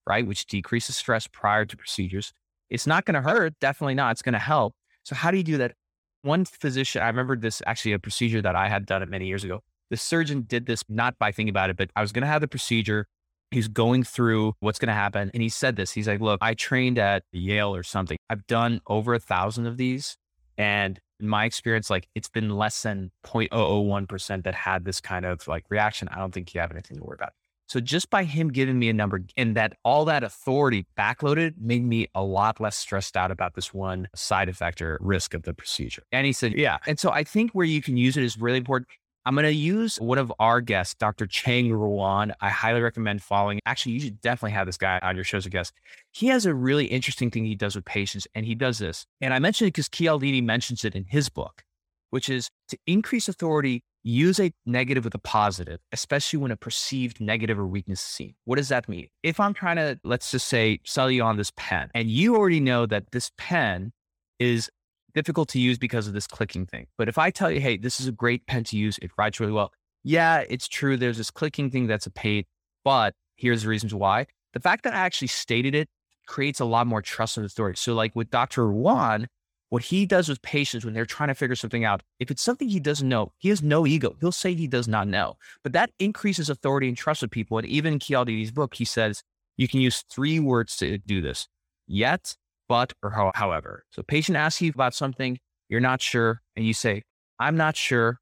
right, 0.06 0.28
which 0.28 0.46
decreases 0.46 0.98
stress 0.98 1.28
prior 1.28 1.65
to 1.65 1.78
procedures, 1.78 2.34
it's 2.69 2.86
not 2.86 3.06
going 3.06 3.15
to 3.15 3.22
hurt. 3.22 3.54
Definitely 3.62 3.96
not. 3.96 4.12
It's 4.12 4.22
going 4.22 4.34
to 4.34 4.39
help. 4.39 4.74
So 5.04 5.15
how 5.15 5.32
do 5.32 5.38
you 5.38 5.43
do 5.43 5.58
that? 5.58 5.74
One 6.22 6.46
physician, 6.46 7.02
I 7.02 7.08
remember 7.08 7.36
this 7.38 7.62
actually 7.67 7.93
a 7.93 8.00
procedure 8.00 8.41
that 8.41 8.56
I 8.56 8.69
had 8.69 8.86
done 8.86 9.04
it 9.04 9.10
many 9.10 9.28
years 9.28 9.43
ago. 9.43 9.62
The 9.89 9.98
surgeon 9.98 10.43
did 10.48 10.65
this 10.65 10.84
not 10.89 11.17
by 11.19 11.32
thinking 11.32 11.50
about 11.50 11.69
it, 11.69 11.78
but 11.78 11.91
I 11.96 12.02
was 12.02 12.12
going 12.12 12.22
to 12.22 12.28
have 12.28 12.41
the 12.41 12.48
procedure. 12.48 13.08
He's 13.52 13.67
going 13.67 14.04
through 14.04 14.54
what's 14.60 14.80
going 14.80 14.88
to 14.88 14.93
happen. 14.93 15.30
And 15.34 15.43
he 15.43 15.50
said 15.50 15.76
this. 15.76 15.91
He's 15.91 16.08
like, 16.08 16.22
look, 16.22 16.39
I 16.41 16.54
trained 16.56 16.98
at 16.98 17.24
Yale 17.32 17.76
or 17.76 17.84
something. 17.84 18.17
I've 18.30 18.48
done 18.48 18.80
over 18.88 19.13
a 19.13 19.19
thousand 19.19 19.67
of 19.67 19.78
these 19.78 20.17
and 20.57 20.99
in 21.19 21.27
my 21.27 21.45
experience, 21.45 21.89
like 21.89 22.07
it's 22.15 22.29
been 22.29 22.49
less 22.49 22.81
than 22.83 23.11
0.001% 23.25 24.43
that 24.43 24.55
had 24.55 24.85
this 24.85 24.99
kind 24.99 25.25
of 25.25 25.47
like 25.47 25.65
reaction. 25.69 26.07
I 26.09 26.17
don't 26.17 26.33
think 26.33 26.53
you 26.53 26.61
have 26.61 26.71
anything 26.71 26.97
to 26.97 27.03
worry 27.03 27.15
about. 27.19 27.33
So 27.67 27.79
just 27.79 28.09
by 28.09 28.23
him 28.25 28.49
giving 28.49 28.77
me 28.77 28.89
a 28.89 28.93
number 28.93 29.21
and 29.37 29.55
that 29.55 29.77
all 29.83 30.05
that 30.05 30.23
authority 30.23 30.85
backloaded 30.97 31.53
made 31.59 31.83
me 31.83 32.07
a 32.13 32.21
lot 32.21 32.59
less 32.59 32.75
stressed 32.75 33.15
out 33.15 33.31
about 33.31 33.55
this 33.55 33.73
one 33.73 34.07
side 34.13 34.49
effect 34.49 34.81
or 34.81 34.99
risk 35.01 35.33
of 35.33 35.43
the 35.43 35.53
procedure. 35.53 36.03
And 36.11 36.25
he 36.25 36.33
said, 36.33 36.53
yeah. 36.53 36.77
And 36.85 36.99
so 36.99 37.09
I 37.11 37.23
think 37.23 37.51
where 37.51 37.65
you 37.65 37.81
can 37.81 37.95
use 37.95 38.17
it 38.17 38.23
is 38.23 38.37
really 38.37 38.57
important. 38.57 38.89
I'm 39.25 39.36
going 39.36 39.45
to 39.45 39.53
use 39.53 40.01
one 40.01 40.17
of 40.17 40.33
our 40.39 40.59
guests, 40.59 40.95
Dr. 40.95 41.25
Cheng 41.25 41.71
Ruan. 41.71 42.33
I 42.41 42.49
highly 42.49 42.81
recommend 42.81 43.23
following. 43.23 43.62
Actually, 43.65 43.93
you 43.93 43.99
should 44.01 44.21
definitely 44.21 44.51
have 44.51 44.65
this 44.65 44.77
guy 44.77 44.99
on 45.01 45.15
your 45.15 45.23
show 45.23 45.38
as 45.38 45.45
a 45.45 45.49
guest. 45.49 45.73
He 46.12 46.27
has 46.27 46.45
a 46.45 46.53
really 46.53 46.88
interesting 46.88 47.31
thing 47.31 47.45
he 47.45 47.55
does 47.55 47.75
with 47.75 47.86
patients, 47.86 48.27
and 48.36 48.45
he 48.45 48.53
does 48.53 48.79
this. 48.79 49.05
And 49.21 49.33
I 49.33 49.39
mentioned 49.39 49.67
it 49.67 49.73
because 49.73 49.88
Cialdini 49.88 50.41
mentions 50.41 50.83
it 50.83 50.93
in 50.93 51.05
his 51.05 51.29
book, 51.29 51.63
which 52.09 52.27
is 52.27 52.49
to 52.67 52.77
increase 52.86 53.29
authority, 53.29 53.81
use 54.03 54.41
a 54.41 54.51
negative 54.65 55.05
with 55.05 55.15
a 55.15 55.19
positive, 55.19 55.79
especially 55.93 56.39
when 56.39 56.51
a 56.51 56.57
perceived 56.57 57.21
negative 57.21 57.57
or 57.57 57.65
weakness 57.65 58.01
is 58.01 58.05
seen. 58.05 58.36
What 58.43 58.57
does 58.57 58.67
that 58.67 58.89
mean? 58.89 59.07
If 59.23 59.39
I'm 59.39 59.53
trying 59.53 59.77
to, 59.77 59.97
let's 60.03 60.31
just 60.31 60.49
say, 60.49 60.81
sell 60.83 61.09
you 61.09 61.23
on 61.23 61.38
this 61.38 61.53
pen, 61.55 61.89
and 61.95 62.09
you 62.09 62.36
already 62.36 62.59
know 62.59 62.86
that 62.88 63.12
this 63.12 63.31
pen 63.38 63.93
is 64.38 64.69
difficult 65.13 65.49
to 65.49 65.60
use 65.60 65.78
because 65.78 66.08
of 66.08 66.13
this 66.13 66.28
clicking 66.28 66.65
thing. 66.65 66.88
But 66.97 67.08
if 67.08 67.17
I 67.17 67.30
tell 67.30 67.52
you, 67.52 67.60
hey, 67.60 67.78
this 67.78 67.99
is 67.99 68.08
a 68.08 68.12
great 68.12 68.45
pen 68.47 68.63
to 68.65 68.78
use, 68.78 68.97
it 69.02 69.12
writes 69.17 69.39
really 69.39 69.52
well. 69.52 69.71
Yeah, 70.04 70.43
it's 70.49 70.67
true. 70.67 70.97
There's 70.97 71.17
this 71.17 71.32
clicking 71.32 71.69
thing 71.69 71.88
that's 71.88 72.06
a 72.06 72.12
pain, 72.12 72.43
but 72.84 73.13
here's 73.36 73.63
the 73.63 73.69
reasons 73.69 73.93
why. 73.93 74.28
The 74.54 74.60
fact 74.60 74.84
that 74.84 74.93
I 74.93 74.99
actually 74.99 75.30
stated 75.30 75.76
it 75.76 75.88
creates 76.28 76.60
a 76.60 76.65
lot 76.65 76.88
more 76.88 77.02
trust 77.02 77.38
in 77.38 77.43
the 77.43 77.49
story. 77.49 77.76
So, 77.76 77.93
like 77.93 78.15
with 78.15 78.30
Dr. 78.30 78.67
Ruan, 78.67 79.28
what 79.69 79.84
he 79.84 80.06
does 80.06 80.30
with 80.30 80.41
patients 80.41 80.86
when 80.86 80.93
they're 80.93 81.06
trying 81.06 81.30
to 81.30 81.36
figure 81.36 81.56
something 81.56 81.84
out, 81.84 82.04
if 82.19 82.30
it's 82.30 82.43
something 82.43 82.69
he 82.69 82.80
doesn't 82.80 83.10
know, 83.10 83.32
he 83.39 83.49
has 83.49 83.63
no 83.63 83.88
ego. 83.88 84.15
He'll 84.19 84.32
say 84.32 84.54
he 84.54 84.67
does 84.67 84.88
not 84.88 85.08
know, 85.08 85.38
but 85.63 85.73
that 85.73 85.89
increases 85.97 86.49
authority 86.49 86.88
and 86.88 86.95
trust 86.95 87.23
with 87.23 87.32
people. 87.32 87.58
And 87.58 87.67
even 87.67 87.93
in 87.93 87.99
Cialdini's 87.99 88.52
book, 88.52 88.76
he 88.76 88.86
says 88.86 89.23
you 89.58 89.67
can 89.67 89.80
use 89.80 90.04
three 90.12 90.39
words 90.39 90.78
to 90.78 90.99
do 90.99 91.21
this 91.21 91.47
yet, 91.88 92.36
but, 92.67 92.93
or 93.02 93.12
how, 93.12 93.32
however. 93.36 93.84
So 93.91 94.04
patient 94.04 94.38
asks 94.38 94.62
you 94.62 94.71
about 94.73 94.93
something, 94.93 95.39
you're 95.69 95.80
not 95.80 96.02
sure, 96.02 96.41
and 96.56 96.65
you 96.65 96.73
say, 96.73 97.04
I'm 97.39 97.58
not 97.58 97.76
sure, 97.76 98.19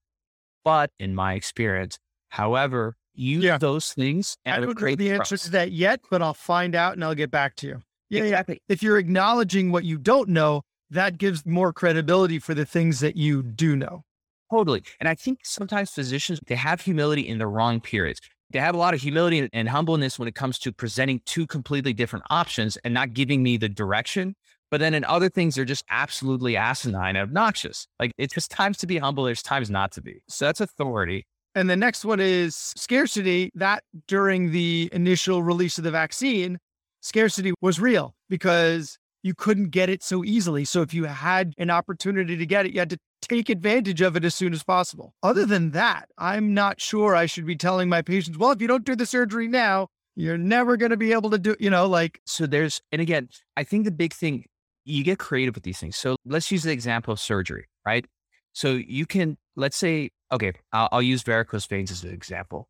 but 0.63 0.91
in 0.99 1.15
my 1.15 1.33
experience, 1.33 1.97
however, 2.29 2.95
use 3.13 3.43
yeah. 3.43 3.57
those 3.57 3.93
things 3.93 4.37
and 4.45 4.55
I 4.55 4.65
don't 4.65 4.79
know 4.79 4.95
the 4.95 5.11
answer 5.11 5.37
to 5.37 5.51
that 5.51 5.71
yet, 5.71 5.99
but 6.09 6.21
I'll 6.21 6.33
find 6.33 6.75
out 6.75 6.93
and 6.93 7.03
I'll 7.03 7.15
get 7.15 7.31
back 7.31 7.55
to 7.57 7.67
you. 7.67 7.81
Yeah, 8.09 8.23
exactly. 8.23 8.61
Yeah. 8.67 8.73
If 8.73 8.83
you're 8.83 8.97
acknowledging 8.97 9.71
what 9.71 9.83
you 9.83 9.97
don't 9.97 10.29
know, 10.29 10.61
that 10.89 11.17
gives 11.17 11.45
more 11.45 11.71
credibility 11.71 12.39
for 12.39 12.53
the 12.53 12.65
things 12.65 12.99
that 12.99 13.15
you 13.15 13.43
do 13.43 13.75
know. 13.75 14.03
Totally. 14.51 14.83
And 14.99 15.07
I 15.07 15.15
think 15.15 15.39
sometimes 15.43 15.91
physicians, 15.91 16.39
they 16.47 16.55
have 16.55 16.81
humility 16.81 17.27
in 17.27 17.37
the 17.37 17.47
wrong 17.47 17.79
periods. 17.79 18.19
They 18.51 18.59
have 18.59 18.75
a 18.75 18.77
lot 18.77 18.93
of 18.93 19.01
humility 19.01 19.49
and 19.53 19.69
humbleness 19.69 20.19
when 20.19 20.27
it 20.27 20.35
comes 20.35 20.59
to 20.59 20.71
presenting 20.71 21.21
two 21.25 21.47
completely 21.47 21.93
different 21.93 22.25
options 22.29 22.77
and 22.77 22.93
not 22.93 23.13
giving 23.13 23.43
me 23.43 23.57
the 23.57 23.69
direction. 23.69 24.35
But 24.69 24.79
then 24.79 24.93
in 24.93 25.03
other 25.03 25.29
things, 25.29 25.55
they're 25.55 25.65
just 25.65 25.83
absolutely 25.89 26.55
asinine 26.55 27.15
and 27.15 27.23
obnoxious. 27.23 27.87
Like 27.99 28.13
it's 28.17 28.33
just 28.33 28.51
times 28.51 28.77
to 28.79 28.87
be 28.87 28.97
humble, 28.97 29.25
there's 29.25 29.43
times 29.43 29.69
not 29.69 29.91
to 29.93 30.01
be. 30.01 30.21
So 30.29 30.45
that's 30.45 30.61
authority. 30.61 31.25
And 31.55 31.69
the 31.69 31.75
next 31.75 32.05
one 32.05 32.21
is 32.21 32.55
scarcity. 32.55 33.51
That 33.55 33.83
during 34.07 34.51
the 34.51 34.89
initial 34.93 35.43
release 35.43 35.77
of 35.77 35.83
the 35.83 35.91
vaccine, 35.91 36.57
scarcity 37.01 37.53
was 37.61 37.79
real 37.79 38.15
because 38.29 38.97
you 39.23 39.33
couldn't 39.33 39.69
get 39.69 39.89
it 39.89 40.03
so 40.03 40.23
easily. 40.23 40.65
So 40.65 40.81
if 40.81 40.93
you 40.93 41.05
had 41.05 41.53
an 41.57 41.69
opportunity 41.69 42.37
to 42.37 42.45
get 42.45 42.65
it, 42.65 42.73
you 42.73 42.79
had 42.79 42.89
to 42.89 42.97
take 43.21 43.49
advantage 43.49 44.01
of 44.01 44.15
it 44.15 44.25
as 44.25 44.33
soon 44.33 44.53
as 44.53 44.63
possible. 44.63 45.13
Other 45.21 45.45
than 45.45 45.71
that, 45.71 46.09
I'm 46.17 46.53
not 46.53 46.81
sure 46.81 47.15
I 47.15 47.27
should 47.27 47.45
be 47.45 47.55
telling 47.55 47.87
my 47.89 48.01
patients, 48.01 48.37
well, 48.37 48.51
if 48.51 48.61
you 48.61 48.67
don't 48.67 48.85
do 48.85 48.95
the 48.95 49.05
surgery 49.05 49.47
now, 49.47 49.87
you're 50.15 50.37
never 50.37 50.75
going 50.75 50.89
to 50.89 50.97
be 50.97 51.13
able 51.13 51.29
to 51.29 51.37
do, 51.37 51.55
you 51.59 51.69
know, 51.69 51.87
like. 51.87 52.19
So 52.25 52.45
there's, 52.45 52.81
and 52.91 53.01
again, 53.01 53.29
I 53.55 53.63
think 53.63 53.85
the 53.85 53.91
big 53.91 54.13
thing, 54.13 54.45
you 54.83 55.03
get 55.03 55.19
creative 55.19 55.55
with 55.55 55.63
these 55.63 55.79
things. 55.79 55.95
So 55.95 56.15
let's 56.25 56.51
use 56.51 56.63
the 56.63 56.71
example 56.71 57.13
of 57.13 57.19
surgery, 57.19 57.67
right? 57.85 58.05
So 58.53 58.71
you 58.73 59.05
can, 59.05 59.37
let's 59.55 59.77
say, 59.77 60.09
okay, 60.31 60.53
I'll, 60.73 60.89
I'll 60.91 61.01
use 61.01 61.23
varicose 61.23 61.67
veins 61.67 61.91
as 61.91 62.03
an 62.03 62.11
example. 62.11 62.67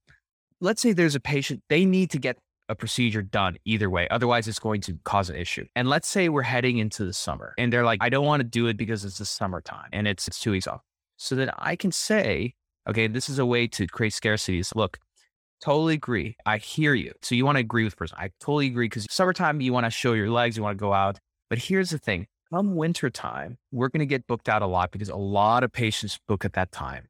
Let's 0.59 0.81
say 0.81 0.91
there's 0.91 1.15
a 1.15 1.19
patient, 1.19 1.63
they 1.69 1.85
need 1.85 2.11
to 2.11 2.19
get 2.19 2.37
a 2.71 2.75
procedure 2.75 3.21
done 3.21 3.57
either 3.65 3.89
way. 3.89 4.07
Otherwise, 4.09 4.47
it's 4.47 4.57
going 4.57 4.79
to 4.81 4.97
cause 5.03 5.29
an 5.29 5.35
issue. 5.35 5.65
And 5.75 5.89
let's 5.89 6.07
say 6.07 6.29
we're 6.29 6.41
heading 6.41 6.77
into 6.77 7.03
the 7.03 7.13
summer 7.13 7.53
and 7.57 7.71
they're 7.71 7.83
like, 7.83 7.99
I 8.01 8.09
don't 8.09 8.25
want 8.25 8.39
to 8.39 8.47
do 8.47 8.67
it 8.67 8.77
because 8.77 9.03
it's 9.03 9.17
the 9.17 9.25
summertime 9.25 9.89
and 9.91 10.07
it's, 10.07 10.27
it's 10.27 10.39
two 10.39 10.51
weeks 10.51 10.67
off. 10.67 10.81
So 11.17 11.35
then 11.35 11.51
I 11.57 11.75
can 11.75 11.91
say, 11.91 12.53
okay, 12.89 13.07
this 13.07 13.29
is 13.29 13.39
a 13.39 13.45
way 13.45 13.67
to 13.67 13.85
create 13.87 14.13
scarcity. 14.13 14.59
Is 14.59 14.71
look, 14.73 14.97
totally 15.61 15.95
agree. 15.95 16.37
I 16.45 16.57
hear 16.57 16.93
you. 16.93 17.11
So 17.21 17.35
you 17.35 17.45
want 17.45 17.57
to 17.57 17.59
agree 17.59 17.83
with 17.83 17.97
person. 17.97 18.17
I 18.19 18.29
totally 18.39 18.67
agree 18.67 18.85
because 18.85 19.05
summertime, 19.11 19.59
you 19.59 19.73
want 19.73 19.85
to 19.85 19.91
show 19.91 20.13
your 20.13 20.29
legs, 20.29 20.55
you 20.55 20.63
want 20.63 20.77
to 20.77 20.81
go 20.81 20.93
out. 20.93 21.19
But 21.49 21.59
here's 21.59 21.89
the 21.89 21.99
thing 21.99 22.27
come 22.51 22.75
wintertime, 22.75 23.57
we're 23.71 23.89
going 23.89 23.99
to 23.99 24.05
get 24.05 24.27
booked 24.27 24.49
out 24.49 24.61
a 24.61 24.67
lot 24.67 24.91
because 24.91 25.09
a 25.09 25.15
lot 25.15 25.63
of 25.63 25.71
patients 25.71 26.19
book 26.27 26.45
at 26.45 26.53
that 26.53 26.71
time 26.71 27.07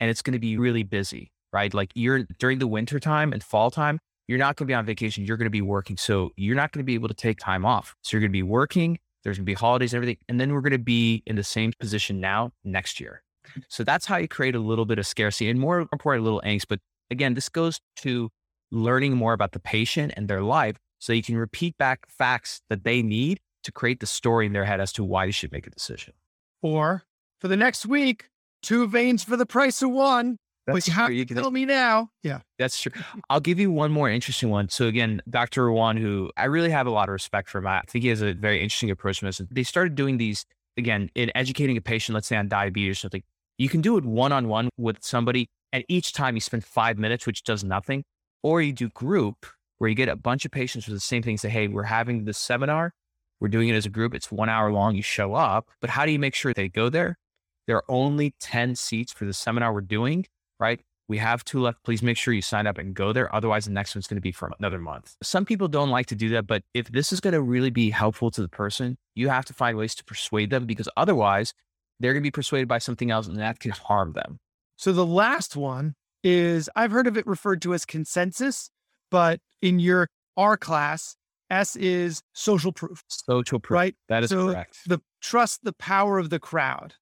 and 0.00 0.10
it's 0.10 0.22
going 0.22 0.32
to 0.32 0.40
be 0.40 0.56
really 0.56 0.82
busy, 0.82 1.30
right? 1.52 1.72
Like 1.72 1.90
you're 1.94 2.24
during 2.38 2.58
the 2.58 2.66
wintertime 2.66 3.32
and 3.32 3.42
fall 3.42 3.70
time, 3.70 3.98
you're 4.28 4.38
not 4.38 4.56
going 4.56 4.66
to 4.66 4.70
be 4.70 4.74
on 4.74 4.86
vacation. 4.86 5.24
You're 5.24 5.36
going 5.36 5.46
to 5.46 5.50
be 5.50 5.62
working. 5.62 5.96
So 5.96 6.30
you're 6.36 6.56
not 6.56 6.72
going 6.72 6.80
to 6.80 6.86
be 6.86 6.94
able 6.94 7.08
to 7.08 7.14
take 7.14 7.38
time 7.38 7.64
off. 7.64 7.94
So 8.02 8.16
you're 8.16 8.20
going 8.20 8.30
to 8.30 8.32
be 8.32 8.42
working. 8.42 8.98
There's 9.24 9.36
going 9.38 9.44
to 9.44 9.50
be 9.50 9.54
holidays 9.54 9.92
and 9.92 9.98
everything. 9.98 10.18
And 10.28 10.40
then 10.40 10.52
we're 10.52 10.60
going 10.60 10.72
to 10.72 10.78
be 10.78 11.22
in 11.26 11.36
the 11.36 11.44
same 11.44 11.72
position 11.78 12.20
now 12.20 12.52
next 12.64 13.00
year. 13.00 13.22
So 13.68 13.84
that's 13.84 14.06
how 14.06 14.16
you 14.16 14.28
create 14.28 14.54
a 14.54 14.60
little 14.60 14.84
bit 14.84 14.98
of 14.98 15.06
scarcity 15.06 15.50
and 15.50 15.58
more 15.58 15.80
important, 15.80 16.22
a 16.22 16.24
little 16.24 16.42
angst. 16.44 16.66
But 16.68 16.80
again, 17.10 17.34
this 17.34 17.48
goes 17.48 17.80
to 17.96 18.30
learning 18.70 19.14
more 19.14 19.32
about 19.32 19.52
the 19.52 19.60
patient 19.60 20.12
and 20.16 20.28
their 20.28 20.42
life 20.42 20.76
so 20.98 21.12
you 21.12 21.22
can 21.22 21.36
repeat 21.36 21.76
back 21.78 22.06
facts 22.08 22.62
that 22.70 22.84
they 22.84 23.02
need 23.02 23.40
to 23.64 23.72
create 23.72 24.00
the 24.00 24.06
story 24.06 24.46
in 24.46 24.52
their 24.52 24.64
head 24.64 24.80
as 24.80 24.92
to 24.94 25.04
why 25.04 25.26
they 25.26 25.32
should 25.32 25.52
make 25.52 25.66
a 25.66 25.70
decision. 25.70 26.14
Or 26.62 27.04
for 27.40 27.48
the 27.48 27.56
next 27.56 27.86
week, 27.86 28.28
two 28.62 28.86
veins 28.86 29.24
for 29.24 29.36
the 29.36 29.46
price 29.46 29.82
of 29.82 29.90
one. 29.90 30.38
That's 30.66 30.86
you 30.86 30.94
true. 30.94 31.08
You 31.14 31.26
can 31.26 31.36
tell 31.36 31.50
me 31.50 31.64
now. 31.64 32.10
Yeah, 32.22 32.40
that's 32.58 32.80
true. 32.80 32.92
I'll 33.28 33.40
give 33.40 33.58
you 33.58 33.70
one 33.70 33.90
more 33.90 34.08
interesting 34.08 34.50
one. 34.50 34.68
So 34.68 34.86
again, 34.86 35.20
Dr. 35.28 35.66
Ruan, 35.66 35.96
who 35.96 36.30
I 36.36 36.44
really 36.44 36.70
have 36.70 36.86
a 36.86 36.90
lot 36.90 37.08
of 37.08 37.12
respect 37.12 37.48
for, 37.48 37.58
him. 37.58 37.66
I 37.66 37.82
think 37.88 38.04
he 38.04 38.08
has 38.10 38.22
a 38.22 38.32
very 38.32 38.62
interesting 38.62 38.90
approach 38.90 39.20
to 39.20 39.26
this. 39.26 39.40
They 39.50 39.64
started 39.64 39.94
doing 39.94 40.18
these 40.18 40.44
again 40.76 41.10
in 41.14 41.32
educating 41.34 41.76
a 41.76 41.80
patient, 41.80 42.14
let's 42.14 42.28
say 42.28 42.36
on 42.36 42.48
diabetes 42.48 42.92
or 42.92 43.00
something. 43.00 43.22
You 43.58 43.68
can 43.68 43.80
do 43.80 43.96
it 43.96 44.04
one 44.04 44.32
on 44.32 44.48
one 44.48 44.68
with 44.76 44.98
somebody, 45.02 45.48
and 45.72 45.84
each 45.88 46.12
time 46.12 46.34
you 46.36 46.40
spend 46.40 46.64
five 46.64 46.96
minutes, 46.96 47.26
which 47.26 47.42
does 47.42 47.64
nothing, 47.64 48.04
or 48.42 48.62
you 48.62 48.72
do 48.72 48.88
group 48.90 49.46
where 49.78 49.88
you 49.88 49.96
get 49.96 50.08
a 50.08 50.16
bunch 50.16 50.44
of 50.44 50.52
patients 50.52 50.86
with 50.86 50.94
the 50.94 51.00
same 51.00 51.22
thing. 51.22 51.36
Say, 51.36 51.48
hey, 51.48 51.68
we're 51.68 51.82
having 51.82 52.24
this 52.24 52.38
seminar. 52.38 52.92
We're 53.40 53.48
doing 53.48 53.68
it 53.68 53.74
as 53.74 53.84
a 53.84 53.90
group. 53.90 54.14
It's 54.14 54.30
one 54.30 54.48
hour 54.48 54.72
long. 54.72 54.94
You 54.94 55.02
show 55.02 55.34
up, 55.34 55.68
but 55.80 55.90
how 55.90 56.06
do 56.06 56.12
you 56.12 56.20
make 56.20 56.36
sure 56.36 56.54
they 56.54 56.68
go 56.68 56.88
there? 56.88 57.18
There 57.66 57.76
are 57.76 57.84
only 57.88 58.34
10 58.40 58.76
seats 58.76 59.12
for 59.12 59.24
the 59.24 59.32
seminar 59.32 59.72
we're 59.72 59.80
doing 59.80 60.26
right? 60.62 60.80
We 61.08 61.18
have 61.18 61.44
two 61.44 61.60
left. 61.60 61.82
Please 61.84 62.02
make 62.02 62.16
sure 62.16 62.32
you 62.32 62.40
sign 62.40 62.66
up 62.66 62.78
and 62.78 62.94
go 62.94 63.12
there. 63.12 63.34
Otherwise, 63.34 63.64
the 63.66 63.72
next 63.72 63.94
one's 63.94 64.06
going 64.06 64.16
to 64.16 64.22
be 64.22 64.32
for 64.32 64.50
another 64.58 64.78
month. 64.78 65.16
Some 65.22 65.44
people 65.44 65.68
don't 65.68 65.90
like 65.90 66.06
to 66.06 66.14
do 66.14 66.28
that, 66.30 66.46
but 66.46 66.62
if 66.72 66.90
this 66.90 67.12
is 67.12 67.20
going 67.20 67.34
to 67.34 67.42
really 67.42 67.70
be 67.70 67.90
helpful 67.90 68.30
to 68.30 68.40
the 68.40 68.48
person, 68.48 68.96
you 69.14 69.28
have 69.28 69.44
to 69.46 69.52
find 69.52 69.76
ways 69.76 69.94
to 69.96 70.04
persuade 70.04 70.50
them 70.50 70.64
because 70.64 70.88
otherwise, 70.96 71.52
they're 72.00 72.12
going 72.12 72.22
to 72.22 72.26
be 72.26 72.30
persuaded 72.30 72.68
by 72.68 72.78
something 72.78 73.10
else 73.10 73.26
and 73.26 73.36
that 73.38 73.60
can 73.60 73.72
harm 73.72 74.12
them. 74.12 74.38
So 74.76 74.92
the 74.92 75.06
last 75.06 75.56
one 75.56 75.94
is 76.24 76.70
I've 76.74 76.92
heard 76.92 77.06
of 77.06 77.16
it 77.16 77.26
referred 77.26 77.60
to 77.62 77.74
as 77.74 77.84
consensus, 77.84 78.70
but 79.10 79.40
in 79.60 79.80
your 79.80 80.08
R 80.36 80.56
class, 80.56 81.16
S 81.50 81.76
is 81.76 82.22
social 82.32 82.72
proof. 82.72 83.02
Social 83.08 83.60
proof. 83.60 83.74
Right. 83.74 83.94
That 84.08 84.22
is 84.24 84.30
so 84.30 84.48
correct. 84.48 84.78
The 84.86 85.00
trust 85.20 85.60
the 85.62 85.74
power 85.74 86.18
of 86.18 86.30
the 86.30 86.38
crowd. 86.38 86.94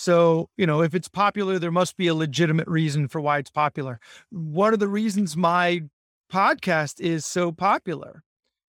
So, 0.00 0.48
you 0.56 0.64
know, 0.64 0.80
if 0.82 0.94
it's 0.94 1.08
popular, 1.08 1.58
there 1.58 1.72
must 1.72 1.96
be 1.96 2.06
a 2.06 2.14
legitimate 2.14 2.68
reason 2.68 3.08
for 3.08 3.20
why 3.20 3.38
it's 3.38 3.50
popular. 3.50 3.98
One 4.30 4.72
of 4.72 4.78
the 4.78 4.86
reasons 4.86 5.36
my 5.36 5.82
podcast 6.32 7.00
is 7.00 7.26
so 7.26 7.50
popular 7.50 8.22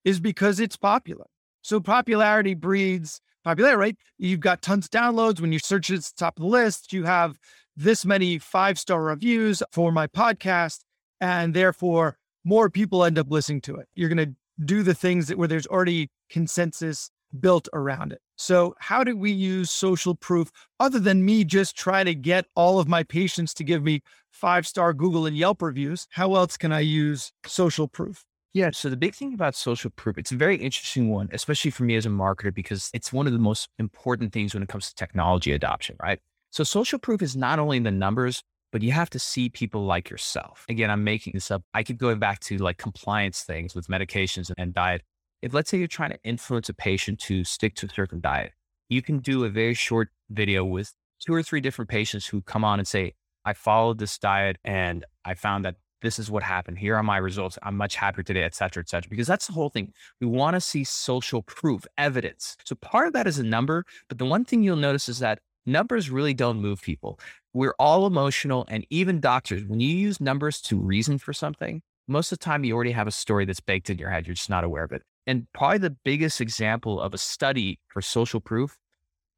is 0.03 0.19
because 0.19 0.59
it's 0.59 0.75
popular. 0.75 1.27
So 1.61 1.79
popularity 1.79 2.55
breeds 2.55 3.21
popularity, 3.43 3.77
right? 3.77 3.97
You've 4.17 4.39
got 4.39 4.63
tons 4.63 4.85
of 4.85 4.89
downloads. 4.89 5.39
When 5.39 5.53
you 5.53 5.59
search 5.59 5.91
it, 5.91 5.97
it's 5.97 6.11
top 6.11 6.39
of 6.39 6.41
the 6.41 6.49
list. 6.49 6.93
You 6.93 7.03
have 7.03 7.37
this 7.77 8.05
many 8.05 8.39
five 8.39 8.79
star 8.79 9.03
reviews 9.03 9.61
for 9.71 9.91
my 9.91 10.07
podcast, 10.07 10.79
and 11.21 11.53
therefore 11.53 12.17
more 12.43 12.71
people 12.71 13.03
end 13.03 13.19
up 13.19 13.29
listening 13.29 13.61
to 13.61 13.75
it. 13.75 13.87
You're 13.93 14.09
going 14.09 14.29
to 14.29 14.65
do 14.65 14.81
the 14.81 14.95
things 14.95 15.27
that 15.27 15.37
where 15.37 15.47
there's 15.47 15.67
already 15.67 16.09
consensus 16.27 17.11
built 17.39 17.67
around 17.73 18.11
it. 18.11 18.21
So, 18.35 18.75
how 18.79 19.03
do 19.03 19.17
we 19.17 19.31
use 19.31 19.69
social 19.69 20.15
proof 20.15 20.51
other 20.79 20.99
than 20.99 21.25
me 21.25 21.43
just 21.43 21.75
trying 21.77 22.05
to 22.05 22.15
get 22.15 22.45
all 22.55 22.79
of 22.79 22.87
my 22.87 23.03
patients 23.03 23.53
to 23.55 23.63
give 23.63 23.83
me 23.83 24.01
five 24.31 24.65
star 24.65 24.93
Google 24.93 25.25
and 25.25 25.37
Yelp 25.37 25.61
reviews? 25.61 26.07
How 26.11 26.35
else 26.35 26.57
can 26.57 26.71
I 26.71 26.79
use 26.79 27.31
social 27.45 27.87
proof? 27.87 28.23
Yeah. 28.53 28.71
So, 28.71 28.89
the 28.89 28.97
big 28.97 29.15
thing 29.15 29.33
about 29.33 29.55
social 29.55 29.89
proof, 29.91 30.17
it's 30.17 30.31
a 30.31 30.37
very 30.37 30.55
interesting 30.55 31.09
one, 31.09 31.29
especially 31.31 31.71
for 31.71 31.83
me 31.83 31.95
as 31.95 32.05
a 32.05 32.09
marketer, 32.09 32.53
because 32.53 32.89
it's 32.93 33.11
one 33.11 33.27
of 33.27 33.33
the 33.33 33.39
most 33.39 33.69
important 33.77 34.33
things 34.33 34.53
when 34.53 34.63
it 34.63 34.69
comes 34.69 34.89
to 34.89 34.95
technology 34.95 35.51
adoption, 35.51 35.95
right? 36.01 36.19
So 36.51 36.63
social 36.63 36.97
proof 36.97 37.21
is 37.21 37.35
not 37.35 37.59
only 37.59 37.77
in 37.77 37.83
the 37.83 37.91
numbers, 37.91 38.41
but 38.71 38.81
you 38.81 38.91
have 38.91 39.09
to 39.11 39.19
see 39.19 39.49
people 39.49 39.85
like 39.85 40.09
yourself. 40.09 40.65
Again, 40.69 40.89
I'm 40.89 41.03
making 41.03 41.33
this 41.33 41.51
up. 41.51 41.63
I 41.73 41.83
could 41.83 41.97
go 41.97 42.13
back 42.15 42.39
to 42.41 42.57
like 42.57 42.77
compliance 42.77 43.43
things 43.43 43.75
with 43.75 43.87
medications 43.87 44.51
and 44.57 44.73
diet. 44.73 45.03
If 45.41 45.53
let's 45.53 45.69
say 45.69 45.77
you're 45.77 45.87
trying 45.87 46.11
to 46.11 46.19
influence 46.23 46.67
a 46.67 46.73
patient 46.73 47.19
to 47.21 47.45
stick 47.45 47.73
to 47.75 47.85
a 47.85 47.89
certain 47.89 48.19
diet, 48.19 48.51
you 48.89 49.01
can 49.01 49.19
do 49.19 49.45
a 49.45 49.49
very 49.49 49.73
short 49.73 50.09
video 50.29 50.65
with 50.65 50.93
two 51.19 51.33
or 51.33 51.41
three 51.41 51.61
different 51.61 51.89
patients 51.89 52.27
who 52.27 52.41
come 52.41 52.65
on 52.65 52.77
and 52.77 52.87
say, 52.87 53.13
I 53.45 53.53
followed 53.53 53.99
this 53.99 54.17
diet 54.17 54.57
and 54.65 55.05
I 55.23 55.35
found 55.35 55.63
that 55.63 55.75
this 56.01 56.19
is 56.19 56.29
what 56.29 56.43
happened. 56.43 56.77
Here 56.77 56.95
are 56.95 57.03
my 57.03 57.17
results. 57.17 57.57
I'm 57.63 57.77
much 57.77 57.95
happier 57.95 58.23
today, 58.23 58.43
et 58.43 58.53
cetera, 58.53 58.81
et 58.81 58.89
cetera. 58.89 59.09
Because 59.09 59.27
that's 59.27 59.47
the 59.47 59.53
whole 59.53 59.69
thing. 59.69 59.93
We 60.19 60.27
want 60.27 60.55
to 60.55 60.61
see 60.61 60.83
social 60.83 61.41
proof, 61.43 61.85
evidence. 61.97 62.57
So 62.65 62.75
part 62.75 63.07
of 63.07 63.13
that 63.13 63.27
is 63.27 63.39
a 63.39 63.43
number. 63.43 63.85
But 64.09 64.17
the 64.17 64.25
one 64.25 64.43
thing 64.43 64.61
you'll 64.61 64.75
notice 64.75 65.07
is 65.07 65.19
that 65.19 65.39
numbers 65.65 66.09
really 66.09 66.33
don't 66.33 66.61
move 66.61 66.81
people. 66.81 67.17
We're 67.53 67.75
all 67.79 68.05
emotional. 68.05 68.65
And 68.69 68.85
even 68.89 69.21
doctors, 69.21 69.63
when 69.63 69.79
you 69.79 69.95
use 69.95 70.19
numbers 70.19 70.61
to 70.63 70.77
reason 70.77 71.17
for 71.17 71.31
something, 71.31 71.81
most 72.09 72.31
of 72.31 72.39
the 72.39 72.43
time 72.43 72.65
you 72.65 72.75
already 72.75 72.91
have 72.91 73.07
a 73.07 73.11
story 73.11 73.45
that's 73.45 73.61
baked 73.61 73.89
in 73.89 73.97
your 73.97 74.09
head. 74.09 74.27
You're 74.27 74.35
just 74.35 74.49
not 74.49 74.63
aware 74.65 74.83
of 74.83 74.91
it. 74.91 75.03
And 75.27 75.47
probably 75.53 75.77
the 75.79 75.95
biggest 76.03 76.41
example 76.41 76.99
of 76.99 77.13
a 77.13 77.17
study 77.17 77.79
for 77.87 78.01
social 78.01 78.41
proof, 78.41 78.77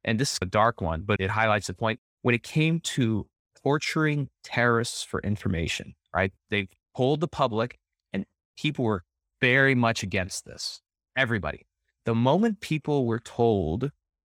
and 0.04 0.18
this 0.18 0.32
is 0.32 0.38
a 0.42 0.46
dark 0.46 0.80
one, 0.80 1.02
but 1.02 1.20
it 1.20 1.30
highlights 1.30 1.66
the 1.66 1.74
point 1.74 2.00
when 2.22 2.34
it 2.34 2.42
came 2.42 2.80
to 2.80 3.26
torturing 3.62 4.28
terrorists 4.42 5.02
for 5.02 5.20
information, 5.20 5.94
right? 6.14 6.32
They 6.50 6.68
polled 6.94 7.20
the 7.20 7.28
public 7.28 7.78
and 8.12 8.24
people 8.56 8.84
were 8.84 9.04
very 9.40 9.74
much 9.74 10.02
against 10.02 10.44
this. 10.44 10.80
Everybody. 11.16 11.66
The 12.04 12.14
moment 12.14 12.60
people 12.60 13.06
were 13.06 13.20
told 13.20 13.90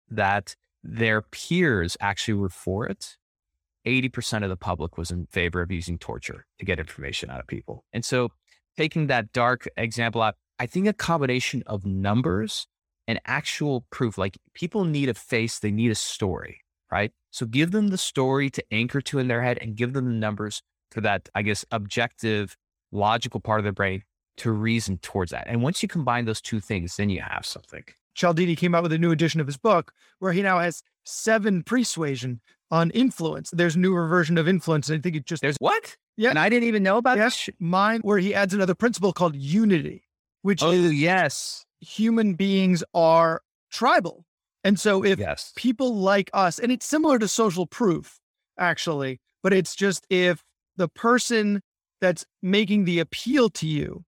that 0.10 0.56
their 0.84 1.22
peers 1.22 1.98
actually 2.00 2.36
were 2.36 2.50
for 2.50 2.88
it, 2.88 3.18
80% 3.86 4.44
of 4.44 4.50
the 4.50 4.58
public 4.58 4.98
was 4.98 5.12
in 5.12 5.28
favor 5.28 5.62
of 5.62 5.72
using 5.72 5.98
torture 5.98 6.46
to 6.60 6.66
get 6.66 6.80
information 6.80 7.30
out 7.30 7.40
of 7.40 7.48
people. 7.48 7.84
And 7.94 8.04
so, 8.04 8.30
taking 8.78 9.08
that 9.08 9.32
dark 9.34 9.68
example 9.78 10.22
out, 10.22 10.36
I 10.60 10.66
think 10.66 10.88
a 10.88 10.94
combination 10.94 11.64
of 11.66 11.86
numbers 11.86 12.68
and 13.08 13.20
actual 13.26 13.86
proof, 13.92 14.18
like 14.18 14.38
people 14.54 14.84
need 14.86 15.10
a 15.10 15.14
face, 15.14 15.60
they 15.60 15.72
need 15.72 15.92
a 15.92 15.96
story, 15.96 16.62
right? 16.92 17.12
So, 17.32 17.46
give 17.46 17.72
them 17.72 17.88
the 17.88 17.98
story 17.98 18.50
to 18.52 18.64
anchor 18.72 19.02
to 19.02 19.20
in 19.20 19.28
their 19.28 19.42
head 19.42 19.58
and 19.62 19.76
give 19.76 19.94
them 19.94 20.06
the 20.06 20.12
numbers 20.12 20.62
for 20.92 21.02
that, 21.02 21.30
I 21.34 21.42
guess, 21.42 21.66
objective, 21.72 22.58
logical 22.92 23.40
part 23.40 23.60
of 23.60 23.64
their 23.64 23.72
brain 23.72 24.04
to 24.38 24.52
reason 24.52 24.98
towards 24.98 25.32
that. 25.32 25.48
And 25.48 25.62
once 25.62 25.82
you 25.82 25.90
combine 25.90 26.26
those 26.26 26.42
two 26.42 26.60
things, 26.60 26.96
then 26.96 27.10
you 27.10 27.22
have 27.22 27.46
something. 27.46 27.84
Cialdini 28.16 28.56
came 28.56 28.76
out 28.76 28.84
with 28.84 28.92
a 28.92 28.98
new 28.98 29.12
edition 29.12 29.40
of 29.40 29.48
his 29.48 29.58
book 29.58 29.94
where 30.20 30.34
he 30.34 30.42
now 30.42 30.60
has 30.60 30.84
seven 31.04 31.64
persuasion 31.64 32.42
on 32.72 32.92
influence. 32.92 33.50
There's 33.52 33.76
a 33.76 33.80
newer 33.80 34.08
version 34.08 34.38
of 34.38 34.48
influence. 34.48 34.90
And 34.90 35.00
I 35.00 35.02
think 35.02 35.16
it 35.16 35.26
just 35.26 35.42
there's 35.42 35.58
what? 35.58 35.96
Yeah. 36.18 36.30
And 36.30 36.40
I 36.40 36.50
didn't 36.50 36.68
even 36.68 36.84
know 36.84 36.98
about 36.98 37.18
yeah, 37.18 37.26
this. 37.26 37.50
Mine, 37.60 38.02
where 38.02 38.18
he 38.18 38.34
adds 38.34 38.54
another 38.54 38.76
principle 38.76 39.14
called 39.14 39.36
unity, 39.36 40.04
which 40.42 40.64
oh 40.64 40.72
yes, 40.72 41.66
human 41.80 42.34
beings 42.34 42.84
are 42.94 43.42
tribal. 43.72 44.26
And 44.64 44.80
so 44.80 45.04
if 45.04 45.20
yes. 45.20 45.54
people 45.56 45.96
like 45.96 46.30
us, 46.34 46.60
and 46.60 46.72
it's 46.72 46.86
similar 46.86 47.18
to 47.20 47.28
social 47.28 47.66
proof, 47.66 48.20
actually, 48.58 49.20
but 49.42 49.54
it's 49.54 49.76
just 49.76 50.06
if 50.10 50.44
the 50.76 50.90
person 50.90 51.62
that's 52.02 52.26
making 52.42 52.86
the 52.86 53.00
appeal 53.00 53.50
to 53.50 53.68
you, 53.68 54.04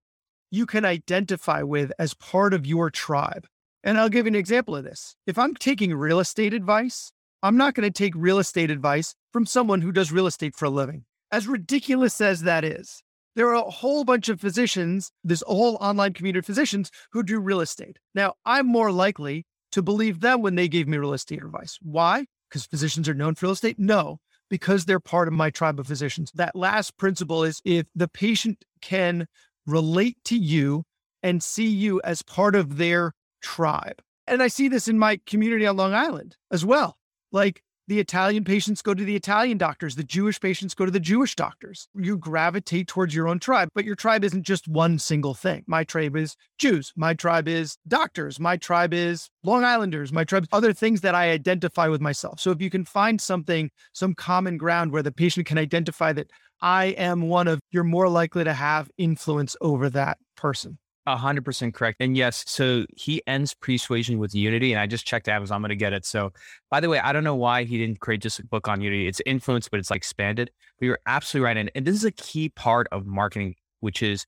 you 0.52 0.66
can 0.66 0.84
identify 0.84 1.62
with 1.62 1.92
as 1.98 2.14
part 2.14 2.54
of 2.54 2.66
your 2.66 2.90
tribe. 2.90 3.48
And 3.84 3.98
I'll 3.98 4.10
give 4.10 4.26
you 4.26 4.32
an 4.32 4.36
example 4.36 4.76
of 4.76 4.84
this. 4.84 5.16
If 5.26 5.38
I'm 5.38 5.56
taking 5.56 5.94
real 5.96 6.20
estate 6.20 6.54
advice, 6.54 7.12
I'm 7.42 7.58
not 7.58 7.74
going 7.74 7.90
to 7.90 7.92
take 7.92 8.14
real 8.16 8.38
estate 8.38 8.70
advice 8.70 9.16
from 9.32 9.46
someone 9.46 9.82
who 9.82 9.92
does 9.92 10.12
real 10.12 10.28
estate 10.28 10.56
for 10.56 10.66
a 10.66 10.70
living. 10.70 11.06
As 11.32 11.48
ridiculous 11.48 12.20
as 12.22 12.42
that 12.42 12.64
is, 12.64 13.02
there 13.36 13.48
are 13.50 13.66
a 13.66 13.70
whole 13.70 14.04
bunch 14.04 14.30
of 14.30 14.42
physicians, 14.42 15.12
this 15.24 15.44
whole 15.48 15.76
online 15.76 16.14
community 16.14 16.40
of 16.40 16.46
physicians 16.46 16.92
who 17.12 17.24
do 17.24 17.40
real 17.40 17.62
estate. 17.62 17.98
Now, 18.14 18.34
I'm 18.46 18.68
more 18.68 18.92
likely 18.92 19.46
to 19.72 19.82
believe 19.82 20.20
them 20.20 20.42
when 20.42 20.56
they 20.56 20.68
gave 20.68 20.88
me 20.88 20.98
real 20.98 21.14
estate 21.14 21.42
advice. 21.44 21.78
Why? 21.82 22.26
Because 22.50 22.66
physicians 22.66 23.08
are 23.08 23.14
known 23.14 23.36
for 23.36 23.46
real 23.46 23.54
estate? 23.54 23.80
No, 23.80 24.20
because 24.50 24.86
they're 24.86 25.00
part 25.00 25.28
of 25.28 25.34
my 25.34 25.50
tribe 25.50 25.80
of 25.80 25.88
physicians. 25.88 26.32
That 26.36 26.56
last 26.56 26.98
principle 26.98 27.44
is 27.44 27.62
if 27.64 27.86
the 27.96 28.10
patient 28.10 28.66
can 28.82 29.28
relate 29.66 30.18
to 30.26 30.38
you 30.38 30.84
and 31.24 31.42
see 31.42 31.68
you 31.68 32.02
as 32.04 32.22
part 32.22 32.56
of 32.56 32.78
their 32.78 33.14
tribe. 33.42 34.02
And 34.28 34.44
I 34.44 34.48
see 34.48 34.68
this 34.68 34.88
in 34.88 35.00
my 35.00 35.20
community 35.26 35.66
on 35.66 35.78
Long 35.78 35.94
Island 35.94 36.36
as 36.52 36.66
well. 36.66 36.98
Like 37.32 37.64
the 37.88 38.00
Italian 38.00 38.44
patients 38.44 38.82
go 38.82 38.94
to 38.94 39.04
the 39.04 39.16
Italian 39.16 39.58
doctors, 39.58 39.96
the 39.96 40.04
Jewish 40.04 40.40
patients 40.40 40.74
go 40.74 40.86
to 40.86 40.92
the 40.92 41.00
Jewish 41.00 41.36
doctors. 41.36 41.88
You 41.96 42.18
gravitate 42.18 42.88
towards 42.88 43.14
your 43.14 43.28
own 43.28 43.40
tribe, 43.40 43.70
but 43.74 43.86
your 43.86 43.96
tribe 43.96 44.24
isn't 44.24 44.44
just 44.44 44.68
one 44.68 45.00
single 45.00 45.34
thing. 45.34 45.64
My 45.68 45.84
tribe 45.84 46.16
is 46.16 46.36
Jews. 46.58 46.94
My 46.96 47.14
tribe 47.14 47.48
is 47.48 47.78
doctors. 47.88 48.40
My 48.40 48.58
tribe 48.58 48.94
is 48.94 49.30
Long 49.44 49.64
Islanders. 49.64 50.14
My 50.14 50.24
tribe, 50.24 50.46
other 50.52 50.74
things 50.74 51.02
that 51.02 51.16
I 51.16 51.32
identify 51.32 51.88
with 51.88 52.02
myself. 52.02 52.40
So 52.40 52.52
if 52.52 52.62
you 52.62 52.70
can 52.70 52.86
find 52.86 53.20
something, 53.20 53.70
some 53.94 54.14
common 54.14 54.58
ground 54.58 54.92
where 54.92 55.04
the 55.04 55.12
patient 55.12 55.48
can 55.48 55.58
identify 55.58 56.14
that 56.14 56.30
I 56.62 56.86
am 56.86 57.28
one 57.28 57.48
of, 57.48 57.60
you're 57.72 57.84
more 57.84 58.08
likely 58.08 58.44
to 58.44 58.54
have 58.54 58.90
influence 58.98 59.56
over 59.62 59.90
that 59.90 60.18
person. 60.36 60.78
Hundred 61.08 61.44
percent 61.44 61.74
correct. 61.74 61.98
And 62.00 62.16
yes, 62.16 62.44
so 62.48 62.86
he 62.96 63.24
ends 63.26 63.56
persuasion 63.56 64.20
with 64.20 64.36
unity. 64.36 64.72
And 64.72 64.80
I 64.80 64.86
just 64.86 65.06
checked 65.06 65.28
Amazon. 65.28 65.56
I'm 65.56 65.62
going 65.62 65.70
to 65.70 65.76
get 65.76 65.94
it. 65.94 66.06
So 66.06 66.32
by 66.70 66.80
the 66.80 66.90
way, 66.90 67.00
I 67.00 67.12
don't 67.12 67.24
know 67.24 67.36
why 67.36 67.64
he 67.64 67.80
didn't 67.80 68.00
create 68.00 68.22
just 68.22 68.40
a 68.40 68.46
book 68.46 68.68
on 68.68 68.82
unity. 68.82 69.08
It's 69.08 69.20
influence, 69.26 69.68
but 69.68 69.80
it's 69.80 69.90
like 69.90 69.98
expanded. 69.98 70.52
But 70.80 70.86
you're 70.86 71.00
absolutely 71.08 71.46
right. 71.46 71.58
And, 71.58 71.72
and 71.74 71.86
this 71.86 71.96
is 71.96 72.06
a 72.06 72.12
key 72.12 72.50
part 72.50 72.88
of 72.92 73.08
marketing, 73.08 73.56
which 73.80 74.04
is 74.04 74.28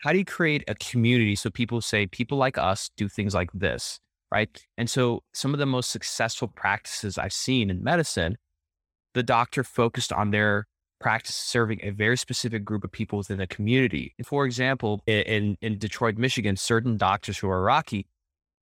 how 0.00 0.12
do 0.12 0.18
you 0.18 0.24
create 0.24 0.62
a 0.68 0.74
community 0.74 1.34
so 1.36 1.48
people 1.48 1.80
say 1.80 2.06
people 2.06 2.36
like 2.36 2.58
us 2.58 2.90
do 2.98 3.08
things 3.08 3.34
like 3.34 3.50
this, 3.54 3.98
right? 4.30 4.48
And 4.76 4.90
so 4.90 5.22
some 5.32 5.54
of 5.54 5.58
the 5.58 5.66
most 5.66 5.90
successful 5.90 6.48
practices 6.48 7.16
I've 7.16 7.32
seen 7.32 7.70
in 7.70 7.82
medicine, 7.82 8.36
the 9.14 9.22
doctor 9.22 9.64
focused 9.64 10.12
on 10.12 10.30
their 10.30 10.66
practice 11.00 11.34
serving 11.34 11.80
a 11.82 11.90
very 11.90 12.16
specific 12.16 12.64
group 12.64 12.84
of 12.84 12.92
people 12.92 13.18
within 13.18 13.38
the 13.38 13.46
community. 13.46 14.14
For 14.24 14.44
example, 14.44 15.02
in, 15.06 15.56
in 15.60 15.78
Detroit, 15.78 16.16
Michigan, 16.16 16.56
certain 16.56 16.96
doctors 16.96 17.38
who 17.38 17.48
are 17.48 17.58
Iraqi 17.58 18.06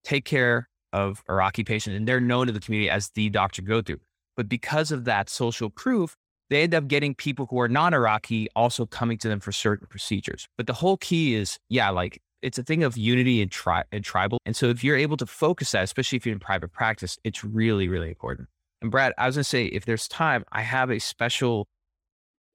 take 0.03 0.25
care 0.25 0.69
of 0.93 1.23
Iraqi 1.29 1.63
patients 1.63 1.95
and 1.95 2.07
they're 2.07 2.19
known 2.19 2.47
to 2.47 2.53
the 2.53 2.59
community 2.59 2.89
as 2.89 3.09
the 3.09 3.29
doctor 3.29 3.61
go 3.61 3.81
Through. 3.81 3.99
But 4.35 4.49
because 4.49 4.91
of 4.91 5.05
that 5.05 5.29
social 5.29 5.69
proof, 5.69 6.15
they 6.49 6.63
end 6.63 6.73
up 6.73 6.87
getting 6.87 7.13
people 7.15 7.47
who 7.49 7.59
are 7.59 7.67
non 7.67 7.93
Iraqi 7.93 8.47
also 8.55 8.85
coming 8.85 9.17
to 9.19 9.29
them 9.29 9.39
for 9.39 9.51
certain 9.51 9.87
procedures. 9.87 10.47
But 10.57 10.67
the 10.67 10.73
whole 10.73 10.97
key 10.97 11.35
is, 11.35 11.59
yeah, 11.69 11.89
like 11.89 12.21
it's 12.41 12.57
a 12.57 12.63
thing 12.63 12.83
of 12.83 12.97
unity 12.97 13.41
and, 13.41 13.51
tri- 13.51 13.83
and 13.91 14.03
tribal. 14.03 14.39
And 14.45 14.55
so 14.55 14.67
if 14.67 14.83
you're 14.83 14.97
able 14.97 15.17
to 15.17 15.25
focus 15.25 15.71
that, 15.71 15.83
especially 15.83 16.17
if 16.17 16.25
you're 16.25 16.33
in 16.33 16.39
private 16.39 16.71
practice, 16.71 17.17
it's 17.23 17.43
really, 17.43 17.87
really 17.87 18.09
important. 18.09 18.49
And 18.81 18.89
Brad, 18.89 19.13
I 19.17 19.27
was 19.27 19.35
going 19.35 19.43
to 19.43 19.49
say, 19.49 19.65
if 19.65 19.85
there's 19.85 20.07
time, 20.07 20.43
I 20.51 20.61
have 20.63 20.89
a 20.89 20.99
special 20.99 21.67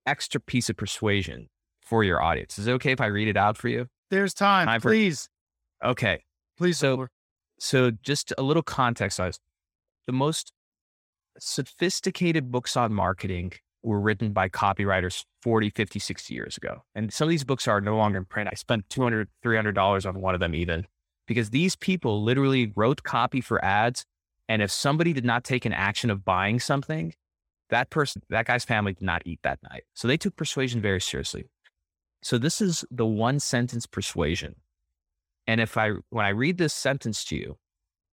extra 0.07 0.40
piece 0.40 0.68
of 0.70 0.76
persuasion 0.76 1.48
for 1.80 2.04
your 2.04 2.22
audience. 2.22 2.59
Is 2.59 2.66
it 2.66 2.72
okay 2.72 2.92
if 2.92 3.00
I 3.00 3.07
read 3.07 3.28
it 3.28 3.36
out 3.36 3.57
for 3.57 3.68
you? 3.68 3.86
There's 4.11 4.34
time. 4.34 4.66
time 4.66 4.80
please. 4.80 5.28
For... 5.80 5.88
Okay. 5.88 6.22
Please. 6.57 6.78
So, 6.78 7.07
so 7.59 7.90
just 7.90 8.32
a 8.38 8.42
little 8.42 8.62
context 8.62 9.16
size. 9.18 9.38
The 10.07 10.12
most 10.12 10.52
sophisticated 11.38 12.50
books 12.50 12.76
on 12.76 12.92
marketing 12.92 13.52
were 13.82 14.00
written 14.00 14.32
by 14.32 14.48
copywriters 14.48 15.24
40, 15.42 15.70
50, 15.70 15.98
60 15.98 16.34
years 16.34 16.57
ago. 16.57 16.82
And 16.94 17.12
some 17.12 17.26
of 17.26 17.30
these 17.30 17.44
books 17.44 17.68
are 17.68 17.80
no 17.80 17.96
longer 17.96 18.18
in 18.18 18.24
print. 18.24 18.48
I 18.50 18.57
spent 18.57 18.88
$200, 18.88 19.26
$300 19.44 20.07
on 20.07 20.20
one 20.20 20.34
of 20.34 20.40
them 20.40 20.54
even 20.54 20.86
because 21.26 21.50
these 21.50 21.76
people 21.76 22.22
literally 22.22 22.72
wrote 22.74 23.02
copy 23.02 23.40
for 23.40 23.64
ads. 23.64 24.04
And 24.48 24.62
if 24.62 24.70
somebody 24.70 25.12
did 25.12 25.24
not 25.24 25.44
take 25.44 25.64
an 25.64 25.72
action 25.72 26.11
of 26.11 26.24
buying 26.24 26.61
something, 26.61 27.14
that 27.71 27.91
person, 27.91 28.23
that 28.31 28.47
guy's 28.47 28.64
family 28.64 28.93
did 28.93 29.05
not 29.05 29.23
eat 29.27 29.41
that 29.43 29.59
night. 29.71 29.85
So 29.95 30.09
they 30.09 30.17
took 30.17 30.37
persuasion 30.37 30.81
very 30.81 31.01
seriously. 31.01 31.47
So 32.23 32.39
this 32.39 32.61
is 32.61 32.85
the 32.91 33.07
one 33.07 33.41
sentence 33.41 33.87
persuasion. 33.87 34.57
And 35.47 35.61
if 35.61 35.77
I, 35.77 35.93
when 36.11 36.27
I 36.27 36.31
read 36.31 36.59
this 36.59 36.75
sentence 36.75 37.25
to 37.27 37.37
you, 37.37 37.57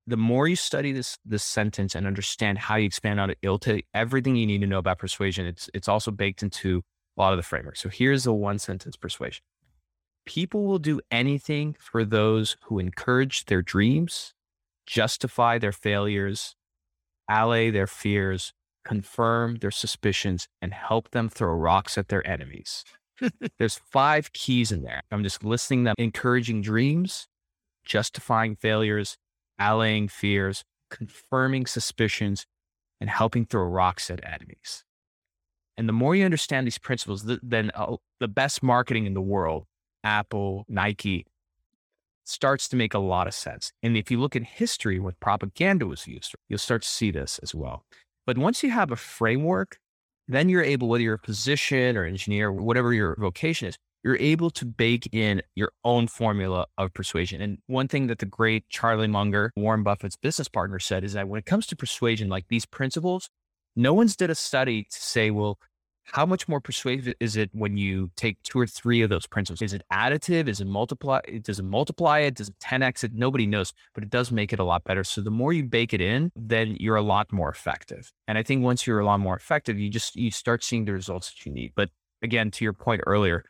the 0.07 0.17
more 0.17 0.49
you 0.49 0.57
study 0.57 0.93
this, 0.93 1.17
this 1.25 1.45
sentence 1.45 1.95
and 1.95 2.07
understand 2.07 2.59
how 2.59 2.77
you 2.77 2.87
expand 2.87 3.21
on 3.21 3.31
it, 3.31 3.39
it'll 3.41 3.59
tell 3.59 3.77
you 3.77 3.83
everything 3.95 4.37
you 4.37 4.47
need 4.47 4.61
to 4.61 4.67
know 4.67 4.79
about 4.79 4.99
persuasion. 4.99 5.47
It's, 5.47 5.71
it's 5.73 5.89
also 5.89 6.11
baked 6.11 6.43
into 6.43 6.83
a 7.17 7.21
lot 7.21 7.33
of 7.33 7.37
the 7.37 7.43
framework. 7.43 7.77
So 7.77 7.89
here's 7.89 8.25
the 8.25 8.33
one 8.33 8.59
sentence 8.59 8.97
persuasion. 8.97 9.43
People 10.25 10.65
will 10.65 10.79
do 10.79 11.01
anything 11.11 11.77
for 11.79 12.05
those 12.05 12.57
who 12.65 12.79
encourage 12.79 13.47
their 13.47 13.63
dreams, 13.63 14.35
justify 14.87 15.59
their 15.59 15.73
failures, 15.73 16.57
allay 17.29 17.71
their 17.71 17.87
fears, 17.87 18.53
confirm 18.85 19.57
their 19.57 19.71
suspicions, 19.71 20.49
and 20.61 20.73
help 20.73 21.11
them 21.11 21.29
throw 21.29 21.53
rocks 21.53 21.97
at 21.97 22.09
their 22.09 22.27
enemies. 22.27 22.85
There's 23.59 23.81
five 23.91 24.33
keys 24.33 24.73
in 24.73 24.83
there. 24.83 25.03
I'm 25.11 25.23
just 25.23 25.45
listing 25.45 25.85
them 25.85 25.95
encouraging 25.99 26.63
dreams, 26.63 27.29
justifying 27.85 28.57
failures, 28.57 29.17
allaying 29.59 30.09
fears, 30.09 30.65
confirming 30.91 31.67
suspicions, 31.67 32.47
and 33.01 33.09
helping 33.09 33.47
throw 33.47 33.65
rocks 33.65 34.11
at 34.11 34.25
enemies. 34.25 34.85
And 35.77 35.89
the 35.89 35.93
more 35.93 36.15
you 36.15 36.25
understand 36.25 36.67
these 36.67 36.79
principles, 36.79 37.25
the, 37.25 37.41
then 37.43 37.71
uh, 37.75 37.97
the 38.21 38.29
best 38.29 38.63
marketing 38.63 39.07
in 39.07 39.15
the 39.15 39.23
world, 39.23 39.67
Apple, 40.05 40.65
Nike, 40.69 41.27
starts 42.25 42.69
to 42.69 42.77
make 42.77 42.95
a 42.95 42.99
lot 42.99 43.27
of 43.27 43.35
sense. 43.35 43.73
And 43.83 43.97
if 43.97 44.11
you 44.11 44.21
look 44.21 44.37
at 44.37 44.43
history, 44.43 44.99
when 44.99 45.15
propaganda 45.21 45.87
was 45.87 46.07
used, 46.07 46.35
you'll 46.49 46.59
start 46.59 46.83
to 46.83 46.89
see 46.89 47.11
this 47.11 47.41
as 47.43 47.55
well. 47.55 47.85
But 48.27 48.39
once 48.39 48.63
you 48.63 48.71
have 48.71 48.91
a 48.91 48.97
framework, 48.97 49.79
then 50.29 50.49
you're 50.49 50.63
able, 50.63 50.89
whether 50.89 51.03
you're 51.03 51.15
a 51.15 51.19
physician 51.19 51.97
or 51.97 52.05
engineer, 52.05 52.53
whatever 52.53 52.93
your 52.93 53.17
vocation 53.19 53.69
is, 53.69 53.77
you're 54.05 54.17
able 54.17 54.51
to 54.51 54.65
bake 54.65 55.09
in 55.13 55.43
your 55.55 55.73
own 55.85 56.09
formula 56.09 56.67
of 56.77 56.93
persuasion. 56.93 57.41
And 57.41 57.59
one 57.67 57.89
thing 57.89 58.09
that 58.09 58.19
the 58.19 58.27
great 58.27 58.69
Charlie 58.69 59.07
Munger, 59.07 59.53
Warren 59.57 59.83
Buffett's 59.83 60.17
business 60.17 60.49
partner, 60.49 60.79
said 60.79 61.05
is 61.05 61.13
that 61.13 61.29
when 61.29 61.39
it 61.39 61.47
comes 61.47 61.67
to 61.69 61.77
persuasion, 61.77 62.29
like 62.29 62.47
these 62.49 62.67
principles, 62.67 63.29
no 63.77 63.95
one's 63.95 64.17
did 64.17 64.31
a 64.31 64.35
study 64.35 64.85
to 64.85 65.01
say, 65.01 65.31
well, 65.31 65.59
how 66.05 66.27
much 66.27 66.49
more 66.49 66.61
persuasive 66.61 67.15
is 67.21 67.37
it 67.37 67.51
when 67.53 67.77
you 67.77 68.11
take 68.17 68.43
two 68.43 68.59
or 68.59 68.67
three 68.67 69.03
of 69.03 69.11
those 69.11 69.27
principles? 69.27 69.63
Is 69.63 69.73
it 69.73 69.83
additive? 69.93 70.49
Is 70.49 70.61
it 70.61 70.67
multiply? 70.67 71.21
Does 71.43 71.59
it 71.59 71.65
multiply 71.65 72.21
it? 72.21 72.35
Does 72.35 72.49
it 72.49 72.59
10x 72.59 73.05
it? 73.05 73.13
Nobody 73.15 73.47
knows, 73.47 73.73
but 73.95 74.03
it 74.03 74.11
does 74.11 74.31
make 74.31 74.53
it 74.53 74.59
a 74.59 74.65
lot 74.65 74.85
better. 74.85 75.05
So 75.05 75.21
the 75.21 75.31
more 75.31 75.53
you 75.53 75.65
bake 75.65 75.95
it 75.95 76.01
in, 76.01 76.31
then 76.35 76.77
you're 76.81 76.97
a 76.97 77.03
lot 77.03 77.33
more 77.33 77.51
effective. 77.51 78.13
And 78.27 78.37
I 78.37 78.43
think 78.43 78.63
once 78.63 78.87
you're 78.87 79.01
a 79.01 79.05
lot 79.05 79.21
more 79.21 79.37
effective, 79.37 79.79
you 79.79 79.89
just 79.89 80.17
you 80.17 80.31
start 80.31 80.65
seeing 80.65 80.85
the 80.85 80.93
results 80.93 81.31
that 81.31 81.47
you 81.47 81.53
need. 81.53 81.73
But 81.75 81.91
again, 82.23 82.51
to 82.53 82.65
your 82.65 82.73
point 82.73 83.03
earlier, 83.07 83.45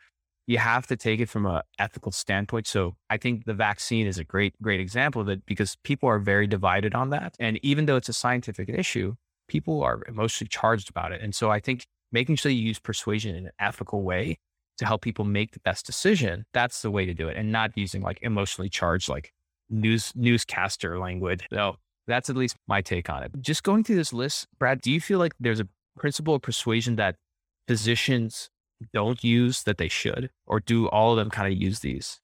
you 0.45 0.57
have 0.57 0.87
to 0.87 0.97
take 0.97 1.19
it 1.19 1.29
from 1.29 1.45
an 1.45 1.61
ethical 1.79 2.11
standpoint. 2.11 2.67
So 2.67 2.95
I 3.09 3.17
think 3.17 3.45
the 3.45 3.53
vaccine 3.53 4.07
is 4.07 4.17
a 4.17 4.23
great, 4.23 4.53
great 4.61 4.79
example 4.79 5.21
of 5.21 5.29
it 5.29 5.45
because 5.45 5.77
people 5.83 6.09
are 6.09 6.19
very 6.19 6.47
divided 6.47 6.93
on 6.93 7.09
that. 7.11 7.35
And 7.39 7.59
even 7.63 7.85
though 7.85 7.95
it's 7.95 8.09
a 8.09 8.13
scientific 8.13 8.69
issue, 8.69 9.15
people 9.47 9.81
are 9.83 10.01
emotionally 10.07 10.49
charged 10.49 10.89
about 10.89 11.11
it. 11.11 11.21
And 11.21 11.33
so 11.33 11.49
I 11.49 11.59
think 11.59 11.85
making 12.13 12.37
sure 12.37 12.51
you 12.51 12.63
use 12.63 12.79
persuasion 12.79 13.35
in 13.35 13.47
an 13.47 13.51
ethical 13.59 14.03
way 14.03 14.37
to 14.77 14.85
help 14.85 15.01
people 15.01 15.25
make 15.25 15.51
the 15.51 15.59
best 15.59 15.85
decision, 15.85 16.45
that's 16.53 16.81
the 16.81 16.91
way 16.91 17.05
to 17.05 17.13
do 17.13 17.27
it. 17.27 17.35
And 17.35 17.51
not 17.51 17.71
using 17.75 18.01
like 18.01 18.19
emotionally 18.21 18.69
charged, 18.69 19.09
like 19.09 19.33
news 19.69 20.13
newscaster 20.15 20.99
language. 20.99 21.45
So 21.51 21.75
that's 22.07 22.29
at 22.29 22.37
least 22.37 22.55
my 22.67 22.81
take 22.81 23.09
on 23.09 23.23
it. 23.23 23.31
Just 23.41 23.63
going 23.63 23.83
through 23.83 23.97
this 23.97 24.13
list, 24.13 24.47
Brad, 24.59 24.81
do 24.81 24.91
you 24.91 25.01
feel 25.01 25.19
like 25.19 25.33
there's 25.39 25.59
a 25.59 25.67
principle 25.97 26.35
of 26.35 26.41
persuasion 26.41 26.95
that 26.95 27.15
physicians 27.67 28.49
don't 28.93 29.23
use 29.23 29.63
that 29.63 29.77
they 29.77 29.87
should, 29.87 30.29
or 30.45 30.59
do 30.59 30.87
all 30.87 31.11
of 31.11 31.17
them 31.17 31.29
kind 31.29 31.51
of 31.51 31.59
use 31.59 31.79
these? 31.79 32.19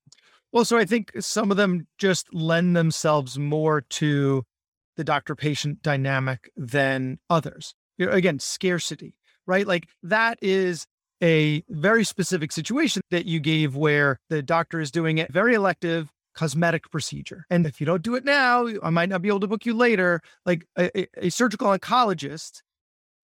Well, 0.51 0.65
so 0.65 0.77
I 0.77 0.85
think 0.85 1.11
some 1.19 1.51
of 1.51 1.57
them 1.57 1.87
just 1.97 2.33
lend 2.33 2.75
themselves 2.75 3.37
more 3.37 3.81
to 3.81 4.43
the 4.97 5.03
doctor 5.03 5.35
patient 5.35 5.81
dynamic 5.81 6.49
than 6.57 7.19
others. 7.29 7.75
You 7.97 8.07
know, 8.07 8.11
again, 8.11 8.39
scarcity 8.39 9.13
right? 9.47 9.67
Like 9.67 9.87
that 10.03 10.37
is 10.41 10.85
a 11.21 11.63
very 11.69 12.03
specific 12.03 12.51
situation 12.51 13.01
that 13.11 13.25
you 13.25 13.39
gave 13.39 13.75
where 13.75 14.19
the 14.29 14.41
doctor 14.41 14.79
is 14.79 14.91
doing 14.91 15.17
it 15.17 15.31
very 15.31 15.53
elective 15.53 16.09
cosmetic 16.33 16.89
procedure. 16.89 17.45
And 17.49 17.65
if 17.65 17.81
you 17.81 17.85
don't 17.85 18.01
do 18.01 18.15
it 18.15 18.23
now, 18.23 18.67
I 18.81 18.89
might 18.89 19.09
not 19.09 19.21
be 19.21 19.27
able 19.27 19.41
to 19.41 19.47
book 19.47 19.65
you 19.65 19.73
later. 19.73 20.21
Like 20.45 20.65
a, 20.77 21.07
a 21.17 21.29
surgical 21.29 21.67
oncologist 21.67 22.61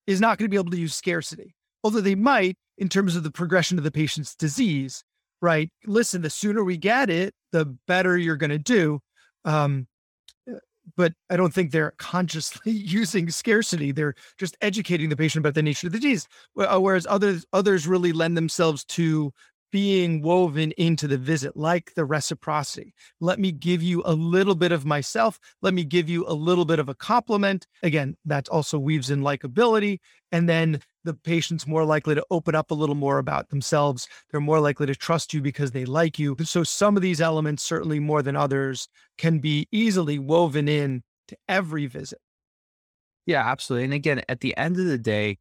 is 0.07 0.19
not 0.19 0.37
going 0.37 0.45
to 0.45 0.49
be 0.49 0.57
able 0.57 0.71
to 0.71 0.77
use 0.77 0.95
scarcity, 0.95 1.55
although 1.83 2.01
they 2.01 2.15
might 2.15 2.57
in 2.77 2.89
terms 2.89 3.15
of 3.15 3.23
the 3.23 3.31
progression 3.31 3.77
of 3.77 3.83
the 3.83 3.91
patient's 3.91 4.35
disease, 4.35 5.03
right? 5.41 5.69
Listen, 5.85 6.21
the 6.21 6.29
sooner 6.29 6.63
we 6.63 6.77
get 6.77 7.09
it, 7.09 7.33
the 7.51 7.77
better 7.87 8.17
you're 8.17 8.35
going 8.35 8.49
to 8.49 8.59
do. 8.59 8.99
Um, 9.45 9.87
but 10.95 11.13
I 11.29 11.37
don't 11.37 11.53
think 11.53 11.71
they're 11.71 11.93
consciously 11.97 12.71
using 12.71 13.29
scarcity. 13.29 13.91
They're 13.91 14.15
just 14.37 14.57
educating 14.61 15.09
the 15.09 15.17
patient 15.17 15.41
about 15.43 15.55
the 15.55 15.63
nature 15.63 15.87
of 15.87 15.93
the 15.93 15.99
disease. 15.99 16.27
Uh, 16.57 16.79
whereas 16.79 17.07
others 17.09 17.45
others 17.53 17.87
really 17.87 18.13
lend 18.13 18.37
themselves 18.37 18.83
to 18.85 19.33
being 19.75 20.21
woven 20.21 20.71
into 20.77 21.05
the 21.05 21.17
visit, 21.17 21.57
like 21.57 21.93
the 21.95 22.05
reciprocity. 22.05 22.93
Let 23.19 23.39
me 23.39 23.51
give 23.51 23.83
you 23.83 24.03
a 24.05 24.13
little 24.13 24.55
bit 24.55 24.71
of 24.71 24.85
myself. 24.85 25.37
Let 25.61 25.73
me 25.73 25.83
give 25.83 26.07
you 26.07 26.23
a 26.29 26.33
little 26.33 26.63
bit 26.63 26.79
of 26.79 26.87
a 26.87 26.95
compliment. 26.95 27.67
Again, 27.83 28.15
that 28.23 28.47
also 28.47 28.79
weaves 28.79 29.09
in 29.09 29.19
likability. 29.19 29.99
And 30.31 30.47
then 30.47 30.79
the 31.03 31.13
patient's 31.13 31.67
more 31.67 31.83
likely 31.83 32.15
to 32.15 32.25
open 32.31 32.55
up 32.55 32.71
a 32.71 32.73
little 32.73 32.95
more 32.95 33.17
about 33.17 33.49
themselves. 33.49 34.07
They're 34.31 34.39
more 34.39 34.61
likely 34.61 34.85
to 34.85 34.95
trust 34.95 35.33
you 35.33 35.41
because 35.41 35.71
they 35.71 35.83
like 35.83 36.17
you. 36.17 36.37
So 36.45 36.63
some 36.63 36.95
of 36.95 37.01
these 37.01 37.19
elements, 37.19 37.61
certainly 37.61 37.99
more 37.99 38.21
than 38.21 38.37
others, 38.37 38.87
can 39.17 39.39
be 39.39 39.67
easily 39.73 40.19
woven 40.19 40.69
in 40.69 41.03
to 41.27 41.35
every 41.49 41.85
visit. 41.85 42.19
Yeah, 43.25 43.45
absolutely. 43.45 43.83
And 43.83 43.93
again, 43.93 44.21
at 44.29 44.39
the 44.39 44.55
end 44.55 44.79
of 44.79 44.85
the 44.85 44.97
day, 44.97 45.37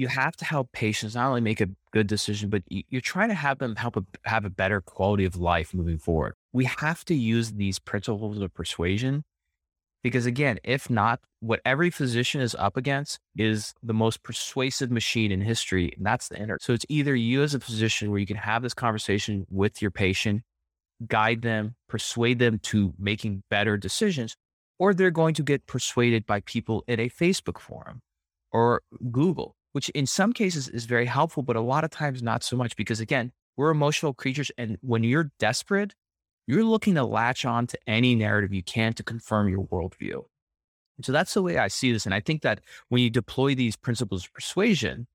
you 0.00 0.08
have 0.08 0.34
to 0.34 0.46
help 0.46 0.72
patients 0.72 1.14
not 1.14 1.28
only 1.28 1.42
make 1.42 1.60
a 1.60 1.68
good 1.92 2.06
decision, 2.06 2.48
but 2.48 2.62
you're 2.68 3.02
trying 3.02 3.28
to 3.28 3.34
have 3.34 3.58
them 3.58 3.76
help 3.76 3.96
a, 3.96 4.04
have 4.24 4.46
a 4.46 4.50
better 4.50 4.80
quality 4.80 5.26
of 5.26 5.36
life 5.36 5.74
moving 5.74 5.98
forward. 5.98 6.34
We 6.54 6.64
have 6.64 7.04
to 7.04 7.14
use 7.14 7.52
these 7.52 7.78
principles 7.78 8.40
of 8.40 8.54
persuasion 8.54 9.24
because, 10.02 10.24
again, 10.24 10.58
if 10.64 10.88
not, 10.88 11.20
what 11.40 11.60
every 11.66 11.90
physician 11.90 12.40
is 12.40 12.54
up 12.54 12.78
against 12.78 13.20
is 13.36 13.74
the 13.82 13.92
most 13.92 14.22
persuasive 14.22 14.90
machine 14.90 15.30
in 15.30 15.42
history, 15.42 15.92
and 15.94 16.06
that's 16.06 16.28
the 16.28 16.36
internet. 16.36 16.62
So 16.62 16.72
it's 16.72 16.86
either 16.88 17.14
you 17.14 17.42
as 17.42 17.54
a 17.54 17.60
physician 17.60 18.10
where 18.10 18.20
you 18.20 18.26
can 18.26 18.38
have 18.38 18.62
this 18.62 18.74
conversation 18.74 19.46
with 19.50 19.82
your 19.82 19.90
patient, 19.90 20.42
guide 21.06 21.42
them, 21.42 21.74
persuade 21.90 22.38
them 22.38 22.58
to 22.60 22.94
making 22.98 23.42
better 23.50 23.76
decisions, 23.76 24.34
or 24.78 24.94
they're 24.94 25.10
going 25.10 25.34
to 25.34 25.42
get 25.42 25.66
persuaded 25.66 26.24
by 26.24 26.40
people 26.40 26.84
in 26.88 26.98
a 26.98 27.10
Facebook 27.10 27.58
forum 27.58 28.00
or 28.50 28.80
Google 29.10 29.54
which 29.72 29.88
in 29.90 30.06
some 30.06 30.32
cases 30.32 30.68
is 30.68 30.84
very 30.84 31.06
helpful, 31.06 31.42
but 31.42 31.56
a 31.56 31.60
lot 31.60 31.84
of 31.84 31.90
times 31.90 32.22
not 32.22 32.42
so 32.42 32.56
much 32.56 32.76
because 32.76 33.00
again, 33.00 33.32
we're 33.56 33.70
emotional 33.70 34.14
creatures. 34.14 34.50
And 34.58 34.78
when 34.80 35.04
you're 35.04 35.30
desperate, 35.38 35.94
you're 36.46 36.64
looking 36.64 36.94
to 36.94 37.04
latch 37.04 37.44
on 37.44 37.66
to 37.68 37.78
any 37.86 38.14
narrative 38.14 38.52
you 38.52 38.62
can 38.62 38.92
to 38.94 39.02
confirm 39.02 39.48
your 39.48 39.64
worldview. 39.64 40.24
And 40.96 41.04
so 41.04 41.12
that's 41.12 41.34
the 41.34 41.42
way 41.42 41.56
I 41.56 41.68
see 41.68 41.92
this. 41.92 42.04
And 42.04 42.14
I 42.14 42.20
think 42.20 42.42
that 42.42 42.60
when 42.88 43.02
you 43.02 43.10
deploy 43.10 43.54
these 43.54 43.76
principles 43.76 44.24
of 44.24 44.32
persuasion 44.34 45.06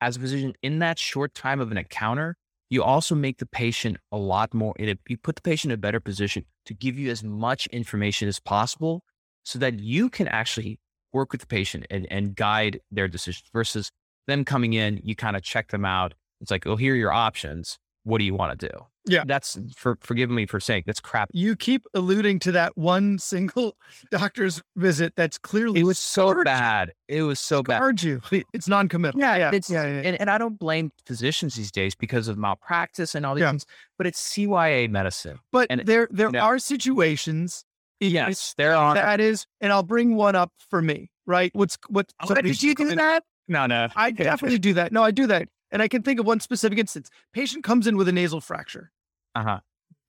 as 0.00 0.16
a 0.16 0.20
physician 0.20 0.54
in 0.62 0.78
that 0.80 0.98
short 0.98 1.34
time 1.34 1.60
of 1.60 1.70
an 1.70 1.78
encounter, 1.78 2.36
you 2.70 2.82
also 2.82 3.14
make 3.14 3.38
the 3.38 3.46
patient 3.46 3.98
a 4.10 4.16
lot 4.16 4.52
more, 4.52 4.74
you 4.78 5.16
put 5.16 5.36
the 5.36 5.42
patient 5.42 5.70
in 5.70 5.74
a 5.74 5.80
better 5.80 6.00
position 6.00 6.44
to 6.64 6.74
give 6.74 6.98
you 6.98 7.10
as 7.10 7.22
much 7.22 7.66
information 7.68 8.26
as 8.26 8.40
possible 8.40 9.04
so 9.44 9.58
that 9.60 9.78
you 9.78 10.10
can 10.10 10.26
actually 10.26 10.80
work 11.12 11.32
with 11.32 11.40
the 11.40 11.46
patient 11.46 11.86
and, 11.90 12.06
and 12.10 12.34
guide 12.34 12.80
their 12.90 13.08
decisions 13.08 13.48
versus 13.52 13.90
them 14.26 14.44
coming 14.44 14.72
in, 14.72 15.00
you 15.02 15.14
kind 15.14 15.36
of 15.36 15.42
check 15.42 15.68
them 15.68 15.84
out. 15.84 16.14
It's 16.40 16.50
like, 16.50 16.66
oh, 16.66 16.76
here 16.76 16.94
are 16.94 16.96
your 16.96 17.12
options. 17.12 17.78
What 18.04 18.18
do 18.18 18.24
you 18.24 18.34
want 18.34 18.58
to 18.58 18.68
do? 18.68 18.86
Yeah. 19.06 19.22
That's 19.24 19.58
for 19.76 19.98
forgive 20.00 20.30
me 20.30 20.46
for 20.46 20.58
saying 20.58 20.84
that's 20.86 21.00
crap. 21.00 21.28
You 21.32 21.54
keep 21.56 21.84
alluding 21.94 22.40
to 22.40 22.52
that 22.52 22.76
one 22.76 23.18
single 23.18 23.76
doctor's 24.10 24.62
visit 24.76 25.14
that's 25.16 25.38
clearly 25.38 25.80
it 25.80 25.84
was 25.84 25.98
so 25.98 26.42
bad. 26.44 26.92
It 27.08 27.22
was 27.22 27.38
so 27.38 27.62
bad. 27.62 28.02
you. 28.02 28.20
It's 28.52 28.68
non-committal. 28.68 29.20
Yeah, 29.20 29.36
yeah. 29.36 29.50
It's, 29.52 29.70
yeah, 29.70 29.84
yeah. 29.84 30.02
And, 30.04 30.20
and 30.20 30.30
I 30.30 30.38
don't 30.38 30.58
blame 30.58 30.92
physicians 31.04 31.54
these 31.54 31.70
days 31.70 31.94
because 31.94 32.26
of 32.28 32.36
malpractice 32.36 33.14
and 33.14 33.24
all 33.24 33.34
these 33.34 33.44
things, 33.44 33.66
but 33.96 34.06
it's 34.06 34.20
CYA 34.20 34.90
medicine. 34.90 35.38
But 35.52 35.68
and 35.70 35.82
there 35.86 36.08
there 36.10 36.28
you 36.28 36.32
know, 36.32 36.40
are 36.40 36.58
situations 36.58 37.64
Yes, 38.00 38.54
they're 38.56 38.74
on. 38.74 38.96
That 38.96 39.20
is, 39.20 39.46
and 39.60 39.72
I'll 39.72 39.82
bring 39.82 40.16
one 40.16 40.34
up 40.34 40.52
for 40.70 40.82
me. 40.82 41.10
Right? 41.26 41.50
What's 41.54 41.78
what? 41.88 42.12
Oh, 42.20 42.34
did 42.34 42.62
you 42.62 42.74
do 42.74 42.94
that? 42.94 43.24
No, 43.48 43.66
no. 43.66 43.88
I 43.96 44.10
definitely 44.10 44.58
do 44.58 44.74
that. 44.74 44.92
No, 44.92 45.02
I 45.02 45.10
do 45.10 45.26
that, 45.26 45.48
and 45.70 45.82
I 45.82 45.88
can 45.88 46.02
think 46.02 46.20
of 46.20 46.26
one 46.26 46.40
specific 46.40 46.78
instance. 46.78 47.10
Patient 47.32 47.64
comes 47.64 47.86
in 47.86 47.96
with 47.96 48.08
a 48.08 48.12
nasal 48.12 48.40
fracture. 48.40 48.92
Uh 49.34 49.42
huh. 49.42 49.60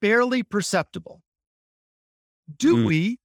Barely 0.01 0.43
perceptible. 0.43 1.21
Do 2.57 2.77
mm. 2.77 2.85
we 2.85 3.19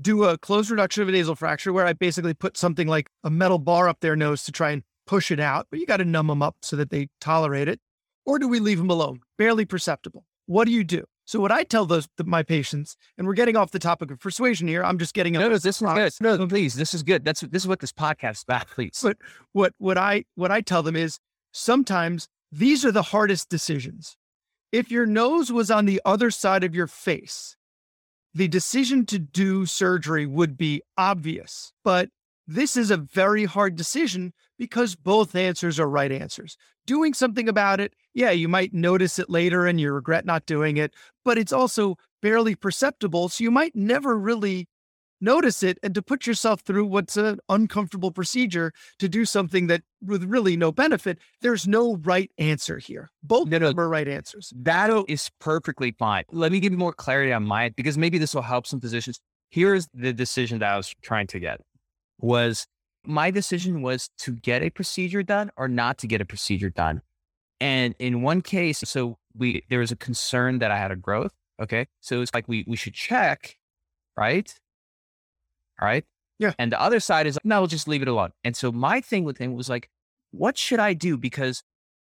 do 0.00 0.24
a 0.24 0.38
closed 0.38 0.70
reduction 0.70 1.02
of 1.02 1.08
a 1.08 1.12
nasal 1.12 1.34
fracture 1.34 1.72
where 1.72 1.86
I 1.86 1.92
basically 1.92 2.34
put 2.34 2.56
something 2.56 2.88
like 2.88 3.10
a 3.22 3.30
metal 3.30 3.58
bar 3.58 3.88
up 3.88 4.00
their 4.00 4.16
nose 4.16 4.44
to 4.44 4.52
try 4.52 4.70
and 4.70 4.82
push 5.06 5.30
it 5.30 5.40
out, 5.40 5.66
but 5.70 5.80
you 5.80 5.86
got 5.86 5.98
to 5.98 6.04
numb 6.04 6.28
them 6.28 6.42
up 6.42 6.56
so 6.62 6.76
that 6.76 6.90
they 6.90 7.08
tolerate 7.20 7.68
it? 7.68 7.80
Or 8.24 8.38
do 8.38 8.48
we 8.48 8.60
leave 8.60 8.78
them 8.78 8.90
alone? 8.90 9.20
Barely 9.38 9.64
perceptible. 9.64 10.24
What 10.46 10.66
do 10.66 10.72
you 10.72 10.84
do? 10.84 11.04
So 11.30 11.38
what 11.38 11.52
I 11.52 11.62
tell 11.62 11.86
those 11.86 12.08
my 12.24 12.42
patients, 12.42 12.96
and 13.16 13.24
we're 13.24 13.34
getting 13.34 13.56
off 13.56 13.70
the 13.70 13.78
topic 13.78 14.10
of 14.10 14.18
persuasion 14.18 14.66
here. 14.66 14.82
I'm 14.82 14.98
just 14.98 15.14
getting 15.14 15.34
no, 15.34 15.48
no, 15.48 15.58
this 15.58 15.80
is 15.80 15.80
good. 15.80 16.12
No, 16.20 16.44
please, 16.48 16.74
this 16.74 16.92
is 16.92 17.04
good. 17.04 17.24
That's 17.24 17.42
this 17.42 17.62
is 17.62 17.68
what 17.68 17.78
this 17.78 17.92
podcast 17.92 18.32
is 18.32 18.42
about. 18.42 18.66
Please, 18.66 18.98
but 19.00 19.16
what 19.52 19.72
what 19.78 19.96
I 19.96 20.24
what 20.34 20.50
I 20.50 20.60
tell 20.60 20.82
them 20.82 20.96
is 20.96 21.20
sometimes 21.52 22.26
these 22.50 22.84
are 22.84 22.90
the 22.90 23.02
hardest 23.02 23.48
decisions. 23.48 24.16
If 24.72 24.90
your 24.90 25.06
nose 25.06 25.52
was 25.52 25.70
on 25.70 25.86
the 25.86 26.02
other 26.04 26.32
side 26.32 26.64
of 26.64 26.74
your 26.74 26.88
face, 26.88 27.56
the 28.34 28.48
decision 28.48 29.06
to 29.06 29.20
do 29.20 29.66
surgery 29.66 30.26
would 30.26 30.56
be 30.56 30.82
obvious, 30.98 31.72
but 31.84 32.08
this 32.44 32.76
is 32.76 32.90
a 32.90 32.96
very 32.96 33.44
hard 33.44 33.76
decision 33.76 34.32
because 34.60 34.94
both 34.94 35.34
answers 35.34 35.80
are 35.80 35.88
right 35.88 36.12
answers. 36.12 36.58
Doing 36.86 37.14
something 37.14 37.48
about 37.48 37.80
it, 37.80 37.94
yeah, 38.12 38.30
you 38.30 38.46
might 38.46 38.74
notice 38.74 39.18
it 39.18 39.30
later 39.30 39.66
and 39.66 39.80
you 39.80 39.90
regret 39.90 40.26
not 40.26 40.44
doing 40.44 40.76
it, 40.76 40.92
but 41.24 41.38
it's 41.38 41.52
also 41.52 41.96
barely 42.20 42.54
perceptible. 42.54 43.30
So 43.30 43.42
you 43.42 43.50
might 43.50 43.74
never 43.74 44.18
really 44.18 44.68
notice 45.18 45.62
it 45.62 45.78
and 45.82 45.94
to 45.94 46.02
put 46.02 46.26
yourself 46.26 46.60
through 46.60 46.84
what's 46.84 47.16
an 47.16 47.38
uncomfortable 47.48 48.10
procedure 48.10 48.70
to 48.98 49.08
do 49.08 49.24
something 49.24 49.66
that 49.68 49.80
with 50.04 50.24
really 50.24 50.58
no 50.58 50.70
benefit. 50.70 51.18
There's 51.40 51.66
no 51.66 51.96
right 51.96 52.30
answer 52.36 52.76
here. 52.76 53.08
Both 53.22 53.48
No, 53.48 53.56
no. 53.56 53.68
of 53.68 53.76
them 53.76 53.80
are 53.82 53.88
right 53.88 54.08
answers. 54.08 54.52
That 54.54 54.90
is 55.08 55.30
perfectly 55.40 55.92
fine. 55.98 56.24
Let 56.30 56.52
me 56.52 56.60
give 56.60 56.72
you 56.72 56.78
more 56.78 56.92
clarity 56.92 57.32
on 57.32 57.44
mine 57.44 57.72
because 57.78 57.96
maybe 57.96 58.18
this 58.18 58.34
will 58.34 58.42
help 58.42 58.66
some 58.66 58.78
physicians. 58.78 59.20
Here's 59.48 59.88
the 59.94 60.12
decision 60.12 60.58
that 60.58 60.70
I 60.70 60.76
was 60.76 60.94
trying 61.00 61.28
to 61.28 61.40
get 61.40 61.62
was 62.18 62.66
my 63.04 63.30
decision 63.30 63.82
was 63.82 64.10
to 64.18 64.32
get 64.32 64.62
a 64.62 64.70
procedure 64.70 65.22
done 65.22 65.50
or 65.56 65.68
not 65.68 65.98
to 65.98 66.06
get 66.06 66.20
a 66.20 66.24
procedure 66.24 66.70
done. 66.70 67.02
And 67.60 67.94
in 67.98 68.22
one 68.22 68.42
case, 68.42 68.82
so 68.84 69.18
we 69.36 69.64
there 69.68 69.80
was 69.80 69.92
a 69.92 69.96
concern 69.96 70.58
that 70.60 70.70
I 70.70 70.78
had 70.78 70.90
a 70.90 70.96
growth. 70.96 71.32
Okay. 71.60 71.86
So 72.00 72.22
it's 72.22 72.32
like 72.32 72.48
we 72.48 72.64
we 72.66 72.76
should 72.76 72.94
check, 72.94 73.56
right? 74.16 74.52
All 75.80 75.86
right. 75.86 76.04
Yeah. 76.38 76.52
And 76.58 76.72
the 76.72 76.80
other 76.80 77.00
side 77.00 77.26
is 77.26 77.38
no, 77.44 77.60
we'll 77.60 77.66
just 77.66 77.86
leave 77.86 78.02
it 78.02 78.08
alone. 78.08 78.30
And 78.44 78.56
so 78.56 78.72
my 78.72 79.00
thing 79.00 79.24
with 79.24 79.38
him 79.38 79.54
was 79.54 79.68
like, 79.68 79.90
what 80.30 80.56
should 80.56 80.80
I 80.80 80.94
do? 80.94 81.16
Because 81.16 81.62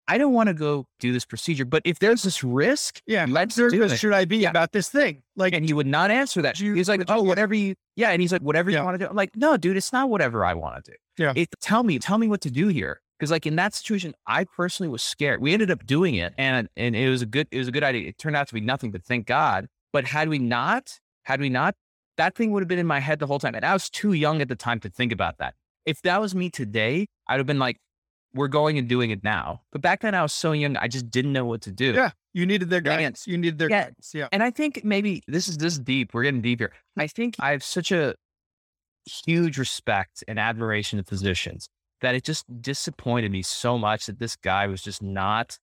I 0.10 0.18
don't 0.18 0.34
want 0.34 0.47
to 0.47 0.53
go 0.55 0.86
do 0.99 1.14
this 1.14 1.24
procedure. 1.24 1.66
But 1.66 1.84
if 1.86 1.99
there's 1.99 2.24
this 2.24 2.43
risk, 2.43 2.99
Yeah. 3.05 3.26
let's 3.30 3.55
do 3.55 3.88
should 3.95 4.12
I 4.14 4.26
be 4.26 4.38
Yeah. 4.38 4.49
about 4.49 4.72
this 4.72 4.89
thing? 4.89 5.22
Like, 5.36 5.53
And 5.53 5.64
he 5.66 5.72
would 5.74 5.88
not 5.88 6.10
answer 6.12 6.41
that. 6.41 6.60
You- 6.60 6.74
He's 6.74 6.89
like, 6.89 6.99
you- 7.01 7.05
oh, 7.07 7.20
oh 7.20 7.24
whatever 7.24 7.53
you, 7.53 7.76
yeah. 7.95 8.10
And 8.10 8.22
he's 8.22 8.32
like, 8.32 8.41
whatever 8.41 8.70
Yeah. 8.72 8.80
you 8.80 8.86
want 8.86 8.95
to 8.95 9.05
do. 9.05 9.10
I'm 9.10 9.16
like, 9.16 9.36
no, 9.36 9.55
dude, 9.55 9.78
it's 9.78 9.93
not 9.93 10.10
whatever 10.10 10.43
I 10.43 10.53
want 10.55 10.84
to 10.84 10.91
do. 10.91 10.97
Yeah. 11.24 11.34
It, 11.36 11.49
tell 11.62 11.84
me, 11.84 11.99
tell 11.99 12.18
me 12.18 12.28
what 12.28 12.41
to 12.41 12.51
do 12.51 12.68
here. 12.70 13.01
Because 13.20 13.32
like 13.32 13.45
in 13.45 13.55
that 13.57 13.74
situation, 13.76 14.14
I 14.26 14.45
personally 14.45 14.89
was 14.89 15.03
scared. 15.03 15.41
We 15.41 15.53
ended 15.53 15.70
up 15.70 15.86
doing 15.86 16.16
it, 16.16 16.34
and 16.38 16.70
and 16.78 16.95
it 16.95 17.10
was 17.10 17.22
a 17.22 17.26
good, 17.26 17.47
it 17.51 17.57
was 17.57 17.68
a 17.68 17.72
good 17.72 17.84
idea. 17.84 18.07
It 18.07 18.18
turned 18.18 18.38
out 18.38 18.47
to 18.47 18.53
be 18.53 18.62
nothing, 18.62 18.91
but 18.91 19.03
thank 19.03 19.28
God. 19.28 19.68
But 19.91 20.05
had 20.05 20.30
we 20.30 20.39
not, 20.39 20.99
had 21.24 21.41
we 21.41 21.49
not, 21.49 21.76
that 22.18 22.36
thing 22.36 22.51
would 22.51 22.62
have 22.62 22.70
been 22.70 22.80
in 22.80 22.88
my 22.88 22.99
head 23.01 23.20
the 23.20 23.28
whole 23.28 23.38
time, 23.39 23.55
and 23.55 23.66
I 23.66 23.74
was 23.74 23.89
too 23.89 24.14
young 24.14 24.41
at 24.41 24.47
the 24.47 24.55
time 24.55 24.80
to 24.80 24.89
think 24.89 25.12
about 25.12 25.38
that. 25.39 25.55
If 25.86 26.01
that 26.03 26.22
was 26.22 26.34
me 26.34 26.49
today, 26.49 27.07
I'd 27.28 27.38
have 27.39 27.45
been 27.45 27.60
like, 27.60 27.78
we're 28.34 28.47
going 28.47 28.77
and 28.77 28.88
doing 28.88 29.09
it 29.11 29.23
now. 29.23 29.61
But 29.71 29.82
back 29.82 30.01
then, 30.01 30.13
I 30.15 30.21
was 30.21 30.34
so 30.34 30.51
young, 30.51 30.77
I 30.77 30.88
just 30.88 31.09
didn't 31.09 31.34
know 31.34 31.45
what 31.45 31.61
to 31.61 31.71
do. 31.71 31.93
yeah, 31.93 32.11
you 32.34 32.45
needed 32.45 32.69
their 32.69 32.82
guidance. 32.82 33.25
You 33.27 33.38
needed 33.38 33.57
their 33.57 33.69
Yeah. 33.69 33.84
guidance. 33.86 34.11
Yeah. 34.13 34.27
And 34.32 34.43
I 34.43 34.51
think 34.51 34.84
maybe 34.84 35.23
this 35.27 35.47
is 35.47 35.57
this 35.57 35.73
is 35.73 35.80
deep. 35.80 36.13
We're 36.13 36.23
getting 36.23 36.41
deep 36.41 36.59
here. 36.59 36.71
I 36.97 37.07
think 37.07 37.36
I 37.39 37.51
have 37.51 37.63
such 37.63 37.91
a 37.91 38.15
huge 39.25 39.57
respect 39.57 40.23
and 40.27 40.38
admiration 40.39 40.99
of 40.99 41.07
physicians 41.07 41.69
that 42.01 42.15
it 42.15 42.23
just 42.23 42.45
disappointed 42.61 43.32
me 43.32 43.41
so 43.41 43.77
much 43.77 44.05
that 44.05 44.19
this 44.19 44.36
guy 44.36 44.67
was 44.67 44.82
just 44.82 45.01
not 45.01 45.57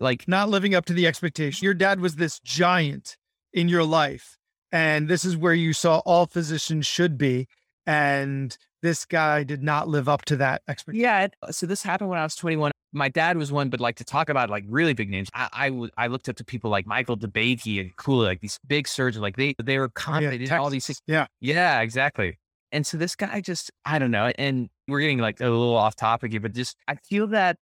like 0.00 0.26
Not 0.26 0.48
living 0.48 0.74
up 0.74 0.84
to 0.86 0.92
the 0.92 1.06
expectation. 1.06 1.64
Your 1.64 1.74
dad 1.74 2.00
was 2.00 2.16
this 2.16 2.40
giant 2.40 3.16
in 3.52 3.68
your 3.68 3.84
life. 3.84 4.36
And 4.72 5.06
this 5.06 5.24
is 5.24 5.36
where 5.36 5.54
you 5.54 5.72
saw 5.72 5.98
all 6.00 6.26
physicians 6.26 6.86
should 6.86 7.16
be. 7.16 7.46
And 7.86 8.56
this 8.84 9.04
guy 9.04 9.42
did 9.42 9.62
not 9.62 9.88
live 9.88 10.08
up 10.08 10.24
to 10.26 10.36
that 10.36 10.62
expectation. 10.68 11.02
yeah. 11.02 11.26
Uh, 11.42 11.50
so 11.50 11.66
this 11.66 11.82
happened 11.82 12.10
when 12.10 12.18
I 12.18 12.22
was 12.22 12.36
21. 12.36 12.70
My 12.92 13.08
dad 13.08 13.36
was 13.36 13.50
one, 13.50 13.70
but 13.70 13.80
like 13.80 13.96
to 13.96 14.04
talk 14.04 14.28
about 14.28 14.50
like 14.50 14.64
really 14.68 14.92
big 14.94 15.10
names, 15.10 15.28
I 15.34 15.48
I, 15.52 15.68
w- 15.70 15.90
I 15.96 16.06
looked 16.06 16.28
up 16.28 16.36
to 16.36 16.44
people 16.44 16.70
like 16.70 16.86
Michael 16.86 17.16
DeBakey 17.16 17.80
and 17.80 17.96
Cooley, 17.96 18.26
like 18.26 18.40
these 18.40 18.60
big 18.66 18.86
surgeons, 18.86 19.22
like 19.22 19.36
they 19.36 19.54
they 19.62 19.78
were 19.78 19.88
confident 19.88 20.42
in 20.42 20.52
all 20.52 20.70
these 20.70 20.86
things. 20.86 21.00
Yeah. 21.06 21.26
Yeah, 21.40 21.80
exactly. 21.80 22.38
And 22.70 22.86
so 22.86 22.96
this 22.96 23.16
guy 23.16 23.40
just, 23.40 23.70
I 23.84 23.98
don't 23.98 24.10
know. 24.10 24.32
And 24.36 24.68
we're 24.88 25.00
getting 25.00 25.18
like 25.18 25.40
a 25.40 25.44
little 25.44 25.76
off 25.76 25.96
topic 25.96 26.32
here, 26.32 26.40
but 26.40 26.52
just, 26.54 26.76
I 26.88 26.96
feel 26.96 27.26
that 27.28 27.56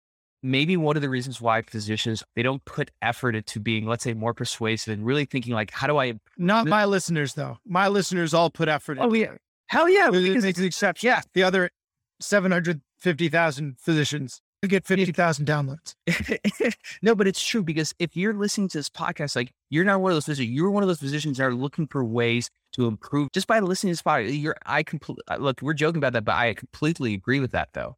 maybe 0.43 0.77
one 0.77 0.95
of 0.95 1.01
the 1.01 1.09
reasons 1.09 1.41
why 1.41 1.61
physicians, 1.63 2.23
they 2.35 2.43
don't 2.43 2.63
put 2.65 2.91
effort 3.01 3.35
into 3.35 3.59
being, 3.59 3.85
let's 3.87 4.03
say, 4.03 4.13
more 4.13 4.33
persuasive 4.33 4.93
and 4.93 5.03
really 5.05 5.25
thinking 5.25 5.53
like, 5.53 5.71
how 5.71 5.87
do 5.87 5.97
I, 5.97 6.13
Not 6.37 6.67
my 6.67 6.85
listeners, 6.85 7.33
though. 7.33 7.57
My 7.65 7.87
listeners 7.87 8.33
all 8.35 8.49
put 8.51 8.69
effort 8.69 8.99
in. 8.99 9.03
oh 9.03 9.13
yeah, 9.13 9.33
hell 9.69 9.87
yeah. 9.89 10.09
It 10.09 10.11
because- 10.11 10.43
makes 10.43 10.59
an 10.59 10.65
exception. 10.65 11.07
yeah. 11.07 11.21
The 11.33 11.43
other 11.43 11.69
750,000 12.19 13.77
physicians 13.79 14.41
get 14.67 14.85
50,000 14.85 15.45
downloads. 15.45 15.95
no, 17.01 17.15
but 17.15 17.27
it's 17.27 17.41
true 17.41 17.63
because 17.63 17.93
if 17.97 18.17
you're 18.17 18.33
listening 18.33 18.67
to 18.69 18.77
this 18.79 18.89
podcast, 18.89 19.35
like 19.35 19.51
you're 19.69 19.85
not 19.85 20.01
one 20.01 20.11
of 20.11 20.15
those 20.17 20.25
physicians, 20.25 20.53
you're 20.53 20.69
one 20.69 20.83
of 20.83 20.89
those 20.89 20.99
physicians 20.99 21.37
that 21.37 21.45
are 21.45 21.53
looking 21.53 21.87
for 21.87 22.03
ways 22.03 22.49
to 22.73 22.85
improve 22.85 23.31
just 23.31 23.47
by 23.47 23.59
listening 23.59 23.91
to 23.91 23.93
this 23.93 24.01
podcast. 24.01 24.41
You're, 24.41 24.57
I 24.65 24.83
completely, 24.83 25.23
look, 25.37 25.61
we're 25.61 25.73
joking 25.73 25.97
about 25.99 26.13
that, 26.13 26.25
but 26.25 26.35
I 26.35 26.53
completely 26.53 27.13
agree 27.13 27.39
with 27.39 27.51
that 27.51 27.69
though. 27.73 27.95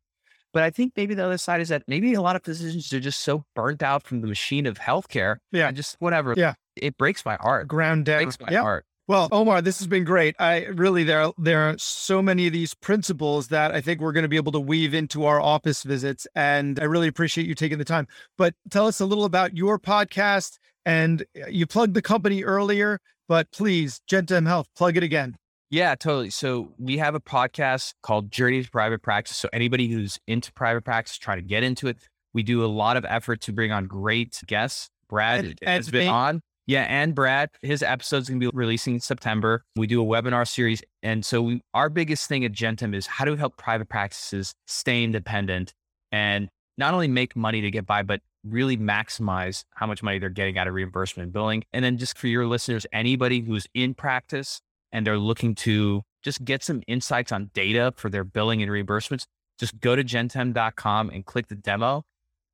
But 0.53 0.63
I 0.63 0.69
think 0.69 0.93
maybe 0.97 1.15
the 1.15 1.25
other 1.25 1.37
side 1.37 1.61
is 1.61 1.69
that 1.69 1.83
maybe 1.87 2.13
a 2.13 2.21
lot 2.21 2.35
of 2.35 2.43
physicians 2.43 2.91
are 2.93 2.99
just 2.99 3.21
so 3.21 3.45
burnt 3.55 3.81
out 3.81 4.03
from 4.03 4.19
the 4.21 4.27
machine 4.27 4.65
of 4.65 4.77
healthcare. 4.77 5.37
Yeah. 5.51 5.69
And 5.69 5.77
just 5.77 5.95
whatever. 5.99 6.33
Yeah. 6.37 6.55
It 6.75 6.97
breaks 6.97 7.25
my 7.25 7.35
heart. 7.35 7.67
Ground 7.69 8.05
down. 8.05 8.23
breaks 8.23 8.37
my 8.39 8.53
heart. 8.53 8.85
Well, 9.11 9.27
Omar, 9.33 9.61
this 9.61 9.77
has 9.79 9.87
been 9.87 10.05
great. 10.05 10.37
I 10.39 10.67
really 10.67 11.03
there 11.03 11.21
are, 11.21 11.33
there 11.37 11.59
are 11.69 11.77
so 11.77 12.21
many 12.21 12.47
of 12.47 12.53
these 12.53 12.73
principles 12.73 13.49
that 13.49 13.73
I 13.73 13.81
think 13.81 13.99
we're 13.99 14.13
going 14.13 14.23
to 14.23 14.29
be 14.29 14.37
able 14.37 14.53
to 14.53 14.59
weave 14.61 14.93
into 14.93 15.25
our 15.25 15.41
office 15.41 15.83
visits, 15.83 16.25
and 16.33 16.79
I 16.79 16.85
really 16.85 17.09
appreciate 17.09 17.45
you 17.45 17.53
taking 17.53 17.77
the 17.77 17.83
time. 17.83 18.07
But 18.37 18.53
tell 18.69 18.87
us 18.87 19.01
a 19.01 19.05
little 19.05 19.25
about 19.25 19.53
your 19.53 19.77
podcast, 19.77 20.59
and 20.85 21.25
uh, 21.35 21.47
you 21.49 21.67
plugged 21.67 21.93
the 21.93 22.01
company 22.01 22.45
earlier, 22.45 23.01
but 23.27 23.51
please, 23.51 23.99
Gentem 24.09 24.47
Health, 24.47 24.69
plug 24.77 24.95
it 24.95 25.03
again. 25.03 25.35
Yeah, 25.69 25.93
totally. 25.95 26.29
So 26.29 26.71
we 26.79 26.97
have 26.99 27.13
a 27.13 27.19
podcast 27.19 27.95
called 28.01 28.31
Journey 28.31 28.63
to 28.63 28.71
Private 28.71 29.01
Practice. 29.01 29.35
So 29.35 29.49
anybody 29.51 29.89
who's 29.89 30.19
into 30.25 30.53
private 30.53 30.85
practice, 30.85 31.17
trying 31.17 31.39
to 31.39 31.45
get 31.45 31.63
into 31.63 31.89
it, 31.89 31.97
we 32.31 32.43
do 32.43 32.63
a 32.63 32.67
lot 32.67 32.95
of 32.95 33.03
effort 33.03 33.41
to 33.41 33.51
bring 33.51 33.73
on 33.73 33.87
great 33.87 34.39
guests. 34.47 34.89
Brad 35.09 35.43
And- 35.43 35.59
has 35.63 35.87
and 35.87 35.91
been 35.91 36.05
me. 36.05 36.07
on. 36.07 36.41
Yeah, 36.71 36.85
and 36.87 37.13
Brad, 37.13 37.49
his 37.61 37.83
episode's 37.83 38.29
gonna 38.29 38.39
be 38.39 38.49
releasing 38.53 38.93
in 38.93 38.99
September. 39.01 39.65
We 39.75 39.87
do 39.87 40.01
a 40.01 40.05
webinar 40.05 40.47
series. 40.47 40.81
And 41.03 41.25
so 41.25 41.41
we, 41.41 41.61
our 41.73 41.89
biggest 41.89 42.29
thing 42.29 42.45
at 42.45 42.53
Gentem 42.53 42.95
is 42.95 43.07
how 43.07 43.25
do 43.25 43.31
we 43.31 43.37
help 43.37 43.57
private 43.57 43.89
practices 43.89 44.53
stay 44.67 45.03
independent 45.03 45.73
and 46.13 46.47
not 46.77 46.93
only 46.93 47.09
make 47.09 47.35
money 47.35 47.59
to 47.59 47.69
get 47.71 47.85
by, 47.85 48.03
but 48.03 48.21
really 48.45 48.77
maximize 48.77 49.65
how 49.71 49.85
much 49.85 50.01
money 50.01 50.17
they're 50.17 50.29
getting 50.29 50.57
out 50.57 50.65
of 50.69 50.73
reimbursement 50.73 51.25
and 51.25 51.33
billing. 51.33 51.65
And 51.73 51.83
then 51.83 51.97
just 51.97 52.17
for 52.17 52.27
your 52.27 52.47
listeners, 52.47 52.85
anybody 52.93 53.41
who's 53.41 53.67
in 53.73 53.93
practice 53.93 54.61
and 54.93 55.05
they're 55.05 55.17
looking 55.17 55.55
to 55.55 56.03
just 56.23 56.41
get 56.45 56.63
some 56.63 56.83
insights 56.87 57.33
on 57.33 57.51
data 57.53 57.93
for 57.97 58.09
their 58.09 58.23
billing 58.23 58.63
and 58.63 58.71
reimbursements, 58.71 59.25
just 59.59 59.77
go 59.81 59.97
to 59.97 60.05
gentem.com 60.05 61.09
and 61.09 61.25
click 61.25 61.49
the 61.49 61.55
demo. 61.55 62.05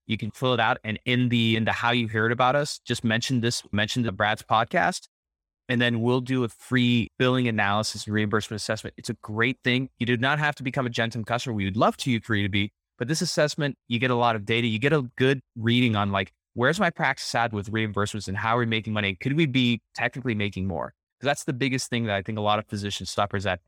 You 0.08 0.18
can 0.18 0.32
fill 0.32 0.53
it 0.53 0.60
out. 0.60 0.78
And 0.84 0.99
in 1.05 1.30
the 1.30 1.55
into 1.55 1.72
how 1.72 1.91
you 1.91 2.08
heard 2.08 2.32
about 2.32 2.55
us, 2.55 2.80
just 2.80 3.03
mention 3.03 3.41
this, 3.41 3.64
mention 3.72 4.03
the 4.03 4.12
Brad's 4.12 4.41
podcast. 4.41 5.08
And 5.70 5.82
then 5.82 6.01
we'll 6.01 6.22
do 6.22 6.45
a 6.45 6.49
free 6.49 7.12
billing 7.20 7.47
analysis 7.49 8.05
and 8.05 8.14
reimbursement 8.14 8.62
assessment. 8.62 8.95
It's 8.97 9.10
a 9.10 9.18
great 9.22 9.58
thing. 9.66 9.89
You 9.99 10.05
do 10.05 10.16
not 10.16 10.39
have 10.39 10.55
to 10.55 10.64
become 10.64 10.88
a 10.88 10.89
Gentem 10.89 11.26
customer. 11.26 11.53
We 11.53 11.66
would 11.66 11.76
love 11.76 11.97
to 11.97 12.12
you 12.12 12.22
for 12.22 12.36
you 12.36 12.43
to 12.43 12.49
be, 12.49 12.72
but 12.97 13.10
this 13.10 13.22
assessment, 13.22 13.76
you 13.89 13.99
get 13.99 14.10
a 14.10 14.16
lot 14.16 14.38
of 14.38 14.45
data. 14.45 14.66
You 14.66 14.80
get 14.80 14.93
a 14.93 15.01
good 15.18 15.41
reading 15.58 15.97
on 15.97 16.14
like, 16.14 16.32
where's 16.53 16.80
my 16.80 16.89
practice 16.89 17.36
at 17.36 17.51
with 17.51 17.70
reimbursements 17.70 18.30
and 18.30 18.38
how 18.38 18.55
are 18.55 18.60
we 18.60 18.66
making 18.66 18.93
money? 18.93 19.16
Could 19.16 19.34
we 19.36 19.45
be 19.45 19.82
technically 19.93 20.36
making 20.36 20.68
more? 20.68 20.93
Because 21.20 21.32
that's 21.32 21.43
the 21.43 21.53
biggest 21.53 21.89
thing 21.89 22.05
that 22.05 22.16
I 22.16 22.22
think 22.22 22.38
a 22.38 22.41
lot 22.41 22.60
of 22.60 22.66
physicians 22.68 23.10
stop 23.10 23.36
is 23.36 23.43
that 23.43 23.60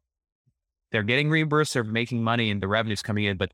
they're 0.91 1.03
getting 1.03 1.29
reimbursed, 1.29 1.73
they're 1.73 1.83
making 1.83 2.23
money 2.23 2.49
and 2.49 2.61
the 2.61 2.67
revenue's 2.67 3.01
coming 3.01 3.25
in, 3.25 3.37
but 3.37 3.51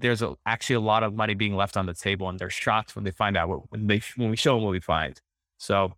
there's 0.00 0.22
a, 0.22 0.34
actually 0.46 0.76
a 0.76 0.80
lot 0.80 1.02
of 1.02 1.14
money 1.14 1.34
being 1.34 1.54
left 1.54 1.76
on 1.76 1.86
the 1.86 1.94
table 1.94 2.28
and 2.28 2.38
they're 2.38 2.50
shocked 2.50 2.94
when 2.94 3.04
they 3.04 3.10
find 3.10 3.36
out 3.36 3.48
what, 3.48 3.70
when 3.70 3.86
they, 3.86 4.00
when 4.16 4.30
we 4.30 4.36
show 4.36 4.54
them 4.54 4.64
what 4.64 4.70
we 4.70 4.80
find. 4.80 5.20
So 5.58 5.92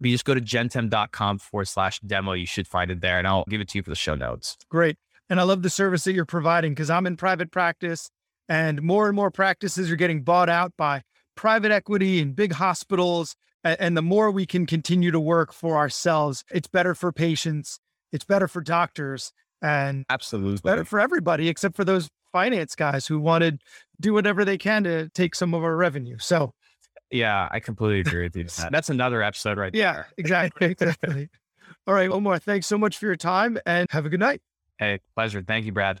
if 0.00 0.06
you 0.06 0.12
just 0.12 0.24
go 0.24 0.34
to 0.34 0.40
gentem.com 0.40 1.38
forward 1.38 1.66
slash 1.66 2.00
demo, 2.00 2.32
you 2.32 2.46
should 2.46 2.66
find 2.66 2.90
it 2.90 3.00
there 3.00 3.18
and 3.18 3.26
I'll 3.26 3.44
give 3.48 3.60
it 3.60 3.68
to 3.68 3.78
you 3.78 3.82
for 3.82 3.90
the 3.90 3.96
show 3.96 4.14
notes. 4.14 4.56
Great. 4.68 4.96
And 5.28 5.40
I 5.40 5.44
love 5.44 5.62
the 5.62 5.70
service 5.70 6.04
that 6.04 6.12
you're 6.12 6.24
providing 6.24 6.72
because 6.72 6.90
I'm 6.90 7.06
in 7.06 7.16
private 7.16 7.50
practice 7.50 8.10
and 8.48 8.82
more 8.82 9.06
and 9.06 9.16
more 9.16 9.30
practices 9.30 9.90
are 9.90 9.96
getting 9.96 10.22
bought 10.22 10.48
out 10.48 10.72
by 10.76 11.02
private 11.36 11.72
equity 11.72 12.20
and 12.20 12.34
big 12.34 12.52
hospitals. 12.52 13.34
And 13.64 13.96
the 13.96 14.02
more 14.02 14.30
we 14.30 14.44
can 14.44 14.66
continue 14.66 15.10
to 15.10 15.20
work 15.20 15.52
for 15.52 15.76
ourselves, 15.76 16.44
it's 16.50 16.68
better 16.68 16.94
for 16.94 17.12
patients, 17.12 17.78
it's 18.10 18.24
better 18.24 18.48
for 18.48 18.60
doctors, 18.60 19.32
and 19.62 20.04
Absolutely. 20.10 20.60
better 20.68 20.84
for 20.84 20.98
everybody 20.98 21.48
except 21.48 21.76
for 21.76 21.84
those 21.84 22.08
finance 22.32 22.74
guys 22.74 23.06
who 23.06 23.20
wanted 23.20 23.60
do 24.00 24.12
whatever 24.12 24.44
they 24.44 24.58
can 24.58 24.82
to 24.84 25.08
take 25.10 25.34
some 25.34 25.54
of 25.54 25.62
our 25.62 25.76
revenue. 25.76 26.16
So 26.18 26.52
Yeah, 27.10 27.48
I 27.50 27.60
completely 27.60 28.00
agree 28.10 28.24
with 28.24 28.36
you. 28.36 28.46
That's 28.70 28.88
another 28.90 29.22
episode 29.22 29.58
right 29.58 29.72
there. 29.72 29.80
yeah, 29.80 29.92
there. 29.92 30.06
exactly. 30.16 30.66
exactly. 30.70 31.28
All 31.86 31.94
right, 31.94 32.10
Omar, 32.10 32.38
thanks 32.38 32.66
so 32.66 32.78
much 32.78 32.96
for 32.98 33.06
your 33.06 33.16
time 33.16 33.58
and 33.66 33.86
have 33.90 34.06
a 34.06 34.08
good 34.08 34.20
night. 34.20 34.40
Hey, 34.78 35.00
pleasure. 35.14 35.42
Thank 35.46 35.66
you, 35.66 35.72
Brad. 35.72 36.00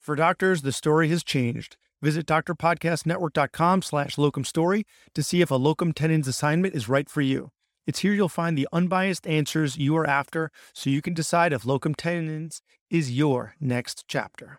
For 0.00 0.16
doctors, 0.16 0.62
the 0.62 0.72
story 0.72 1.08
has 1.08 1.22
changed. 1.24 1.76
Visit 2.02 2.26
drpodcastnetwork.com 2.26 3.82
slash 3.82 4.18
locum 4.18 4.44
story 4.44 4.84
to 5.14 5.22
see 5.22 5.40
if 5.40 5.50
a 5.50 5.54
locum 5.56 5.92
tenens 5.92 6.28
assignment 6.28 6.74
is 6.74 6.88
right 6.88 7.08
for 7.08 7.22
you. 7.22 7.50
It's 7.86 8.00
here 8.00 8.12
you'll 8.14 8.28
find 8.28 8.56
the 8.56 8.68
unbiased 8.72 9.26
answers 9.26 9.76
you 9.76 9.96
are 9.96 10.06
after 10.06 10.50
so 10.74 10.90
you 10.90 11.00
can 11.02 11.14
decide 11.14 11.52
if 11.52 11.64
locum 11.64 11.94
tenens 11.94 12.60
is 12.90 13.10
your 13.12 13.54
next 13.60 14.04
chapter. 14.08 14.58